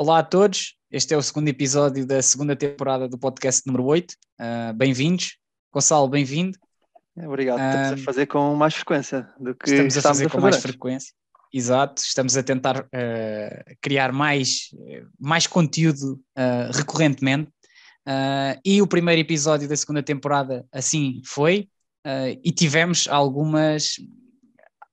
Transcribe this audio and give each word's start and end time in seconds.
Olá 0.00 0.20
a 0.20 0.22
todos, 0.22 0.76
este 0.92 1.12
é 1.12 1.16
o 1.16 1.22
segundo 1.22 1.48
episódio 1.48 2.06
da 2.06 2.22
segunda 2.22 2.54
temporada 2.54 3.08
do 3.08 3.18
podcast 3.18 3.66
número 3.66 3.84
8. 3.84 4.12
Uh, 4.12 4.72
bem-vindos. 4.72 5.38
Gonçalo, 5.72 6.06
bem-vindo. 6.06 6.56
Obrigado. 7.16 7.58
Estamos 7.58 8.02
a 8.02 8.04
fazer 8.04 8.26
com 8.26 8.54
mais 8.54 8.74
frequência 8.74 9.28
do 9.40 9.56
que 9.56 9.68
estamos 9.68 9.98
a 9.98 10.02
fazer, 10.02 10.26
a 10.26 10.28
fazer 10.28 10.30
com 10.30 10.40
mais 10.40 10.56
frequência. 10.58 11.12
Exato, 11.52 12.00
estamos 12.00 12.36
a 12.36 12.44
tentar 12.44 12.82
uh, 12.82 13.76
criar 13.80 14.12
mais, 14.12 14.68
mais 15.18 15.48
conteúdo 15.48 16.12
uh, 16.38 16.70
recorrentemente. 16.72 17.50
e 18.64 18.80
o 18.80 18.86
primeiro 18.86 19.20
episódio 19.20 19.68
da 19.68 19.76
segunda 19.76 20.00
temporada 20.00 20.64
assim 20.70 21.20
foi, 21.24 21.68
e 22.44 22.52
tivemos 22.52 23.08
algumas, 23.08 23.96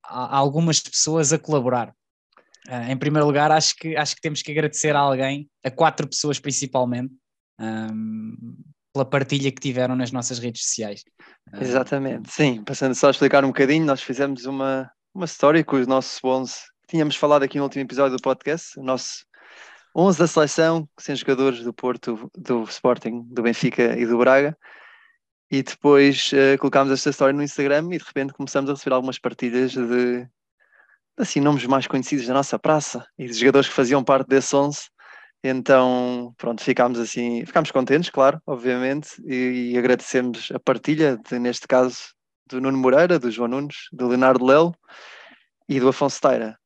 algumas 0.04 0.80
pessoas 0.80 1.32
a 1.32 1.38
colaborar. 1.38 1.94
Uh, 2.68 2.91
em 2.91 2.97
primeiro 2.97 3.27
lugar, 3.27 3.52
acho 3.52 3.75
que, 3.75 3.95
acho 3.95 4.16
que 4.16 4.21
temos 4.21 4.41
que 4.41 4.52
agradecer 4.52 4.95
a 4.95 5.00
alguém, 5.00 5.47
a 5.64 5.70
quatro 5.70 6.07
pessoas 6.07 6.39
principalmente, 6.39 7.14
um, 7.60 8.56
pela 8.92 9.06
partilha 9.06 9.51
que 9.51 9.61
tiveram 9.61 9.96
nas 9.96 10.11
nossas 10.11 10.39
redes 10.39 10.64
sociais. 10.64 11.04
Uh, 11.54 11.61
Exatamente, 11.61 12.32
sim. 12.32 12.64
Passando 12.64 12.96
só 12.96 13.07
a 13.07 13.11
explicar 13.11 13.43
um 13.43 13.50
bocadinho, 13.50 13.86
nós 13.86 14.01
fizemos 14.01 14.46
uma, 14.46 14.89
uma 15.14 15.25
história 15.25 15.64
com 15.64 15.75
os 15.75 15.86
nossos 15.86 16.20
11. 16.23 16.56
Tínhamos 16.87 17.15
falado 17.15 17.43
aqui 17.43 17.57
no 17.57 17.64
último 17.64 17.83
episódio 17.83 18.18
do 18.18 18.21
podcast, 18.21 18.79
o 18.79 18.84
nosso 18.84 19.25
11 19.95 20.20
da 20.20 20.28
seleção, 20.28 20.89
sem 21.00 21.15
jogadores 21.15 21.64
do 21.64 21.73
Porto, 21.73 22.29
do 22.36 22.64
Sporting, 22.64 23.23
do 23.29 23.42
Benfica 23.42 23.97
e 23.97 24.06
do 24.06 24.18
Braga. 24.18 24.57
E 25.51 25.61
depois 25.61 26.32
uh, 26.34 26.57
colocámos 26.57 26.92
esta 26.92 27.11
história 27.11 27.34
no 27.34 27.43
Instagram 27.43 27.89
e 27.93 27.97
de 28.00 28.04
repente 28.04 28.34
começamos 28.34 28.70
a 28.70 28.73
receber 28.73 28.95
algumas 28.95 29.20
partilhas 29.20 29.71
de 29.71 30.28
assim, 31.18 31.39
nomes 31.39 31.65
mais 31.65 31.87
conhecidos 31.87 32.28
da 32.28 32.33
nossa 32.33 32.59
praça 32.59 33.05
e 33.17 33.28
de 33.28 33.33
jogadores 33.33 33.67
que 33.67 33.73
faziam 33.73 34.03
parte 34.03 34.28
desse 34.28 34.56
11. 34.56 34.80
Então, 35.44 36.33
pronto, 36.38 36.64
ficámos 36.64 37.00
assim, 37.00 37.45
ficámos 37.45 37.72
contentes, 37.72 38.09
claro, 38.09 38.42
obviamente, 38.47 39.09
e, 39.25 39.73
e 39.73 39.78
agradecemos 39.78 40.52
a 40.52 40.59
partilha, 40.59 41.17
de, 41.17 41.38
neste 41.38 41.67
caso, 41.67 41.98
do 42.48 42.59
Nuno 42.59 42.78
Moreira, 42.78 43.20
do 43.20 43.30
João 43.30 43.50
Nunes, 43.50 43.75
do 43.92 44.08
Leonardo 44.08 44.44
Lelo 44.44 44.75
e 45.70 45.80
do 45.80 45.90
Afonso 45.90 46.20
Teira. 46.20 46.58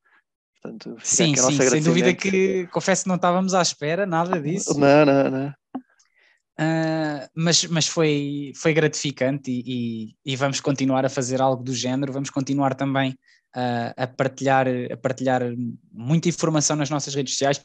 Portanto, 0.61 0.97
sim, 1.01 1.35
sim, 1.35 1.57
sem 1.57 1.81
dúvida 1.81 2.13
que 2.13 2.67
confesso 2.67 3.03
que 3.03 3.09
não 3.09 3.15
estávamos 3.15 3.53
à 3.53 3.61
espera 3.61 4.05
nada 4.05 4.41
disso. 4.41 4.77
Não, 4.77 5.05
não, 5.05 5.29
não. 5.29 5.53
Uh, 6.59 7.23
mas, 7.33 7.63
mas 7.65 7.87
foi, 7.87 8.51
foi 8.55 8.73
gratificante 8.73 9.49
e, 9.49 9.63
e, 10.25 10.33
e, 10.33 10.35
vamos 10.35 10.59
continuar 10.59 11.05
a 11.05 11.09
fazer 11.09 11.41
algo 11.41 11.63
do 11.63 11.73
género, 11.73 12.11
vamos 12.11 12.29
continuar 12.29 12.75
também 12.75 13.17
uh, 13.55 13.93
a, 13.95 14.07
partilhar, 14.07 14.67
a 14.91 14.97
partilhar 14.97 15.41
muita 15.91 16.29
informação 16.29 16.75
nas 16.75 16.89
nossas 16.89 17.13
redes 17.13 17.33
sociais 17.33 17.63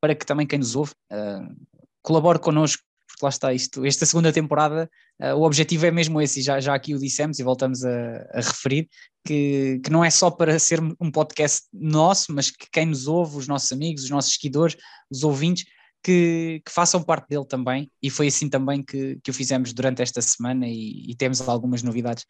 para 0.00 0.14
que 0.14 0.26
também 0.26 0.46
quem 0.46 0.58
nos 0.58 0.76
ouve 0.76 0.92
uh, 1.12 1.54
colabore 2.02 2.38
connosco, 2.38 2.82
porque 3.08 3.24
lá 3.24 3.28
está 3.28 3.52
isto, 3.52 3.84
esta 3.84 4.06
segunda 4.06 4.32
temporada, 4.32 4.90
o 5.36 5.42
objetivo 5.44 5.86
é 5.86 5.90
mesmo 5.92 6.20
esse, 6.20 6.40
e 6.40 6.42
já, 6.42 6.58
já 6.58 6.74
aqui 6.74 6.94
o 6.94 6.98
dissemos 6.98 7.38
e 7.38 7.44
voltamos 7.44 7.84
a, 7.84 8.26
a 8.32 8.40
referir, 8.40 8.88
que, 9.24 9.80
que 9.82 9.90
não 9.90 10.04
é 10.04 10.10
só 10.10 10.30
para 10.30 10.58
ser 10.58 10.80
um 11.00 11.10
podcast 11.10 11.62
nosso, 11.72 12.32
mas 12.32 12.50
que 12.50 12.66
quem 12.72 12.86
nos 12.86 13.06
ouve, 13.06 13.38
os 13.38 13.46
nossos 13.46 13.70
amigos, 13.70 14.02
os 14.02 14.10
nossos 14.10 14.34
seguidores, 14.34 14.76
os 15.08 15.22
ouvintes, 15.22 15.64
que, 16.04 16.60
que, 16.64 16.70
façam 16.70 17.02
parte 17.02 17.28
dele 17.28 17.46
também, 17.46 17.90
e 18.02 18.10
foi 18.10 18.26
assim 18.26 18.48
também 18.50 18.82
que, 18.82 19.18
que 19.24 19.30
o 19.30 19.34
fizemos 19.34 19.72
durante 19.72 20.02
esta 20.02 20.20
semana 20.20 20.68
e, 20.68 21.10
e 21.10 21.14
temos 21.16 21.40
algumas 21.48 21.82
novidades 21.82 22.24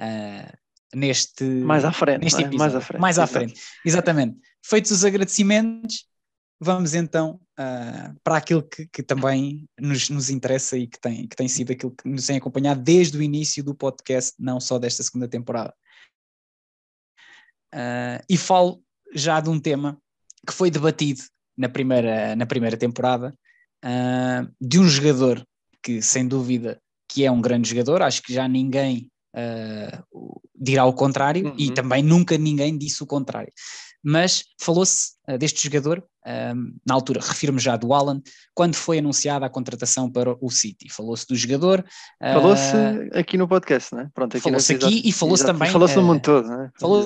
uh, 0.00 0.52
neste, 0.94 1.44
mais 1.44 1.84
à 1.84 1.92
frente, 1.92 2.22
neste 2.22 2.42
episódio. 2.42 2.58
Mais 2.58 2.74
à 2.74 2.80
frente. 2.80 3.00
Mais 3.00 3.18
à 3.18 3.26
frente. 3.26 3.60
Exatamente. 3.84 4.38
Feitos 4.64 4.90
os 4.90 5.04
agradecimentos, 5.04 6.06
vamos 6.60 6.94
então 6.94 7.40
uh, 7.58 8.14
para 8.22 8.36
aquilo 8.36 8.62
que, 8.62 8.86
que 8.86 9.02
também 9.02 9.66
nos, 9.78 10.10
nos, 10.10 10.28
interessa 10.28 10.76
e 10.76 10.86
que 10.86 11.00
tem, 11.00 11.26
que 11.26 11.36
tem 11.36 11.48
sido 11.48 11.72
aquilo 11.72 11.92
que 11.92 12.08
nos 12.08 12.26
tem 12.26 12.36
acompanhado 12.36 12.82
desde 12.82 13.16
o 13.16 13.22
início 13.22 13.64
do 13.64 13.74
podcast, 13.74 14.34
não 14.38 14.60
só 14.60 14.78
desta 14.78 15.02
segunda 15.02 15.26
temporada. 15.26 15.74
Uh, 17.74 18.20
e 18.28 18.36
falo 18.36 18.82
já 19.14 19.40
de 19.40 19.48
um 19.48 19.58
tema 19.58 19.96
que 20.46 20.52
foi 20.52 20.70
debatido 20.70 21.22
na 21.56 21.68
primeira, 21.68 22.34
na 22.36 22.46
primeira 22.46 22.76
temporada, 22.76 23.34
uh, 23.84 24.54
de 24.60 24.78
um 24.78 24.88
jogador 24.88 25.46
que, 25.82 26.02
sem 26.02 26.26
dúvida, 26.26 26.80
que 27.08 27.24
é 27.24 27.30
um 27.30 27.40
grande 27.40 27.68
jogador, 27.68 28.02
acho 28.02 28.22
que 28.22 28.32
já 28.32 28.46
ninguém 28.46 29.10
uh, 29.34 30.40
dirá 30.54 30.84
o 30.84 30.92
contrário 30.92 31.48
uhum. 31.48 31.54
e 31.58 31.72
também 31.72 32.02
nunca 32.02 32.36
ninguém 32.36 32.76
disse 32.76 33.02
o 33.02 33.06
contrário. 33.06 33.52
Mas 34.02 34.44
falou-se 34.60 35.12
uh, 35.28 35.36
deste 35.36 35.62
jogador, 35.62 36.04
na 36.86 36.94
altura, 36.94 37.20
refiro-me 37.22 37.58
já 37.58 37.76
do 37.76 37.94
Alan, 37.94 38.20
quando 38.54 38.74
foi 38.74 38.98
anunciada 38.98 39.46
a 39.46 39.50
contratação 39.50 40.10
para 40.10 40.36
o 40.38 40.50
City. 40.50 40.92
Falou-se 40.92 41.26
do 41.26 41.34
jogador. 41.34 41.82
Falou-se 42.20 42.76
aqui 43.14 43.38
no 43.38 43.48
podcast, 43.48 43.94
não 43.94 44.02
é? 44.02 44.10
Pronto, 44.12 44.36
aqui 44.36 44.44
falou-se 44.44 44.74
aqui 44.74 45.02
e 45.02 45.12
falou-se 45.12 45.46
também. 45.46 45.70
Falou-se 45.70 45.96
no 45.96 46.02
mundo 46.02 46.20
todo, 46.20 46.46
não 46.46 46.64
é? 46.64 46.70
Falou, 46.78 47.02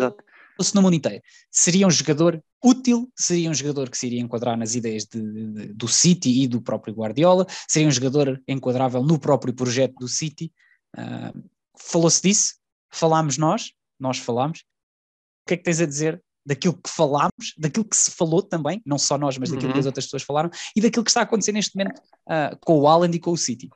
se 0.63 0.75
no 0.75 0.83
mundo 0.83 0.95
inteiro. 0.95 1.23
Seria 1.51 1.87
um 1.87 1.91
jogador 1.91 2.43
útil, 2.63 3.11
seria 3.17 3.51
um 3.51 3.55
jogador 3.55 3.91
que 3.91 3.99
se 3.99 4.07
iria 4.07 4.21
enquadrar 4.21 4.57
nas 4.57 4.75
ideias 4.75 5.05
de, 5.05 5.21
de, 5.21 5.67
do 5.75 5.89
City 5.89 6.43
e 6.43 6.47
do 6.47 6.61
próprio 6.61 6.95
Guardiola, 6.95 7.47
seria 7.69 7.89
um 7.89 7.93
jogador 7.93 8.41
enquadrável 8.47 9.03
no 9.03 9.19
próprio 9.19 9.53
projeto 9.53 9.95
do 9.99 10.09
City. 10.09 10.53
Uh, 10.97 11.43
Falou-se 11.79 12.23
disso, 12.23 12.55
falámos 12.91 13.39
nós, 13.39 13.73
nós 13.99 14.19
falámos. 14.19 14.61
O 14.61 15.49
que 15.49 15.55
é 15.55 15.57
que 15.57 15.62
tens 15.62 15.81
a 15.81 15.87
dizer 15.87 16.23
daquilo 16.47 16.75
que 16.75 16.91
falámos, 16.91 17.55
daquilo 17.57 17.85
que 17.85 17.97
se 17.97 18.11
falou 18.11 18.43
também, 18.43 18.83
não 18.85 18.99
só 18.99 19.17
nós, 19.17 19.39
mas 19.39 19.51
daquilo 19.51 19.69
uhum. 19.69 19.73
que 19.75 19.81
as 19.81 19.87
outras 19.87 20.05
pessoas 20.05 20.23
falaram, 20.23 20.51
e 20.77 20.81
daquilo 20.81 21.05
que 21.05 21.11
está 21.11 21.21
a 21.21 21.23
acontecer 21.25 21.53
neste 21.53 21.77
momento 21.77 21.99
uh, 22.01 22.57
com 22.61 22.79
o 22.79 22.89
Alan 22.89 23.11
e 23.11 23.19
com 23.19 23.31
o 23.31 23.37
City? 23.37 23.71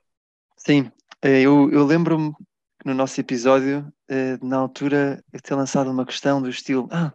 Sim, 0.56 0.90
eh, 1.22 1.40
eu, 1.40 1.70
eu 1.70 1.84
lembro-me 1.84 2.32
no 2.84 2.94
nosso 2.94 3.20
episódio, 3.20 3.90
eh, 4.08 4.38
na 4.42 4.58
altura, 4.58 5.22
eu 5.32 5.40
ter 5.40 5.54
lançado 5.54 5.90
uma 5.90 6.04
questão 6.04 6.42
do 6.42 6.48
estilo: 6.48 6.88
ah, 6.90 7.12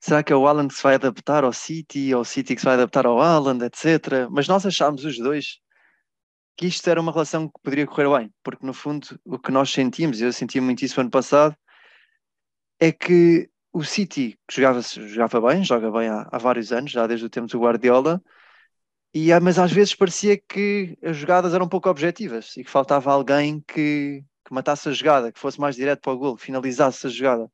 será 0.00 0.22
que 0.22 0.32
é 0.32 0.36
o 0.36 0.46
Alan 0.46 0.68
que 0.68 0.74
se 0.74 0.82
vai 0.82 0.96
adaptar 0.96 1.44
ao 1.44 1.52
City, 1.52 2.14
ou 2.14 2.20
o 2.20 2.24
City 2.24 2.54
que 2.54 2.60
se 2.60 2.64
vai 2.64 2.74
adaptar 2.74 3.06
ao 3.06 3.20
Alan, 3.20 3.58
etc. 3.64 4.28
Mas 4.30 4.46
nós 4.48 4.66
achámos 4.66 5.04
os 5.04 5.18
dois 5.18 5.60
que 6.56 6.66
isto 6.66 6.88
era 6.88 7.00
uma 7.00 7.12
relação 7.12 7.48
que 7.48 7.60
poderia 7.62 7.86
correr 7.86 8.08
bem, 8.18 8.34
porque 8.42 8.66
no 8.66 8.74
fundo 8.74 9.18
o 9.24 9.38
que 9.38 9.50
nós 9.50 9.70
sentimos, 9.70 10.20
eu 10.20 10.32
sentia 10.32 10.60
muito 10.62 10.84
isso 10.84 11.00
ano 11.00 11.10
passado, 11.10 11.56
é 12.78 12.92
que 12.92 13.48
o 13.72 13.84
City 13.84 14.38
que 14.46 14.56
jogava, 14.56 14.80
jogava 14.82 15.40
bem, 15.40 15.64
joga 15.64 15.90
bem 15.90 16.08
há, 16.08 16.28
há 16.30 16.38
vários 16.38 16.72
anos, 16.72 16.90
já 16.90 17.06
desde 17.06 17.26
o 17.26 17.30
tempo 17.30 17.46
do 17.48 17.60
Guardiola, 17.60 18.22
e, 19.14 19.28
mas 19.40 19.58
às 19.58 19.70
vezes 19.72 19.94
parecia 19.94 20.38
que 20.38 20.96
as 21.02 21.16
jogadas 21.16 21.52
eram 21.54 21.66
um 21.66 21.68
pouco 21.68 21.88
objetivas 21.88 22.56
e 22.56 22.64
que 22.64 22.70
faltava 22.70 23.12
alguém 23.12 23.60
que, 23.60 24.24
que 24.44 24.54
matasse 24.54 24.88
a 24.88 24.92
jogada, 24.92 25.30
que 25.30 25.38
fosse 25.38 25.60
mais 25.60 25.76
direto 25.76 26.00
para 26.00 26.12
o 26.12 26.18
gol, 26.18 26.36
que 26.36 26.42
finalizasse 26.42 27.06
a 27.06 27.10
jogada. 27.10 27.50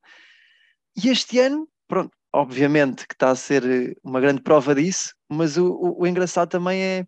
E 0.97 1.09
este 1.09 1.38
ano, 1.41 1.69
pronto, 1.88 2.16
obviamente 2.32 3.06
que 3.06 3.15
está 3.15 3.30
a 3.30 3.36
ser 3.36 3.65
eh, 3.65 3.94
uma 4.04 4.20
grande 4.20 4.41
prova 4.42 4.75
disso, 4.75 5.15
mas 5.28 5.56
o, 5.56 5.66
o, 5.66 6.03
o 6.03 6.06
engraçado 6.06 6.48
também 6.48 6.80
é, 6.80 7.06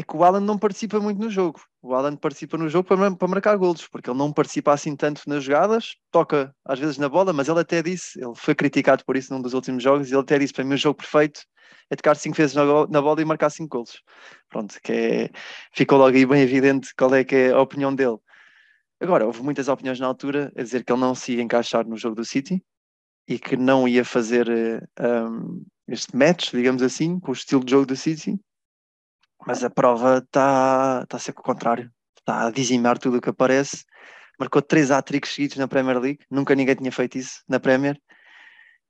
é 0.00 0.02
que 0.02 0.16
o 0.16 0.24
Alan 0.24 0.40
não 0.40 0.58
participa 0.58 0.98
muito 0.98 1.20
no 1.20 1.30
jogo. 1.30 1.60
O 1.82 1.94
Alan 1.94 2.16
participa 2.16 2.56
no 2.56 2.68
jogo 2.68 2.88
para, 2.88 3.14
para 3.14 3.28
marcar 3.28 3.56
golos, 3.56 3.86
porque 3.86 4.08
ele 4.10 4.18
não 4.18 4.32
participa 4.32 4.72
assim 4.72 4.96
tanto 4.96 5.22
nas 5.26 5.44
jogadas, 5.44 5.94
toca 6.10 6.54
às 6.64 6.78
vezes 6.78 6.96
na 6.98 7.08
bola, 7.08 7.32
mas 7.32 7.48
ele 7.48 7.60
até 7.60 7.82
disse, 7.82 8.18
ele 8.18 8.34
foi 8.34 8.54
criticado 8.54 9.04
por 9.04 9.16
isso 9.16 9.32
num 9.32 9.42
dos 9.42 9.52
últimos 9.54 9.82
jogos, 9.82 10.08
e 10.08 10.14
ele 10.14 10.20
até 10.20 10.38
disse 10.38 10.52
para 10.52 10.64
mim 10.64 10.74
o 10.74 10.78
jogo 10.78 10.96
perfeito 10.96 11.42
é 11.90 11.96
tocar 11.96 12.14
cinco 12.16 12.36
vezes 12.36 12.54
na, 12.54 12.64
na 12.86 13.02
bola 13.02 13.20
e 13.20 13.24
marcar 13.24 13.50
cinco 13.50 13.76
golos. 13.76 14.02
Pronto, 14.48 14.78
que 14.82 14.92
é, 14.92 15.30
ficou 15.72 15.98
logo 15.98 16.16
aí 16.16 16.24
bem 16.24 16.40
evidente 16.40 16.94
qual 16.96 17.14
é 17.14 17.24
que 17.24 17.34
é 17.34 17.50
a 17.50 17.60
opinião 17.60 17.94
dele. 17.94 18.18
Agora, 19.00 19.26
houve 19.26 19.42
muitas 19.42 19.68
opiniões 19.68 19.98
na 19.98 20.06
altura 20.06 20.52
a 20.56 20.62
dizer 20.62 20.84
que 20.84 20.92
ele 20.92 21.00
não 21.00 21.14
se 21.14 21.34
ia 21.34 21.42
encaixar 21.42 21.86
no 21.86 21.96
jogo 21.96 22.16
do 22.16 22.24
City 22.24 22.62
e 23.26 23.38
que 23.38 23.56
não 23.56 23.88
ia 23.88 24.04
fazer 24.04 24.48
um, 25.00 25.64
este 25.88 26.16
match, 26.16 26.52
digamos 26.52 26.82
assim, 26.82 27.18
com 27.18 27.30
o 27.30 27.34
estilo 27.34 27.64
de 27.64 27.72
jogo 27.72 27.86
do 27.86 27.96
City. 27.96 28.38
Mas 29.46 29.64
a 29.64 29.70
prova 29.70 30.18
está 30.18 31.06
tá 31.06 31.16
a 31.16 31.20
ser 31.20 31.30
o 31.30 31.34
contrário. 31.34 31.90
Está 32.18 32.46
a 32.46 32.50
dizimar 32.50 32.98
tudo 32.98 33.18
o 33.18 33.20
que 33.20 33.30
aparece. 33.30 33.84
Marcou 34.38 34.62
três 34.62 34.90
hat-tricks 34.90 35.34
seguidos 35.34 35.56
na 35.56 35.68
Premier 35.68 35.98
League. 35.98 36.20
Nunca 36.30 36.54
ninguém 36.54 36.74
tinha 36.74 36.92
feito 36.92 37.18
isso 37.18 37.42
na 37.48 37.58
Premier. 37.58 38.00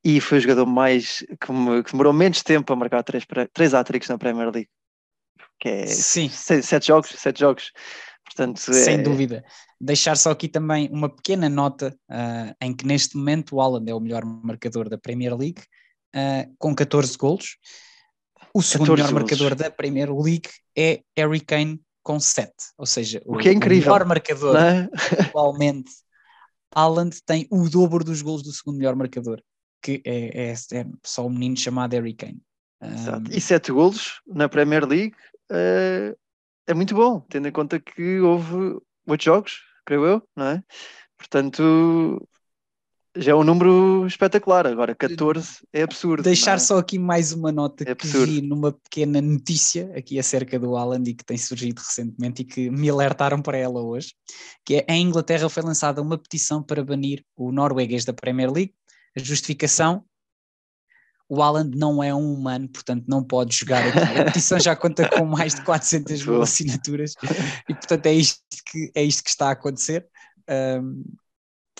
E 0.04 0.20
foi 0.20 0.38
o 0.38 0.40
jogador 0.40 0.66
mais 0.66 1.24
que, 1.40 1.52
me, 1.52 1.82
que 1.82 1.92
demorou 1.92 2.12
menos 2.12 2.42
tempo 2.42 2.72
a 2.72 2.76
marcar 2.76 3.02
três, 3.02 3.24
três 3.52 3.74
hat-tricks 3.74 4.08
na 4.08 4.18
Premier 4.18 4.50
League. 4.50 4.70
Que 5.58 5.68
é 5.68 5.86
Sim. 5.86 6.28
Sete, 6.28 6.86
jogos, 6.86 7.10
sete 7.10 7.40
jogos. 7.40 7.70
Portanto, 8.24 8.58
Sem 8.58 8.94
é... 8.94 9.02
dúvida 9.02 9.44
deixar 9.80 10.16
só 10.16 10.30
aqui 10.30 10.46
também 10.46 10.88
uma 10.92 11.08
pequena 11.08 11.48
nota 11.48 11.96
uh, 12.10 12.54
em 12.60 12.74
que 12.74 12.86
neste 12.86 13.16
momento 13.16 13.56
o 13.56 13.60
Alan 13.60 13.82
é 13.86 13.94
o 13.94 14.00
melhor 14.00 14.24
marcador 14.24 14.88
da 14.88 14.98
Premier 14.98 15.34
League 15.34 15.62
uh, 16.14 16.54
com 16.58 16.74
14 16.74 17.16
golos. 17.16 17.56
O 18.54 18.62
segundo 18.62 18.92
melhor 18.92 19.12
marcador 19.12 19.54
da 19.54 19.70
Premier 19.70 20.12
League 20.12 20.48
é 20.76 21.02
Harry 21.16 21.40
Kane 21.40 21.80
com 22.02 22.18
7. 22.18 22.52
Ou 22.76 22.86
seja, 22.86 23.22
o, 23.24 23.34
o 23.34 23.38
que 23.38 23.48
é 23.48 23.52
incrível. 23.52 23.90
o 23.90 23.94
melhor 23.94 24.06
marcador 24.06 24.56
é? 24.56 24.88
atualmente, 25.28 25.90
Haaland 26.74 27.16
tem 27.24 27.46
o 27.50 27.68
dobro 27.68 28.04
dos 28.04 28.22
golos 28.22 28.42
do 28.42 28.52
segundo 28.52 28.78
melhor 28.78 28.96
marcador, 28.96 29.42
que 29.82 30.02
é, 30.04 30.50
é, 30.50 30.52
é 30.52 30.86
só 31.04 31.26
um 31.26 31.30
menino 31.30 31.56
chamado 31.56 31.92
Harry 31.92 32.14
Kane. 32.14 32.42
Exato. 32.82 33.30
E 33.30 33.40
sete 33.40 33.72
golos 33.72 34.20
na 34.26 34.48
Premier 34.48 34.86
League 34.86 35.14
uh, 35.50 36.16
é 36.66 36.74
muito 36.74 36.94
bom, 36.94 37.20
tendo 37.28 37.48
em 37.48 37.52
conta 37.52 37.78
que 37.78 38.20
houve 38.20 38.78
oito 39.06 39.24
jogos, 39.24 39.60
creio 39.84 40.06
eu, 40.06 40.28
não 40.34 40.46
é? 40.46 40.64
Portanto, 41.18 42.26
já 43.16 43.32
é 43.32 43.34
um 43.34 43.42
número 43.42 44.06
espetacular. 44.06 44.66
Agora, 44.66 44.94
14 44.94 45.58
é 45.72 45.82
absurdo. 45.82 46.22
Deixar 46.22 46.56
é? 46.56 46.58
só 46.58 46.78
aqui 46.78 46.98
mais 46.98 47.32
uma 47.32 47.50
nota 47.50 47.84
é 47.88 47.94
que 47.94 48.06
vi 48.06 48.40
numa 48.40 48.72
pequena 48.72 49.20
notícia 49.20 49.92
aqui 49.96 50.18
acerca 50.18 50.58
do 50.58 50.76
Alan 50.76 51.02
e 51.06 51.14
que 51.14 51.24
tem 51.24 51.36
surgido 51.36 51.80
recentemente 51.80 52.42
e 52.42 52.44
que 52.44 52.70
me 52.70 52.88
alertaram 52.88 53.42
para 53.42 53.58
ela 53.58 53.82
hoje, 53.82 54.14
que 54.64 54.76
é 54.76 54.86
em 54.88 55.06
Inglaterra 55.06 55.48
foi 55.48 55.62
lançada 55.62 56.00
uma 56.00 56.16
petição 56.18 56.62
para 56.62 56.84
banir 56.84 57.24
o 57.36 57.50
norueguês 57.50 58.04
da 58.04 58.12
Premier 58.12 58.50
League. 58.50 58.74
A 59.16 59.20
justificação 59.20 60.04
o 61.30 61.42
Alan 61.42 61.70
não 61.72 62.02
é 62.02 62.12
um 62.12 62.34
humano, 62.34 62.68
portanto 62.68 63.04
não 63.06 63.22
pode 63.22 63.54
jogar 63.54 63.86
aqui. 63.86 64.18
A 64.20 64.24
petição 64.24 64.58
já 64.58 64.74
conta 64.74 65.08
com 65.08 65.24
mais 65.24 65.54
de 65.54 65.62
400 65.62 66.26
mil 66.26 66.42
assinaturas 66.42 67.14
e 67.68 67.72
portanto 67.72 68.06
é 68.06 68.12
isto 68.12 68.40
que, 68.66 68.90
é 68.96 69.02
isto 69.04 69.22
que 69.22 69.30
está 69.30 69.48
a 69.48 69.52
acontecer. 69.52 70.08
Um, 70.50 71.04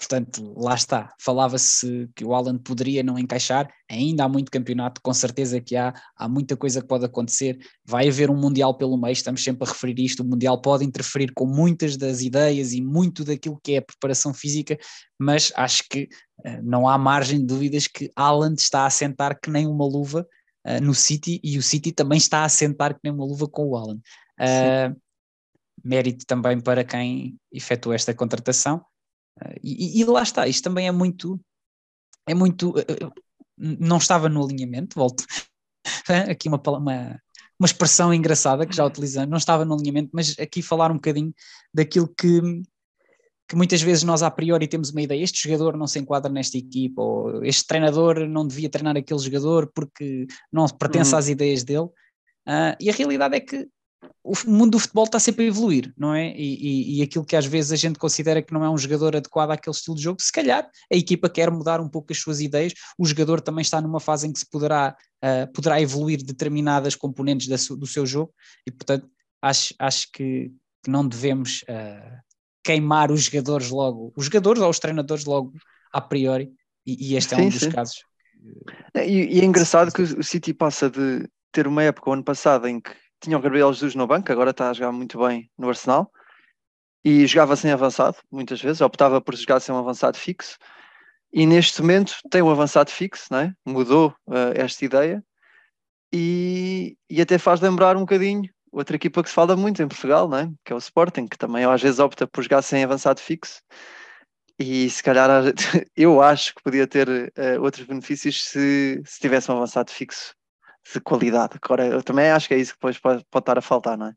Portanto, 0.00 0.55
lá 0.56 0.75
está. 0.75 1.14
Falava-se 1.20 2.08
que 2.17 2.25
o 2.25 2.35
Alan 2.35 2.56
poderia 2.56 3.02
não 3.02 3.19
encaixar, 3.19 3.70
ainda 3.87 4.25
há 4.25 4.29
muito 4.31 4.50
campeonato, 4.50 4.99
com 5.02 5.12
certeza 5.12 5.61
que 5.61 5.76
há, 5.76 5.93
há 6.17 6.26
muita 6.26 6.56
coisa 6.56 6.81
que 6.81 6.88
pode 6.88 7.05
acontecer. 7.05 7.58
Vai 7.85 8.08
haver 8.08 8.31
um 8.31 8.37
Mundial 8.37 8.75
pelo 8.79 8.97
meio, 8.97 9.12
estamos 9.12 9.44
sempre 9.44 9.69
a 9.69 9.70
referir 9.70 10.02
isto. 10.02 10.23
O 10.23 10.26
Mundial 10.26 10.58
pode 10.58 10.87
interferir 10.87 11.32
com 11.35 11.44
muitas 11.44 11.99
das 11.99 12.23
ideias 12.23 12.73
e 12.73 12.81
muito 12.81 13.26
daquilo 13.26 13.61
que 13.62 13.75
é 13.75 13.76
a 13.76 13.82
preparação 13.82 14.32
física, 14.32 14.79
mas 15.19 15.52
acho 15.55 15.85
que 15.91 16.08
uh, 16.47 16.62
não 16.62 16.88
há 16.88 16.97
margem 16.97 17.38
de 17.41 17.44
dúvidas 17.44 17.87
que 17.87 18.11
Alan 18.17 18.55
está 18.55 18.87
a 18.87 18.91
sentar 18.91 19.38
que 19.38 19.50
nem 19.50 19.67
uma 19.67 19.85
luva 19.85 20.26
uh, 20.67 20.82
no 20.82 20.94
City 20.94 21.38
e 21.44 21.58
o 21.58 21.62
City 21.62 21.93
também 21.93 22.17
está 22.17 22.43
a 22.43 22.49
sentar 22.49 22.94
que 22.94 23.00
nem 23.05 23.12
uma 23.12 23.26
luva 23.26 23.47
com 23.47 23.67
o 23.67 23.76
Alan. 23.76 23.99
Uh, 24.41 24.99
mérito 25.85 26.25
também 26.25 26.58
para 26.58 26.85
quem 26.85 27.37
efetuou 27.52 27.94
esta 27.94 28.14
contratação 28.14 28.82
e, 29.62 30.00
e, 30.00 30.05
lá 30.05 30.23
está, 30.23 30.47
isto 30.47 30.65
também 30.65 30.87
é 30.87 30.93
muito, 30.93 31.41
é 32.27 32.35
muito, 32.35 32.79
eh, 32.79 32.85
eh, 32.88 33.11
não 33.59 33.99
estava 33.99 34.29
no 34.29 34.44
alinhamento, 34.44 34.97
volto, 34.97 35.25
aqui 36.31 36.49
uma, 36.49 36.61
uma, 36.67 37.21
uma 37.59 37.67
expressão 37.67 38.12
engraçada 38.12 38.67
que 38.67 38.77
já 38.77 38.85
utilizamos, 38.85 39.31
não 39.31 39.38
estava 39.38 39.65
no 39.65 39.75
alinhamento, 39.75 40.11
mas 40.12 40.38
aqui 40.38 40.62
falar 40.62 40.91
um 40.91 40.97
bocadinho 40.97 41.35
daquilo 41.73 42.09
que, 42.09 42.41
que 43.49 43.56
muitas 43.56 43.81
vezes 43.82 44.03
nós 44.03 44.23
a 44.23 44.31
priori 44.31 44.69
temos 44.69 44.91
uma 44.91 45.03
ideia, 45.03 45.23
este 45.23 45.49
jogador 45.49 45.76
não 45.76 45.87
se 45.87 45.99
enquadra 45.99 46.31
nesta 46.31 46.59
equipa, 46.59 47.00
ou 47.00 47.44
este 47.44 47.67
treinador 47.67 48.29
não 48.29 48.47
devia 48.47 48.69
treinar 48.69 48.97
aquele 48.97 49.21
jogador 49.21 49.71
porque 49.75 50.26
não 50.53 50.67
pertence 50.69 51.12
uhum. 51.12 51.19
às 51.19 51.29
ideias 51.29 51.65
dele, 51.65 51.87
uh, 52.47 52.76
e 52.79 52.91
a 52.91 52.93
realidade 52.93 53.37
é 53.37 53.41
que 53.41 53.69
o 54.23 54.35
mundo 54.47 54.73
do 54.73 54.79
futebol 54.79 55.05
está 55.05 55.19
sempre 55.19 55.44
a 55.44 55.49
evoluir, 55.49 55.93
não 55.97 56.14
é? 56.14 56.35
E, 56.37 56.55
e, 56.55 56.99
e, 56.99 57.02
aquilo 57.02 57.25
que 57.25 57.37
às 57.37 57.44
vezes 57.44 57.73
a 57.73 57.76
gente 57.76 57.99
considera 57.99 58.41
que 58.43 58.52
não 58.52 58.64
é 58.64 58.70
um 58.70 58.79
jogador 58.79 59.17
adequado 59.17 59.50
àquele 59.50 59.75
estilo 59.75 59.97
de 59.97 60.02
jogo, 60.02 60.23
se 60.23 60.32
calhar 60.32 60.69
a 60.91 60.97
equipa 60.97 61.29
quer 61.29 61.50
mudar 61.50 61.81
um 61.81 61.88
pouco 61.88 62.12
as 62.12 62.19
suas 62.19 62.41
ideias, 62.41 62.73
o 62.99 63.05
jogador 63.05 63.41
também 63.41 63.62
está 63.62 63.81
numa 63.81 64.00
fase 64.00 64.26
em 64.26 64.32
que 64.32 64.38
se 64.38 64.49
poderá, 64.49 64.97
uh, 65.25 65.52
poderá 65.52 65.81
evoluir 65.81 66.23
determinadas 66.23 66.94
componentes 66.94 67.47
da, 67.49 67.56
do 67.76 67.87
seu 67.87 68.06
jogo 68.06 68.32
e, 68.67 68.70
portanto, 68.70 69.08
acho, 69.43 69.75
acho 69.79 70.11
que, 70.12 70.50
que 70.82 70.91
não 70.91 71.06
devemos 71.06 71.62
uh, 71.62 72.20
queimar 72.64 73.11
os 73.11 73.25
jogadores 73.25 73.70
logo, 73.70 74.12
os 74.17 74.26
jogadores 74.26 74.62
ou 74.62 74.70
os 74.70 74.79
treinadores 74.79 75.25
logo 75.25 75.52
a 75.93 76.00
priori, 76.00 76.52
e, 76.87 77.12
e 77.12 77.17
este 77.17 77.35
é 77.35 77.37
sim, 77.37 77.43
um 77.44 77.49
dos 77.49 77.61
sim. 77.61 77.70
casos. 77.70 78.05
E, 78.94 79.38
e 79.38 79.41
é 79.41 79.44
engraçado 79.44 79.93
que 79.93 80.02
o 80.02 80.23
City 80.23 80.55
passa 80.55 80.88
de 80.88 81.29
ter 81.52 81.67
uma 81.67 81.82
época, 81.82 82.11
o 82.11 82.12
ano 82.12 82.25
passado, 82.25 82.67
em 82.67 82.81
que 82.81 82.91
tinha 83.21 83.37
o 83.37 83.41
Gabriel 83.41 83.73
Jesus 83.73 83.95
no 83.95 84.07
banco, 84.07 84.31
agora 84.33 84.51
está 84.51 84.71
a 84.71 84.73
jogar 84.73 84.93
muito 84.93 85.19
bem 85.19 85.51
no 85.59 85.69
Arsenal, 85.69 86.11
e 87.05 87.27
jogava 87.27 87.57
sem 87.57 87.71
avançado, 87.71 88.17
muitas 88.31 88.61
vezes, 88.61 88.81
optava 88.81 89.21
por 89.21 89.35
jogar 89.37 89.61
sem 89.61 89.75
um 89.75 89.79
avançado 89.79 90.17
fixo, 90.17 90.59
e 91.33 91.47
neste 91.47 91.81
momento 91.81 92.17
tem 92.31 92.43
um 92.43 92.51
avançado 92.51 92.91
fixo, 92.91 93.27
não 93.31 93.41
é? 93.41 93.55
mudou 93.65 94.15
uh, 94.27 94.53
esta 94.55 94.85
ideia, 94.85 95.25
e, 96.13 96.97
e 97.09 97.21
até 97.21 97.39
faz 97.39 97.61
lembrar 97.61 97.97
um 97.97 98.01
bocadinho 98.01 98.51
outra 98.73 98.97
equipa 98.97 99.23
que 99.23 99.29
se 99.29 99.35
fala 99.35 99.57
muito 99.57 99.83
em 99.83 99.89
Portugal, 99.89 100.29
não 100.29 100.39
é? 100.39 100.51
que 100.65 100.73
é 100.73 100.77
o 100.77 100.79
Sporting, 100.79 101.27
que 101.27 101.39
também 101.39 101.65
às 101.65 101.83
vezes 101.83 101.99
opta 102.01 102.27
por 102.27 102.43
jogar 102.43 102.63
sem 102.63 102.83
avançado 102.85 103.21
fixo, 103.21 103.61
e 104.59 104.91
se 104.91 105.03
calhar 105.03 105.31
eu 105.97 106.23
acho 106.23 106.55
que 106.55 106.63
podia 106.63 106.87
ter 106.87 107.09
uh, 107.09 107.63
outros 107.63 107.87
benefícios 107.87 108.45
se, 108.45 109.01
se 109.05 109.21
tivesse 109.21 109.51
um 109.51 109.57
avançado 109.57 109.91
fixo 109.91 110.35
de 110.93 111.00
qualidade. 111.00 111.59
Agora, 111.62 111.87
eu 111.87 112.03
também 112.03 112.31
acho 112.31 112.49
que 112.49 112.55
é 112.55 112.59
isso 112.59 112.73
que 112.73 112.79
depois 112.79 112.99
pode, 112.99 113.25
pode 113.31 113.43
estar 113.43 113.59
a 113.59 113.62
faltar, 113.62 113.97
não 113.97 114.06
é? 114.06 114.15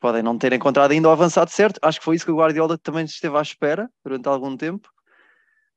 Podem 0.00 0.22
não 0.22 0.36
ter 0.36 0.52
encontrado 0.52 0.90
ainda 0.90 1.08
o 1.08 1.12
avançado 1.12 1.50
certo. 1.50 1.78
Acho 1.82 1.98
que 2.00 2.04
foi 2.04 2.16
isso 2.16 2.24
que 2.24 2.32
o 2.32 2.36
Guardiola 2.36 2.76
também 2.78 3.04
esteve 3.04 3.36
à 3.36 3.42
espera 3.42 3.90
durante 4.04 4.28
algum 4.28 4.56
tempo. 4.56 4.88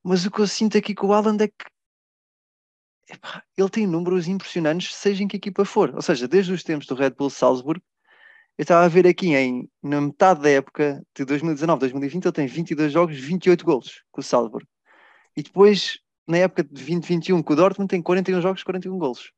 Mas 0.03 0.25
o 0.25 0.31
que 0.31 0.39
eu 0.39 0.47
sinto 0.47 0.77
aqui 0.77 0.95
com 0.95 1.07
o 1.07 1.13
Alan 1.13 1.37
é 1.39 1.47
que 1.47 1.65
epá, 3.09 3.43
ele 3.57 3.69
tem 3.69 3.87
números 3.87 4.27
impressionantes, 4.27 4.95
seja 4.95 5.23
em 5.23 5.27
que 5.27 5.37
equipa 5.37 5.65
for. 5.65 5.93
Ou 5.95 6.01
seja, 6.01 6.27
desde 6.27 6.53
os 6.53 6.63
tempos 6.63 6.87
do 6.87 6.95
Red 6.95 7.11
Bull 7.11 7.29
Salzburg, 7.29 7.81
eu 8.57 8.63
estava 8.63 8.85
a 8.85 8.87
ver 8.87 9.05
aqui 9.07 9.35
em, 9.35 9.69
na 9.83 10.01
metade 10.01 10.41
da 10.41 10.49
época 10.49 11.03
de 11.15 11.25
2019, 11.25 11.79
2020, 11.81 12.25
ele 12.25 12.31
tem 12.31 12.47
22 12.47 12.91
jogos, 12.91 13.17
28 13.17 13.65
golos 13.65 14.03
com 14.11 14.21
o 14.21 14.23
Salzburg. 14.23 14.65
E 15.35 15.43
depois, 15.43 15.99
na 16.27 16.37
época 16.37 16.63
de 16.63 16.69
2021, 16.69 17.43
com 17.43 17.53
o 17.53 17.55
Dortmund, 17.55 17.89
tem 17.89 18.01
41 18.01 18.41
jogos, 18.41 18.63
41 18.63 18.97
golos 18.97 19.31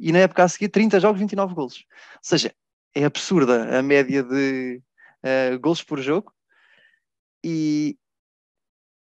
e 0.00 0.12
na 0.12 0.20
época 0.20 0.42
a 0.42 0.48
seguir 0.48 0.68
30 0.70 0.98
jogos, 0.98 1.20
29 1.20 1.54
golos. 1.54 1.84
Ou 2.14 2.20
seja, 2.22 2.54
é 2.94 3.04
absurda 3.04 3.78
a 3.78 3.82
média 3.82 4.22
de 4.22 4.82
uh, 5.22 5.58
golos 5.60 5.82
por 5.82 6.00
jogo 6.00 6.32
e 7.44 7.96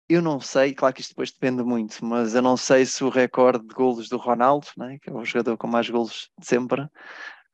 eu 0.07 0.21
não 0.21 0.39
sei, 0.39 0.73
claro 0.73 0.93
que 0.93 1.01
isto 1.01 1.11
depois 1.11 1.31
depende 1.31 1.63
muito, 1.63 2.03
mas 2.05 2.35
eu 2.35 2.41
não 2.41 2.55
sei 2.55 2.85
se 2.85 3.03
o 3.03 3.09
recorde 3.09 3.67
de 3.67 3.73
golos 3.73 4.07
do 4.07 4.17
Ronaldo, 4.17 4.67
né, 4.77 4.97
que 5.01 5.09
é 5.09 5.13
o 5.13 5.25
jogador 5.25 5.57
com 5.57 5.67
mais 5.67 5.89
golos 5.89 6.29
de 6.39 6.45
sempre, 6.45 6.87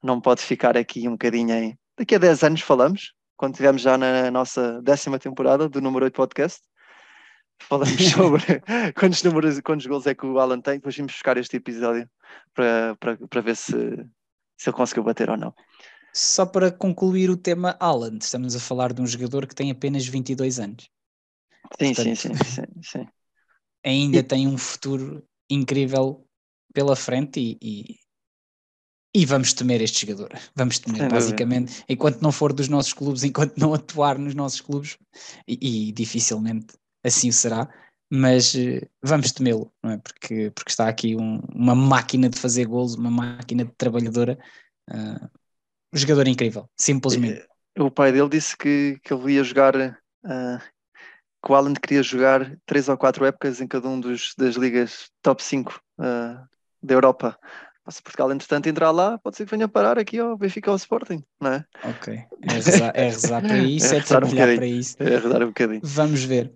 não 0.03 0.19
pode 0.19 0.41
ficar 0.41 0.77
aqui 0.77 1.07
um 1.07 1.13
bocadinho 1.13 1.53
em... 1.53 1.79
Daqui 1.97 2.15
a 2.15 2.17
10 2.17 2.43
anos 2.43 2.61
falamos, 2.61 3.13
quando 3.37 3.53
estivermos 3.53 3.81
já 3.81 3.97
na 3.97 4.29
nossa 4.29 4.81
décima 4.81 5.17
temporada 5.17 5.69
do 5.69 5.81
número 5.81 6.05
8 6.05 6.13
podcast, 6.13 6.61
falamos 7.67 7.91
sobre 8.11 8.61
quantos 8.93 9.23
números, 9.23 9.59
quantos 9.61 9.85
gols 9.85 10.07
é 10.07 10.15
que 10.15 10.25
o 10.25 10.39
Alan 10.39 10.61
tem, 10.61 10.75
depois 10.75 10.95
vimos 10.95 11.13
buscar 11.13 11.37
este 11.37 11.57
episódio 11.57 12.09
para, 12.53 12.95
para, 12.99 13.17
para 13.17 13.41
ver 13.41 13.55
se, 13.55 13.73
se 14.57 14.69
ele 14.69 14.77
conseguiu 14.77 15.03
bater 15.03 15.29
ou 15.29 15.37
não. 15.37 15.53
Só 16.13 16.45
para 16.45 16.71
concluir 16.71 17.29
o 17.29 17.37
tema 17.37 17.77
Alan, 17.79 18.17
estamos 18.21 18.55
a 18.55 18.59
falar 18.59 18.93
de 18.93 19.01
um 19.01 19.07
jogador 19.07 19.47
que 19.47 19.55
tem 19.55 19.71
apenas 19.71 20.05
22 20.05 20.59
anos. 20.59 20.89
Sim, 21.79 21.93
Portanto, 21.93 22.03
sim, 22.03 22.15
sim, 22.15 22.35
sim, 22.35 22.63
sim, 22.83 23.07
Ainda 23.85 24.19
e... 24.19 24.23
tem 24.23 24.47
um 24.47 24.57
futuro 24.57 25.23
incrível 25.49 26.27
pela 26.73 26.95
frente 26.95 27.39
e, 27.39 27.57
e, 27.61 27.99
e 29.13 29.25
vamos 29.25 29.53
temer 29.53 29.81
este 29.81 30.05
jogador. 30.05 30.37
Vamos 30.55 30.79
temer, 30.79 31.01
Sem 31.01 31.09
basicamente, 31.09 31.67
dúvida. 31.67 31.85
enquanto 31.87 32.21
não 32.21 32.31
for 32.31 32.53
dos 32.53 32.67
nossos 32.67 32.93
clubes, 32.93 33.23
enquanto 33.25 33.57
não 33.57 33.73
atuar 33.73 34.17
nos 34.17 34.35
nossos 34.35 34.61
clubes, 34.61 34.97
e, 35.47 35.87
e 35.87 35.91
dificilmente 35.91 36.75
assim 37.03 37.29
o 37.29 37.33
será, 37.33 37.67
mas 38.09 38.53
uh, 38.53 38.85
vamos 39.01 39.31
temê-lo, 39.31 39.71
não 39.81 39.91
é? 39.91 39.97
Porque, 39.97 40.51
porque 40.53 40.71
está 40.71 40.89
aqui 40.89 41.15
um, 41.15 41.41
uma 41.53 41.73
máquina 41.73 42.29
de 42.29 42.37
fazer 42.37 42.65
golos, 42.65 42.95
uma 42.95 43.09
máquina 43.09 43.63
de 43.63 43.71
trabalhadora, 43.77 44.37
uh, 44.89 45.29
um 45.93 45.97
jogador 45.97 46.27
incrível, 46.27 46.69
simplesmente. 46.77 47.47
O 47.79 47.89
pai 47.89 48.11
dele 48.11 48.27
disse 48.27 48.55
que, 48.57 48.99
que 49.01 49.13
ele 49.13 49.33
ia 49.33 49.43
jogar, 49.43 49.75
uh, 49.75 50.59
que 51.43 51.51
o 51.51 51.55
Alan 51.55 51.73
queria 51.73 52.03
jogar 52.03 52.57
três 52.65 52.89
ou 52.89 52.97
quatro 52.97 53.23
épocas 53.25 53.61
em 53.61 53.67
cada 53.67 53.87
um 53.87 53.99
dos, 53.99 54.33
das 54.37 54.55
ligas 54.55 55.09
top 55.21 55.41
5 55.41 55.81
uh, 55.99 56.03
da 56.83 56.93
Europa. 56.93 57.37
Se 57.89 58.01
Portugal, 58.01 58.31
entretanto, 58.31 58.67
entrar 58.67 58.91
lá, 58.91 59.17
pode 59.17 59.35
ser 59.35 59.45
que 59.45 59.51
venha 59.51 59.67
parar 59.67 59.97
aqui 59.97 60.19
ao 60.19 60.37
Benfica 60.37 60.69
ao 60.69 60.77
Sporting, 60.77 61.23
não 61.41 61.53
é? 61.53 61.65
Ok, 61.83 62.13
é 62.13 62.53
rezar, 62.53 62.91
é 62.93 63.03
rezar 63.05 63.41
para 63.41 63.57
isso, 63.67 63.93
é, 63.93 63.97
é 63.97 64.01
trabalhar 64.01 64.49
um 64.49 64.55
para 64.55 64.65
isso. 64.65 64.95
É 64.99 65.17
rezar 65.17 65.43
um 65.43 65.47
bocadinho. 65.47 65.81
Vamos 65.83 66.23
ver. 66.23 66.53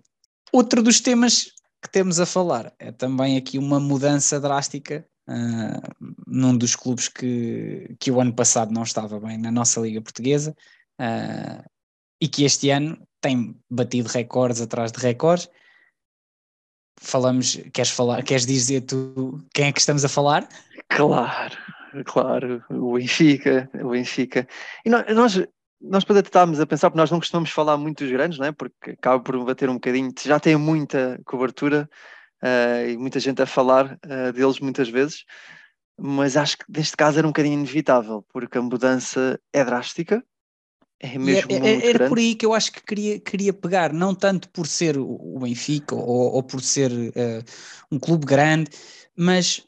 Outro 0.52 0.82
dos 0.82 1.00
temas 1.00 1.52
que 1.82 1.90
temos 1.90 2.18
a 2.20 2.26
falar 2.26 2.72
é 2.78 2.90
também 2.90 3.36
aqui 3.36 3.58
uma 3.58 3.78
mudança 3.78 4.40
drástica 4.40 5.06
uh, 5.28 6.06
num 6.26 6.56
dos 6.56 6.74
clubes 6.74 7.08
que, 7.08 7.94
que 7.98 8.10
o 8.10 8.20
ano 8.20 8.34
passado 8.34 8.72
não 8.72 8.82
estava 8.82 9.20
bem 9.20 9.38
na 9.38 9.50
nossa 9.50 9.80
Liga 9.80 10.00
Portuguesa 10.00 10.54
uh, 11.00 11.64
e 12.20 12.28
que 12.28 12.44
este 12.44 12.70
ano 12.70 12.98
tem 13.20 13.56
batido 13.70 14.08
recordes 14.08 14.60
atrás 14.60 14.92
de 14.92 15.00
recordes. 15.00 15.48
Falamos, 16.98 17.58
queres 17.72 17.90
falar, 17.90 18.22
queres 18.22 18.46
dizer 18.46 18.82
tu 18.82 19.44
quem 19.52 19.66
é 19.66 19.72
que 19.72 19.80
estamos 19.80 20.04
a 20.04 20.08
falar? 20.08 20.48
Claro, 20.88 21.56
claro, 22.06 22.64
o 22.70 22.94
Benfica, 22.94 23.68
o 23.82 23.90
Benfica. 23.90 24.48
E 24.84 24.88
nós, 24.88 25.04
nós 25.14 25.46
nós 25.80 26.04
depois 26.04 26.18
estávamos 26.18 26.60
a 26.60 26.66
pensar, 26.66 26.90
porque 26.90 27.00
nós 27.00 27.10
não 27.10 27.18
costumamos 27.18 27.50
falar 27.50 27.76
muito 27.76 28.02
dos 28.02 28.12
grandes, 28.12 28.38
não 28.38 28.46
é? 28.46 28.52
porque 28.52 28.90
acaba 28.90 29.22
por 29.22 29.44
bater 29.44 29.68
um 29.68 29.74
bocadinho, 29.74 30.12
já 30.24 30.40
tem 30.40 30.56
muita 30.56 31.20
cobertura 31.24 31.88
uh, 32.42 32.90
e 32.90 32.96
muita 32.96 33.20
gente 33.20 33.42
a 33.42 33.46
falar 33.46 33.98
uh, 34.04 34.32
deles 34.32 34.58
muitas 34.58 34.88
vezes, 34.88 35.24
mas 35.98 36.36
acho 36.36 36.58
que 36.58 36.64
neste 36.68 36.96
caso 36.96 37.18
era 37.18 37.26
um 37.26 37.30
bocadinho 37.30 37.54
inevitável, 37.54 38.24
porque 38.32 38.58
a 38.58 38.62
mudança 38.62 39.38
é 39.52 39.64
drástica, 39.64 40.24
é 40.98 41.18
mesmo 41.18 41.52
era, 41.52 41.62
muito 41.62 41.86
era 41.86 42.08
por 42.08 42.18
aí 42.18 42.34
que 42.34 42.46
eu 42.46 42.54
acho 42.54 42.72
que 42.72 42.82
queria, 42.82 43.20
queria 43.20 43.52
pegar, 43.52 43.92
não 43.92 44.14
tanto 44.14 44.48
por 44.48 44.66
ser 44.66 44.96
o 44.96 45.38
Benfica 45.38 45.94
ou, 45.94 46.34
ou 46.34 46.42
por 46.42 46.62
ser 46.62 46.90
uh, 46.90 47.44
um 47.90 47.98
clube 47.98 48.24
grande, 48.24 48.70
mas 49.14 49.64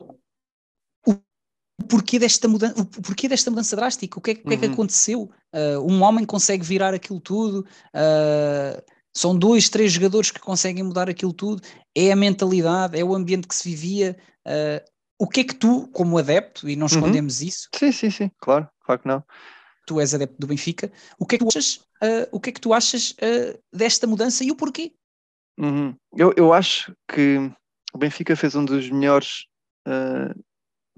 porquê 1.87 2.19
desta 2.19 2.49
mudança, 2.49 2.81
o 2.81 2.85
porquê 2.87 3.29
desta 3.29 3.51
mudança 3.51 3.77
drástica, 3.77 4.19
o 4.19 4.23
que 4.23 4.33
é, 4.33 4.35
o 4.35 4.37
que, 4.49 4.55
é 4.55 4.57
que 4.57 4.67
Uhum. 4.67 4.73
aconteceu? 4.73 5.31
Uh, 5.55 5.81
um 5.91 6.03
homem 6.03 6.25
consegue 6.25 6.65
virar 6.65 6.93
aquilo 6.95 7.21
tudo, 7.21 7.61
uh, 7.95 8.83
são 9.17 9.37
dois, 9.37 9.69
três 9.69 9.93
jogadores 9.93 10.31
que 10.31 10.41
conseguem 10.41 10.83
mudar 10.83 11.09
aquilo 11.09 11.33
tudo, 11.33 11.63
é 11.97 12.13
a 12.13 12.17
mentalidade, 12.17 12.99
é 12.99 13.05
o 13.05 13.15
ambiente 13.15 13.47
que 13.49 13.55
se 13.55 13.69
vivia. 13.69 14.17
Uh, 14.47 14.85
o 15.21 15.27
que 15.29 15.41
é 15.41 15.45
que 15.45 15.55
tu, 15.55 15.89
como 15.89 16.17
adepto, 16.19 16.69
e 16.69 16.77
não 16.77 16.87
Uhum. 16.87 16.95
escondemos 16.95 17.41
isso, 17.43 17.69
Sim, 17.75 17.91
sim, 17.91 18.11
sim, 18.11 18.31
claro, 18.39 18.69
claro 18.85 19.01
que 19.03 19.09
não. 19.09 19.25
tu 19.87 19.99
és 19.99 20.15
adepto 20.15 20.37
do 20.39 20.47
Benfica, 20.47 20.93
o 21.19 21.27
que 21.27 21.35
é 21.35 21.39
que 21.39 21.45
tu 21.45 21.49
achas, 21.49 21.81
o 22.31 22.39
que 22.39 22.51
é 22.51 22.53
que 22.53 22.61
tu 22.61 22.73
achas 22.73 23.17
desta 23.73 24.07
mudança 24.07 24.45
e 24.45 24.51
o 24.53 24.55
porquê? 24.55 24.93
Uhum. 25.59 25.97
Eu, 26.17 26.33
eu 26.37 26.53
acho 26.53 26.95
que 27.13 27.51
o 27.93 27.99
Benfica 27.99 28.37
fez 28.37 28.55
um 28.55 28.65
dos 28.65 28.89
melhores 28.91 29.47
uh, 29.89 30.39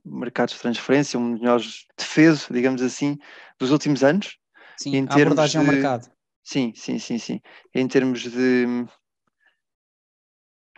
mercados 0.04 0.54
de 0.54 0.61
transferência, 0.61 1.19
um 1.19 1.33
dos 1.33 1.40
melhores 1.40 1.87
defesos, 1.97 2.47
digamos 2.50 2.83
assim, 2.83 3.19
dos 3.59 3.71
últimos 3.71 4.02
anos. 4.02 4.38
Sim, 4.76 4.97
Em 4.97 5.04
a 5.04 5.09
termos 5.09 5.33
abordagem 5.33 5.59
ao 5.59 5.64
de- 5.66 5.73
mercado. 5.73 6.11
Sim, 6.42 6.73
sim, 6.75 6.99
sim, 6.99 7.19
sim. 7.19 7.40
Em 7.75 7.87
termos 7.87 8.23
de, 8.23 8.66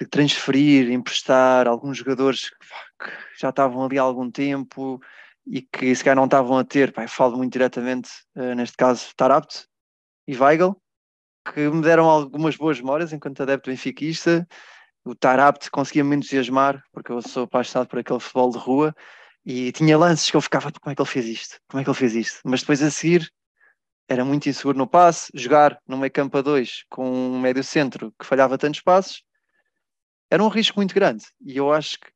de 0.01 0.07
transferir, 0.11 0.91
emprestar 0.91 1.67
alguns 1.69 1.99
jogadores 1.99 2.51
que, 2.51 2.57
já 3.39 3.51
estavam 3.51 3.85
ali 3.85 3.99
há 3.99 4.03
algum 4.03 4.31
tempo 4.31 5.01
e 5.47 5.63
que 5.63 5.95
se 5.95 6.05
calhar 6.05 6.17
não 6.17 6.25
estavam 6.27 6.59
a 6.59 6.65
ter, 6.65 6.93
pá, 6.93 7.07
falo 7.09 7.37
muito 7.37 7.53
diretamente, 7.53 8.11
eh, 8.37 8.55
neste 8.55 8.77
caso, 8.77 9.13
Tarabt 9.17 9.67
e 10.27 10.37
Weigl, 10.37 10.77
que 11.53 11.69
me 11.69 11.83
deram 11.83 12.09
algumas 12.09 12.57
boas 12.57 12.79
memórias 12.81 13.13
enquanto 13.13 13.43
adepto 13.43 13.71
benfiquista. 13.71 14.47
O 15.05 15.15
Tarabt 15.15 15.71
conseguia-me 15.71 16.17
entusiasmar, 16.17 16.83
porque 16.93 17.11
eu 17.11 17.21
sou 17.21 17.45
apaixonado 17.45 17.89
por 17.89 17.99
aquele 17.99 18.21
futebol 18.21 18.51
de 18.51 18.59
rua, 18.59 18.95
e 19.45 19.73
tinha 19.73 19.99
lances 19.99 20.31
que 20.31 20.37
eu 20.37 20.41
ficava, 20.41 20.71
como 20.71 20.93
é 20.93 20.95
que 20.95 21.03
ele 21.03 21.09
fez 21.09 21.27
isto? 21.27 21.59
Como 21.69 21.81
é 21.81 21.85
que 21.85 21.91
ele 21.91 21.99
fez 21.99 22.15
isto? 22.15 22.41
Mas 22.45 22.61
depois 22.61 22.83
a 22.83 22.91
seguir 22.91 23.33
era 24.09 24.25
muito 24.25 24.49
inseguro 24.49 24.79
no 24.79 24.87
passe, 24.87 25.31
jogar 25.35 25.81
no 25.87 25.97
meio 25.97 26.13
campo 26.13 26.37
a 26.39 26.43
dois 26.43 26.85
com 26.89 27.11
um 27.11 27.41
médio 27.41 27.65
centro 27.65 28.13
que 28.19 28.27
falhava 28.27 28.59
tantos 28.59 28.81
passos, 28.81 29.25
era 30.31 30.43
um 30.43 30.49
risco 30.49 30.79
muito 30.79 30.95
grande. 30.95 31.25
E 31.41 31.57
eu 31.57 31.73
acho 31.73 31.99
que, 31.99 32.09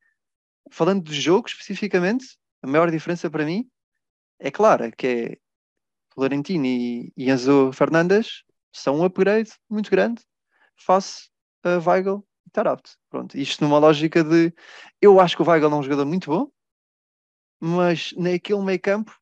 falando 0.71 1.03
do 1.03 1.13
jogo 1.13 1.47
especificamente, 1.47 2.37
a 2.61 2.67
maior 2.67 2.89
diferença 2.91 3.29
para 3.29 3.45
mim 3.45 3.69
é 4.39 4.51
clara, 4.51 4.91
que 4.91 5.07
é 5.07 5.37
Florentino 6.13 6.65
e, 6.65 7.11
e 7.17 7.29
Enzo 7.29 7.71
Fernandes 7.73 8.43
são 8.71 8.99
um 8.99 9.03
upgrade 9.03 9.51
muito 9.69 9.89
grande 9.89 10.23
face 10.75 11.29
a 11.63 11.77
Weigl 11.79 12.25
e 12.47 12.49
Tarabt. 12.49 12.91
Pronto, 13.09 13.37
isto 13.37 13.63
numa 13.63 13.77
lógica 13.77 14.23
de 14.23 14.53
eu 15.01 15.19
acho 15.19 15.35
que 15.35 15.41
o 15.41 15.45
Weigl 15.45 15.67
é 15.67 15.75
um 15.75 15.83
jogador 15.83 16.05
muito 16.05 16.29
bom, 16.31 16.47
mas 17.59 18.13
naquele 18.17 18.61
meio 18.63 18.79
campo 18.79 19.13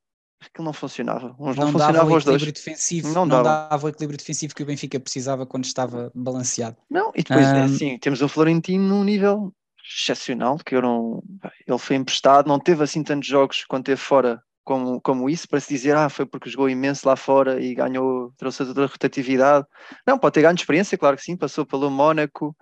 aquilo 0.41 0.65
não 0.65 0.73
funcionava. 0.73 1.35
Uns 1.39 1.55
não, 1.57 1.65
Não 1.65 1.71
funcionavam 1.71 2.13
o 2.13 2.17
os 2.17 2.23
dois. 2.23 2.41
equilíbrio 2.41 2.53
defensivo, 2.53 3.07
Não 3.13 3.25
não, 3.25 3.43
dava. 3.43 3.69
dava 3.69 3.85
o 3.85 3.89
equilíbrio 3.89 4.17
defensivo 4.17 4.53
que 4.53 4.63
o 4.63 4.65
Benfica 4.65 4.99
precisava 4.99 5.45
quando 5.45 5.65
estava 5.65 6.11
balanceado. 6.13 6.77
Não, 6.89 7.11
e 7.15 7.23
depois 7.23 7.47
é 7.47 7.61
Ahm. 7.61 7.65
assim, 7.65 7.97
temos 7.97 8.21
o 8.21 8.27
Florentino 8.29 8.83
num 8.87 9.03
nível 9.03 9.53
excepcional, 9.83 10.57
que 10.57 10.75
eu 10.75 10.81
não. 10.81 11.23
Ele 11.67 11.77
foi 11.79 11.95
emprestado, 11.95 12.47
não 12.47 12.59
teve 12.59 12.83
assim 12.83 13.03
tantos 13.03 13.27
jogos 13.27 13.65
quando 13.65 13.85
teve 13.85 13.99
fora 13.99 14.41
como, 14.65 14.99
como 14.99 15.29
isso, 15.29 15.47
para 15.47 15.59
se 15.59 15.69
dizer, 15.69 15.95
ah, 15.95 16.09
foi 16.09 16.25
porque 16.25 16.49
jogou 16.49 16.69
imenso 16.69 17.07
lá 17.07 17.15
fora 17.15 17.61
e 17.61 17.75
ganhou, 17.75 18.33
trouxe 18.35 18.65
toda 18.65 18.83
a 18.83 18.87
rotatividade. 18.87 19.65
Não, 20.05 20.17
pode 20.17 20.33
ter 20.33 20.41
ganho 20.41 20.55
experiência, 20.55 20.97
claro 20.97 21.15
que 21.15 21.23
sim, 21.23 21.37
passou 21.37 21.65
pelo 21.65 21.89
Mónaco 21.89 22.55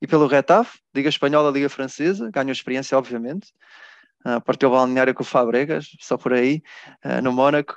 e 0.00 0.06
pelo 0.06 0.26
Retafe, 0.26 0.80
Liga 0.94 1.08
Espanhola, 1.10 1.50
Liga 1.50 1.68
Francesa, 1.68 2.30
ganhou 2.32 2.50
experiência, 2.52 2.96
obviamente. 2.96 3.52
Uh, 4.26 4.40
partiu 4.40 4.70
balneário 4.70 5.14
com 5.14 5.22
o 5.22 5.26
Fabregas, 5.26 5.88
só 6.00 6.16
por 6.16 6.32
aí, 6.32 6.62
uh, 7.04 7.22
no 7.22 7.32
Mónaco. 7.32 7.76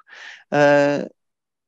Uh, 0.51 1.09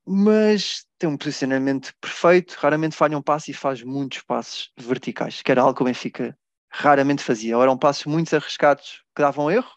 mas 0.07 0.85
tem 0.97 1.09
um 1.09 1.17
posicionamento 1.17 1.93
perfeito, 1.99 2.55
raramente 2.59 2.95
falha 2.95 3.17
um 3.17 3.21
passo 3.21 3.51
e 3.51 3.53
faz 3.53 3.83
muitos 3.83 4.21
passos 4.21 4.71
verticais, 4.77 5.41
que 5.41 5.51
era 5.51 5.61
algo 5.61 5.75
que 5.75 5.81
o 5.81 5.85
Benfica 5.85 6.37
raramente 6.69 7.23
fazia. 7.23 7.57
Ou 7.57 7.63
eram 7.63 7.77
passos 7.77 8.05
muito 8.05 8.33
arriscados 8.35 9.03
que 9.15 9.21
davam 9.21 9.51
erro, 9.51 9.69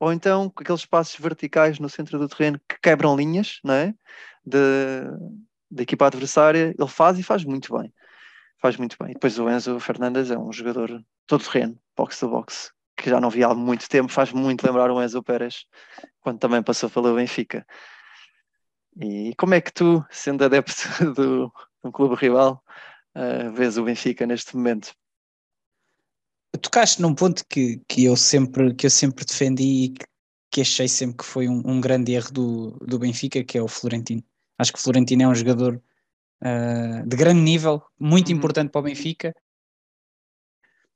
ou 0.00 0.12
então 0.12 0.50
aqueles 0.56 0.86
passos 0.86 1.20
verticais 1.20 1.78
no 1.78 1.88
centro 1.88 2.18
do 2.18 2.26
terreno 2.26 2.58
que 2.66 2.80
quebram 2.82 3.14
linhas, 3.14 3.60
não 3.62 3.74
é? 3.74 3.94
Da 4.46 5.82
equipa 5.82 6.06
adversária, 6.06 6.74
ele 6.76 6.88
faz 6.88 7.18
e 7.18 7.22
faz 7.22 7.44
muito 7.44 7.78
bem. 7.78 7.92
Faz 8.58 8.76
muito 8.78 8.96
bem. 8.98 9.10
E 9.10 9.14
depois 9.14 9.38
o 9.38 9.48
Enzo 9.48 9.78
Fernandes 9.78 10.30
é 10.30 10.38
um 10.38 10.50
jogador 10.52 11.04
todo 11.26 11.44
terreno, 11.44 11.78
box 11.94 12.18
to 12.18 12.28
box, 12.30 12.72
que 12.96 13.10
já 13.10 13.20
não 13.20 13.28
via 13.28 13.48
há 13.48 13.54
muito 13.54 13.88
tempo, 13.88 14.10
faz 14.10 14.32
muito 14.32 14.66
lembrar 14.66 14.90
o 14.90 15.02
Enzo 15.02 15.22
Pérez, 15.22 15.66
quando 16.20 16.38
também 16.38 16.62
passou 16.62 16.88
pelo 16.88 17.14
Benfica. 17.14 17.66
E 18.98 19.34
como 19.36 19.54
é 19.54 19.60
que 19.60 19.72
tu, 19.72 20.04
sendo 20.10 20.44
adepto 20.44 20.72
do, 21.14 21.46
de 21.46 21.88
um 21.88 21.92
clube 21.92 22.14
rival, 22.16 22.62
uh, 23.14 23.52
vês 23.52 23.76
o 23.76 23.84
Benfica 23.84 24.26
neste 24.26 24.56
momento? 24.56 24.94
Tocaste 26.58 27.00
num 27.00 27.14
ponto 27.14 27.44
que, 27.48 27.80
que, 27.88 28.04
eu, 28.04 28.16
sempre, 28.16 28.74
que 28.74 28.86
eu 28.86 28.90
sempre 28.90 29.24
defendi 29.24 29.84
e 29.84 29.88
que, 29.90 30.06
que 30.50 30.60
achei 30.62 30.88
sempre 30.88 31.18
que 31.18 31.24
foi 31.24 31.48
um, 31.48 31.62
um, 31.64 31.80
grande 31.80 32.12
erro 32.12 32.32
do, 32.32 32.70
do 32.84 32.98
Benfica, 32.98 33.44
que 33.44 33.56
é 33.56 33.62
o 33.62 33.68
Florentino. 33.68 34.22
Acho 34.58 34.72
que 34.72 34.78
o 34.78 34.82
Florentino 34.82 35.22
é 35.22 35.28
um 35.28 35.34
jogador 35.34 35.80
uh, 36.42 37.06
de 37.06 37.16
grande 37.16 37.40
nível, 37.40 37.82
muito 37.98 38.30
uhum. 38.30 38.36
importante 38.36 38.70
para 38.70 38.80
o 38.80 38.82
Benfica, 38.82 39.34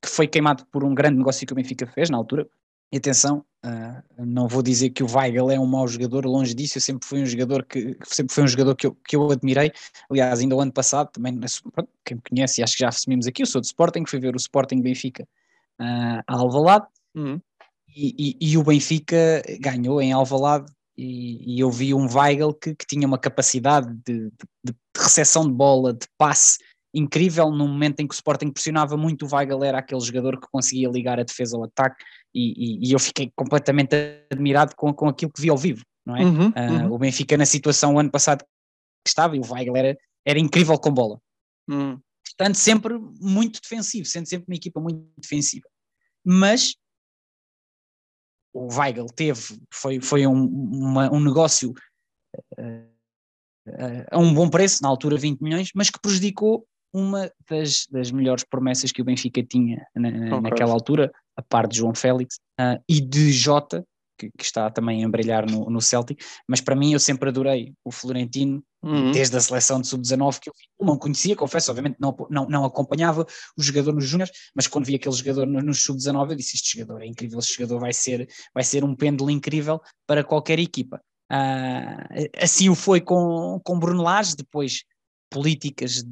que 0.03 0.09
foi 0.09 0.27
queimado 0.27 0.67
por 0.67 0.83
um 0.85 0.95
grande 0.95 1.19
negócio 1.19 1.47
que 1.47 1.53
o 1.53 1.57
Benfica 1.57 1.87
fez 1.87 2.11
na 2.11 2.17
altura. 2.17 2.49
E 2.93 2.97
atenção, 2.97 3.45
uh, 3.65 4.25
não 4.25 4.49
vou 4.49 4.63
dizer 4.63 4.91
que 4.91 5.05
o 5.05 5.07
Weigl 5.11 5.51
é 5.51 5.59
um 5.59 5.67
mau 5.67 5.87
jogador, 5.87 6.27
longe 6.27 6.53
disso, 6.53 6.79
eu 6.79 6.83
sempre 6.83 7.07
fui 7.07 7.23
um 7.23 7.27
jogador 7.27 7.65
que 7.65 7.97
sempre 8.05 8.35
foi 8.35 8.43
um 8.43 8.49
jogador 8.49 8.75
que 8.75 8.89
eu, 8.89 8.95
que 9.07 9.15
eu 9.15 9.31
admirei. 9.31 9.73
Aliás, 10.11 10.41
ainda 10.41 10.57
o 10.57 10.61
ano 10.61 10.73
passado, 10.73 11.11
também, 11.13 11.39
pronto, 11.73 11.91
quem 12.05 12.17
me 12.17 12.23
conhece, 12.29 12.63
acho 12.63 12.75
que 12.75 12.81
já 12.81 12.89
assumimos 12.89 13.27
aqui, 13.29 13.43
eu 13.43 13.47
sou 13.47 13.61
do 13.61 13.65
Sporting, 13.65 14.05
fui 14.07 14.19
ver 14.19 14.35
o 14.35 14.37
Sporting 14.37 14.81
Benfica 14.81 15.27
uh, 15.81 16.23
a 16.27 16.35
Alvalade 16.35 16.87
uhum. 17.15 17.41
e, 17.95 18.37
e, 18.41 18.53
e, 18.53 18.59
o 18.59 18.65
Benfica 18.65 19.43
ganhou 19.61 20.01
em 20.01 20.13
Alvalade 20.13 20.71
e, 20.97 21.57
e 21.57 21.61
eu 21.61 21.71
vi 21.71 21.93
um 21.93 22.07
Weigl 22.07 22.55
que, 22.55 22.75
que 22.75 22.87
tinha 22.87 23.07
uma 23.07 23.19
capacidade 23.19 23.93
de, 24.07 24.31
de, 24.31 24.47
de 24.65 24.75
recepção 24.97 25.45
de 25.45 25.53
bola, 25.53 25.93
de 25.93 26.07
passe 26.17 26.59
incrível 26.95 27.51
no 27.51 27.67
momento 27.67 28.01
em 28.01 28.07
que 28.07 28.15
o 28.15 28.17
Sporting 28.17 28.51
pressionava 28.51 28.97
muito, 28.97 29.27
o 29.27 29.35
Weigl 29.35 29.65
era 29.65 29.79
aquele 29.79 30.01
jogador 30.01 30.41
que 30.41 30.47
conseguia 30.51 30.89
ligar 30.89 31.19
a 31.19 31.25
defesa 31.25 31.57
ao 31.57 31.65
ataque 31.65 32.05
e, 32.33 32.55
e, 32.57 32.89
e 32.89 32.93
eu 32.93 32.99
fiquei 33.01 33.33
completamente 33.35 33.97
admirado 34.31 34.75
com, 34.77 34.95
com 34.95 35.09
aquilo 35.09 35.33
que 35.33 35.43
vi 35.43 35.51
ao 35.51 35.59
vivo, 35.59 35.85
não 36.07 36.17
é? 36.17 36.25
Uhum, 36.25 36.49
uh, 36.49 36.85
uhum. 36.85 36.93
O 36.93 36.99
Benfica 36.99 37.37
na 37.37 37.47
situação 37.47 37.95
o 37.95 37.99
ano 37.99 38.11
passado 38.11 38.45
que 38.45 39.09
estava 39.09 39.37
e 39.37 39.41
o 39.41 39.53
Weigl 39.53 39.77
era, 39.77 39.99
era 40.25 40.39
incrível 40.39 40.79
com 40.79 40.93
bola. 40.93 41.19
Uhum. 41.69 41.99
Portanto, 42.37 42.57
sempre 42.57 42.99
muito 43.21 43.61
defensivo, 43.61 44.07
sendo 44.07 44.29
sempre 44.29 44.47
uma 44.49 44.57
equipa 44.57 44.81
muito 44.81 45.07
defensiva. 45.17 45.67
Mas 46.25 46.75
o 48.53 48.69
Weigl 48.73 49.07
teve, 49.07 49.61
foi, 49.73 50.01
foi 50.01 50.27
um, 50.27 50.45
uma, 50.45 51.13
um 51.13 51.21
negócio 51.21 51.75
uh, 52.59 52.89
uh, 53.69 54.05
a 54.11 54.19
um 54.19 54.33
bom 54.33 54.49
preço, 54.49 54.83
na 54.83 54.89
altura 54.89 55.17
20 55.17 55.41
milhões, 55.41 55.71
mas 55.75 55.91
que 55.91 56.01
prejudicou 56.01 56.67
uma 56.93 57.31
das, 57.51 57.87
das 57.91 58.13
melhores 58.13 58.45
promessas 58.45 58.93
que 58.93 59.03
o 59.03 59.05
Benfica 59.05 59.43
tinha 59.43 59.85
na, 59.97 60.41
naquela 60.41 60.73
altura, 60.73 61.13
a 61.37 61.43
par 61.43 61.67
de 61.67 61.79
João 61.79 61.93
Félix 61.93 62.37
uh, 62.61 62.81
e 62.89 63.01
de 63.01 63.33
Jota, 63.33 63.85
que, 64.17 64.31
que, 64.31 64.45
está 64.45 64.71
também 64.71 65.05
a 65.05 65.09
brilhar 65.09 65.51
no, 65.51 65.69
no, 65.69 65.81
Celtic, 65.81 66.23
mas 66.49 66.61
para 66.61 66.77
mim 66.77 66.93
eu 66.93 67.01
sempre 67.01 67.29
adorei 67.29 67.75
o 67.85 67.91
Florentino, 67.91 68.63
uhum. 68.85 69.13
desde 69.13 69.37
a 69.37 69.41
seleção 69.41 69.81
de 69.81 69.87
sub-19 69.87 70.39
que 70.41 70.51
eu 70.51 70.55
não 70.81 70.97
conhecia, 70.97 71.35
confesso, 71.35 71.71
obviamente 71.71 71.97
não, 71.99 72.15
não, 72.31 72.47
não 72.49 72.65
acompanhava 72.65 73.27
o 73.57 73.63
jogador 73.63 73.93
nos 73.93 74.07
júniores, 74.07 74.33
mas 74.55 74.67
quando 74.67 74.87
vi 74.87 74.95
aquele 74.95 75.15
jogador 75.15 75.47
no, 75.47 75.61
no 75.61 75.75
sub-19 75.75 76.31
eu 76.31 76.37
disse, 76.37 76.57
este 76.57 76.79
jogador 76.79 77.03
é 77.03 77.07
incrível, 77.07 77.39
este 77.39 77.55
jogador 77.55 77.81
vai 77.81 77.93
ser, 77.93 78.29
vai 78.53 78.65
ser 78.65 78.85
um 78.85 78.95
pêndulo 78.95 79.31
incrível 79.31 79.81
para 80.07 80.23
qualquer 80.23 80.59
equipa. 80.59 81.01
Uh, 81.33 82.29
assim 82.37 82.69
o 82.69 82.75
foi 82.75 83.01
com, 83.01 83.61
com 83.65 83.79
Bruno 83.79 84.03
Lage, 84.03 84.37
depois 84.37 84.85
políticas 85.31 86.05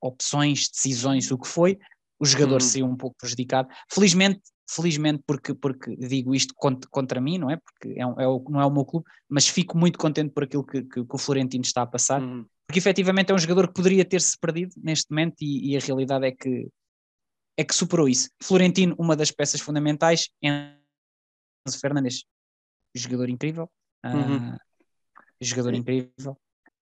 opções, 0.00 0.68
decisões, 0.68 1.30
o 1.30 1.38
que 1.38 1.48
foi, 1.48 1.78
o 2.18 2.24
jogador 2.24 2.54
Uhum. 2.62 2.68
saiu 2.68 2.86
um 2.86 2.96
pouco 2.96 3.16
prejudicado. 3.18 3.68
Felizmente, 3.92 4.40
felizmente 4.68 5.22
porque, 5.26 5.54
porque 5.54 5.94
digo 5.96 6.34
isto 6.34 6.54
contra, 6.56 6.88
contra 6.90 7.20
mim, 7.20 7.38
não 7.38 7.50
é? 7.50 7.56
Porque 7.56 7.98
é, 7.98 8.06
um- 8.06 8.20
é 8.20 8.26
o, 8.26 8.42
não 8.48 8.60
é 8.60 8.66
o 8.66 8.70
meu 8.72 8.84
clube, 8.84 9.06
mas 9.28 9.46
fico 9.48 9.76
muito 9.78 9.98
contente 9.98 10.32
por 10.32 10.44
aquilo 10.44 10.64
que, 10.64 10.82
que- 10.82 11.04
que 11.04 11.14
o 11.14 11.18
Florentino 11.18 11.62
está 11.62 11.82
a 11.82 11.86
passar, 11.86 12.20
Uhum. 12.22 12.44
porque 12.66 12.78
efetivamente 12.78 13.30
é 13.30 13.34
um 13.34 13.38
jogador 13.38 13.68
que 13.68 13.74
poderia 13.74 14.04
ter-se 14.04 14.36
perdido 14.38 14.72
neste 14.82 15.10
momento 15.10 15.36
e, 15.42 15.72
e 15.72 15.76
a 15.76 15.80
realidade 15.80 16.26
é 16.26 16.32
que, 16.32 16.68
é 17.58 17.64
que 17.64 17.74
superou 17.74 18.08
isso. 18.08 18.28
Florentino, 18.42 18.94
uma 18.98 19.14
das 19.16 19.30
peças 19.30 19.60
fundamentais, 19.60 20.28
Fernandes, 21.80 22.24
jogador 22.94 23.28
incrível. 23.28 23.70
Uhum. 24.04 24.54
Uh, 24.54 24.58
jogador 25.40 25.74
Sim. 25.74 25.80
incrível. 25.80 26.38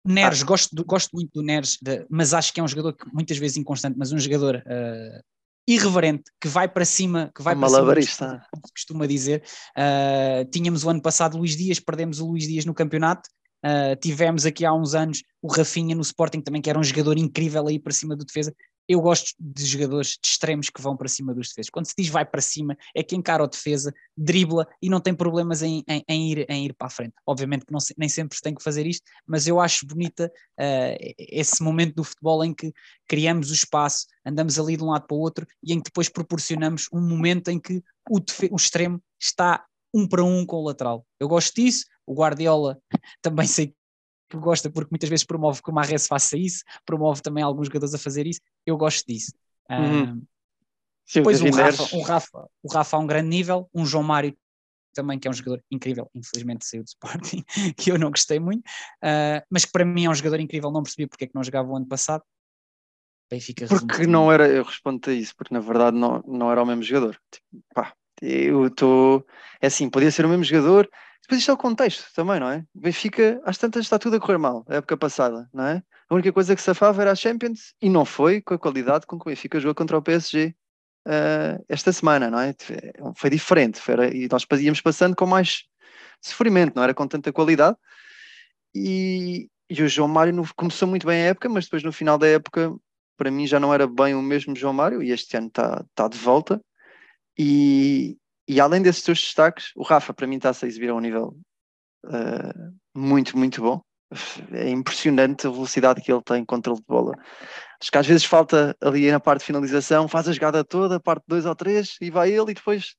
Neres, 0.05 0.41
ah. 0.41 0.45
gosto, 0.45 0.85
gosto 0.85 1.09
muito 1.13 1.31
do 1.33 1.41
Neres, 1.41 1.77
de, 1.81 2.05
mas 2.09 2.33
acho 2.33 2.53
que 2.53 2.59
é 2.59 2.63
um 2.63 2.67
jogador 2.67 2.93
que 2.93 3.05
muitas 3.13 3.37
vezes 3.37 3.57
inconstante, 3.57 3.97
mas 3.97 4.11
um 4.11 4.17
jogador 4.17 4.55
uh, 4.55 5.23
irreverente, 5.67 6.23
que 6.41 6.47
vai 6.47 6.67
para 6.67 6.85
cima, 6.85 7.31
que 7.35 7.41
vai 7.41 7.55
um 7.55 7.59
para 7.59 7.69
cima, 7.69 8.47
como 8.51 8.67
se 8.67 8.73
costuma 8.73 9.05
dizer. 9.05 9.43
Uh, 9.77 10.49
tínhamos 10.49 10.83
o 10.83 10.89
ano 10.89 11.01
passado 11.01 11.37
Luís 11.37 11.55
Dias, 11.55 11.79
perdemos 11.79 12.19
o 12.19 12.27
Luís 12.27 12.47
Dias 12.47 12.65
no 12.65 12.73
campeonato, 12.73 13.29
Uh, 13.59 13.93
tivemos 13.99 14.45
aqui 14.45 14.65
há 14.65 14.73
uns 14.73 14.93
anos 14.95 15.21
o 15.41 15.51
Rafinha 15.51 15.93
no 15.93 16.01
Sporting 16.01 16.39
também, 16.39 16.61
que 16.61 16.69
era 16.69 16.79
um 16.79 16.83
jogador 16.83 17.17
incrível 17.17 17.67
aí 17.67 17.77
para 17.77 17.91
cima 17.91 18.15
do 18.15 18.23
defesa. 18.23 18.53
Eu 18.89 18.99
gosto 19.01 19.35
de 19.39 19.65
jogadores 19.67 20.17
de 20.21 20.27
extremos 20.27 20.71
que 20.71 20.81
vão 20.81 20.97
para 20.97 21.07
cima 21.07 21.31
dos 21.31 21.49
defesas. 21.49 21.69
Quando 21.69 21.85
se 21.85 21.93
diz 21.95 22.09
vai 22.09 22.25
para 22.25 22.41
cima, 22.41 22.75
é 22.95 23.03
que 23.03 23.15
encara 23.15 23.43
o 23.43 23.47
defesa, 23.47 23.93
dribla 24.17 24.67
e 24.81 24.89
não 24.89 24.99
tem 24.99 25.13
problemas 25.13 25.61
em, 25.61 25.83
em, 25.87 26.03
em 26.09 26.31
ir, 26.31 26.45
em 26.49 26.65
ir 26.65 26.73
para 26.73 26.87
a 26.87 26.89
frente. 26.89 27.13
Obviamente 27.23 27.67
que 27.67 27.71
não, 27.71 27.77
nem 27.95 28.09
sempre 28.09 28.35
se 28.35 28.41
tem 28.41 28.55
que 28.55 28.63
fazer 28.63 28.87
isto, 28.87 29.03
mas 29.27 29.45
eu 29.45 29.59
acho 29.59 29.85
bonita 29.85 30.25
uh, 30.59 31.13
esse 31.19 31.61
momento 31.61 31.97
do 31.97 32.03
futebol 32.03 32.43
em 32.43 32.51
que 32.51 32.73
criamos 33.07 33.51
o 33.51 33.53
espaço, 33.53 34.07
andamos 34.25 34.57
ali 34.57 34.75
de 34.75 34.83
um 34.83 34.89
lado 34.89 35.05
para 35.05 35.15
o 35.15 35.19
outro 35.19 35.45
e 35.63 35.71
em 35.71 35.77
que 35.77 35.91
depois 35.91 36.09
proporcionamos 36.09 36.87
um 36.91 36.99
momento 36.99 37.49
em 37.49 37.59
que 37.59 37.83
o, 38.09 38.19
o 38.49 38.55
extremo 38.55 38.99
está 39.21 39.63
um 39.93 40.07
para 40.07 40.23
um 40.23 40.43
com 40.47 40.57
o 40.57 40.65
lateral. 40.65 41.05
Eu 41.19 41.27
gosto 41.27 41.53
disso, 41.53 41.85
o 42.07 42.15
Guardiola 42.15 42.79
também 43.21 43.45
sei 43.45 43.75
que 44.29 44.37
gosta 44.37 44.69
porque 44.69 44.89
muitas 44.91 45.09
vezes 45.09 45.25
promove 45.25 45.61
que 45.61 45.69
o 45.69 45.73
Marres 45.73 46.07
faça 46.07 46.37
isso, 46.37 46.63
promove 46.85 47.21
também 47.21 47.43
alguns 47.43 47.67
jogadores 47.67 47.93
a 47.93 47.97
fazer 47.97 48.27
isso, 48.27 48.41
eu 48.65 48.77
gosto 48.77 49.05
disso. 49.07 49.33
Uhum. 49.69 50.23
Sim, 51.05 51.19
depois 51.19 51.41
o 51.41 51.49
Rafa, 51.49 51.95
o, 51.95 52.01
Rafa, 52.01 52.49
o 52.63 52.71
Rafa 52.71 52.97
a 52.97 52.99
um 52.99 53.07
grande 53.07 53.29
nível, 53.29 53.69
um 53.73 53.85
João 53.85 54.03
Mário 54.03 54.37
também, 54.93 55.17
que 55.17 55.27
é 55.27 55.31
um 55.31 55.33
jogador 55.33 55.63
incrível, 55.71 56.09
infelizmente 56.13 56.65
saiu 56.65 56.83
do 56.83 56.87
Sporting, 56.87 57.43
que 57.77 57.91
eu 57.91 57.97
não 57.97 58.11
gostei 58.11 58.39
muito, 58.39 58.59
uh, 58.59 59.41
mas 59.49 59.65
que 59.65 59.71
para 59.71 59.85
mim 59.85 60.05
é 60.05 60.09
um 60.09 60.15
jogador 60.15 60.39
incrível, 60.39 60.71
não 60.71 60.83
percebi 60.83 61.07
porque 61.07 61.23
é 61.25 61.27
que 61.27 61.35
não 61.35 61.43
jogava 61.43 61.69
o 61.69 61.75
ano 61.75 61.87
passado. 61.87 62.23
Benfica 63.29 63.67
porque 63.67 64.07
não 64.07 64.31
era, 64.31 64.47
eu 64.47 64.63
respondo 64.63 65.07
a 65.09 65.13
isso, 65.13 65.35
porque 65.35 65.53
na 65.53 65.59
verdade 65.59 65.95
não, 65.95 66.23
não 66.27 66.51
era 66.51 66.61
o 66.61 66.65
mesmo 66.65 66.81
jogador. 66.81 67.19
Tipo, 67.31 67.63
pá, 67.75 67.93
eu 68.21 68.67
estou. 68.67 69.25
É 69.61 69.67
assim, 69.67 69.89
podia 69.89 70.11
ser 70.11 70.25
o 70.25 70.29
mesmo 70.29 70.43
jogador. 70.43 70.89
Depois 71.29 71.41
isto 71.41 71.51
é 71.51 71.53
o 71.53 71.57
contexto 71.57 72.11
também, 72.15 72.39
não 72.39 72.49
é? 72.49 72.65
Benfica, 72.73 73.39
às 73.45 73.55
tantas 73.55 73.85
está 73.85 73.99
tudo 73.99 74.15
a 74.15 74.19
correr 74.19 74.39
mal, 74.39 74.65
a 74.67 74.77
época 74.77 74.97
passada, 74.97 75.47
não 75.53 75.63
é? 75.63 75.83
A 76.09 76.15
única 76.15 76.33
coisa 76.33 76.55
que 76.55 76.61
safava 76.61 77.03
era 77.03 77.11
a 77.11 77.15
Champions 77.15 77.75
e 77.79 77.87
não 77.87 78.03
foi 78.03 78.41
com 78.41 78.55
a 78.55 78.57
qualidade 78.57 79.05
com 79.05 79.19
que 79.19 79.27
o 79.27 79.29
Benfica 79.29 79.59
jogou 79.59 79.75
contra 79.75 79.95
o 79.95 80.01
PSG 80.01 80.47
uh, 80.47 81.11
eh, 81.11 81.59
esta 81.69 81.93
semana, 81.93 82.31
não 82.31 82.39
é? 82.39 82.55
Foi 83.15 83.29
diferente 83.29 83.79
foi, 83.79 83.93
e 84.09 84.27
nós 84.27 84.43
íamos 84.59 84.81
passando 84.81 85.15
com 85.15 85.27
mais 85.27 85.65
sofrimento, 86.19 86.75
não 86.75 86.81
era 86.81 86.95
com 86.95 87.07
tanta 87.07 87.31
qualidade. 87.31 87.77
E, 88.73 89.47
e 89.69 89.83
o 89.83 89.87
João 89.87 90.07
Mário 90.07 90.33
começou 90.55 90.87
muito 90.87 91.05
bem 91.05 91.21
a 91.21 91.25
época, 91.27 91.47
mas 91.47 91.65
depois 91.65 91.83
no 91.83 91.91
final 91.91 92.17
da 92.17 92.25
época, 92.25 92.75
para 93.15 93.29
mim 93.29 93.45
já 93.45 93.59
não 93.59 93.71
era 93.71 93.85
bem 93.85 94.15
o 94.15 94.21
mesmo 94.23 94.55
João 94.55 94.73
Mário 94.73 95.03
e 95.03 95.11
este 95.11 95.37
ano 95.37 95.49
está, 95.49 95.85
está 95.91 96.07
de 96.07 96.17
volta. 96.17 96.59
E, 97.37 98.17
e 98.49 98.59
além 98.59 98.81
desses 98.81 99.03
teus 99.03 99.19
destaques, 99.19 99.71
o 99.75 99.83
Rafa 99.83 100.13
para 100.13 100.27
mim 100.27 100.37
está-se 100.37 100.65
a 100.65 100.67
exibir 100.67 100.89
a 100.89 100.95
um 100.95 100.99
nível 100.99 101.37
uh, 102.05 102.75
muito, 102.95 103.37
muito 103.37 103.61
bom. 103.61 103.81
É 104.51 104.69
impressionante 104.69 105.45
a 105.45 105.51
velocidade 105.51 106.01
que 106.01 106.11
ele 106.11 106.23
tem 106.23 106.41
em 106.41 106.45
controle 106.45 106.79
de 106.79 106.85
bola. 106.87 107.13
Acho 107.79 107.91
que 107.91 107.97
às 107.97 108.07
vezes 108.07 108.25
falta 108.25 108.75
ali 108.81 109.11
na 109.11 109.19
parte 109.19 109.41
de 109.41 109.45
finalização, 109.45 110.07
faz 110.07 110.27
a 110.27 110.31
jogada 110.31 110.63
toda, 110.63 110.99
parte 110.99 111.23
dois 111.27 111.45
ou 111.45 111.55
três, 111.55 111.95
e 112.01 112.09
vai 112.09 112.31
ele, 112.31 112.51
e 112.51 112.55
depois 112.55 112.95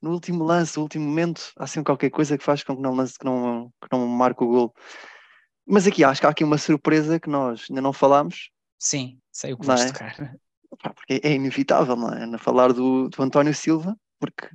no 0.00 0.12
último 0.12 0.44
lance, 0.44 0.76
no 0.76 0.84
último 0.84 1.04
momento, 1.04 1.52
há 1.56 1.66
sempre 1.66 1.86
qualquer 1.86 2.10
coisa 2.10 2.38
que 2.38 2.44
faz 2.44 2.62
com 2.62 2.76
que 2.76 2.82
não 2.82 2.94
lance, 2.94 3.18
que 3.18 3.24
não, 3.24 3.72
que 3.82 3.88
não 3.90 4.06
marque 4.06 4.44
o 4.44 4.48
gol. 4.48 4.74
Mas 5.66 5.86
aqui 5.86 6.04
acho 6.04 6.20
que 6.20 6.26
há 6.26 6.30
aqui 6.30 6.44
uma 6.44 6.58
surpresa 6.58 7.18
que 7.18 7.28
nós 7.28 7.66
ainda 7.68 7.82
não 7.82 7.92
falámos. 7.92 8.50
Sim, 8.78 9.18
sei 9.32 9.52
o 9.52 9.58
que 9.58 9.66
vais 9.66 9.82
é? 9.82 9.86
tocar 9.86 10.36
porque 10.76 11.20
é 11.22 11.32
inevitável, 11.32 11.96
não 11.96 12.10
é? 12.10 12.38
falar 12.38 12.72
do, 12.72 13.08
do 13.08 13.22
António 13.22 13.54
Silva, 13.54 13.96
porque 14.18 14.48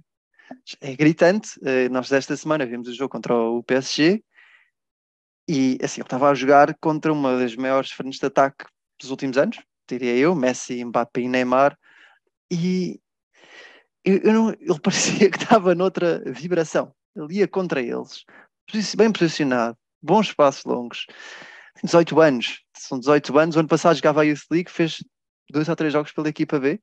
é 0.82 0.96
gritante. 0.96 1.60
Eh, 1.64 1.90
nós 1.90 2.12
esta 2.12 2.36
semana 2.36 2.66
vimos 2.66 2.88
o 2.88 2.94
jogo 2.94 3.10
contra 3.10 3.34
o 3.34 3.64
PSG 3.64 4.24
e 5.48 5.78
assim, 5.82 6.02
ele 6.02 6.08
estava 6.08 6.30
a 6.30 6.34
jogar 6.34 6.76
contra 6.80 7.12
uma 7.14 7.38
das 7.38 7.56
maiores 7.56 7.92
frentes 7.92 8.20
de 8.20 8.26
ataque 8.26 8.66
dos 9.00 9.12
últimos 9.12 9.38
anos, 9.38 9.58
diria 9.88 10.16
eu, 10.16 10.36
Messi, 10.36 10.84
Mbappé 10.84 11.22
e 11.22 11.30
Neymar, 11.30 11.78
e 12.52 13.00
eu, 14.04 14.18
eu 14.18 14.34
não, 14.34 14.50
ele 14.50 14.80
parecia 14.82 15.30
que 15.30 15.38
estava 15.38 15.74
noutra 15.74 16.22
vibração. 16.26 16.94
Ele 17.16 17.40
ia 17.40 17.48
contra 17.48 17.82
eles, 17.82 18.26
bem 18.96 19.12
posicionado, 19.12 19.78
bons 20.02 20.34
passos 20.34 20.66
longos. 20.66 21.06
18 21.84 22.20
anos, 22.20 22.64
são 22.76 23.00
18 23.00 23.38
anos. 23.38 23.56
O 23.56 23.60
ano 23.60 23.68
passado 23.68 23.96
jogava 23.96 24.22
a 24.22 24.24
Youth 24.24 24.46
League, 24.52 24.72
fez 24.72 25.04
dois 25.50 25.70
ou 25.70 25.76
três 25.76 25.94
jogos 25.94 26.12
pela 26.12 26.30
equipa 26.30 26.60
B 26.60 26.82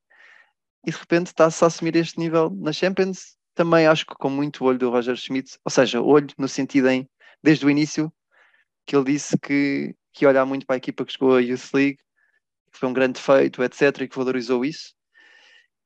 e 0.86 0.90
de 0.90 0.96
repente 0.96 1.28
está-se 1.28 1.62
a 1.64 1.66
assumir 1.66 1.96
este 1.96 2.18
nível 2.18 2.50
na 2.50 2.72
Champions. 2.72 3.36
Também 3.54 3.86
acho 3.86 4.04
que 4.04 4.14
com 4.14 4.28
muito 4.28 4.64
olho 4.64 4.78
do 4.78 4.90
Roger 4.90 5.16
Schmidt, 5.16 5.58
ou 5.64 5.70
seja, 5.70 6.00
olho 6.00 6.28
no 6.36 6.48
sentido 6.48 6.88
em, 6.88 7.08
desde 7.42 7.64
o 7.64 7.70
início, 7.70 8.12
que 8.86 8.96
ele 8.96 9.04
disse 9.04 9.38
que, 9.38 9.94
que 10.12 10.24
ia 10.24 10.28
olhar 10.28 10.44
muito 10.44 10.66
para 10.66 10.76
a 10.76 10.78
equipa 10.78 11.04
que 11.04 11.12
chegou 11.12 11.36
a 11.36 11.40
Youth 11.40 11.72
League, 11.72 11.98
que 12.72 12.78
foi 12.78 12.88
um 12.88 12.92
grande 12.92 13.20
feito, 13.20 13.62
etc., 13.62 14.00
e 14.00 14.08
que 14.08 14.16
valorizou 14.16 14.64
isso. 14.64 14.92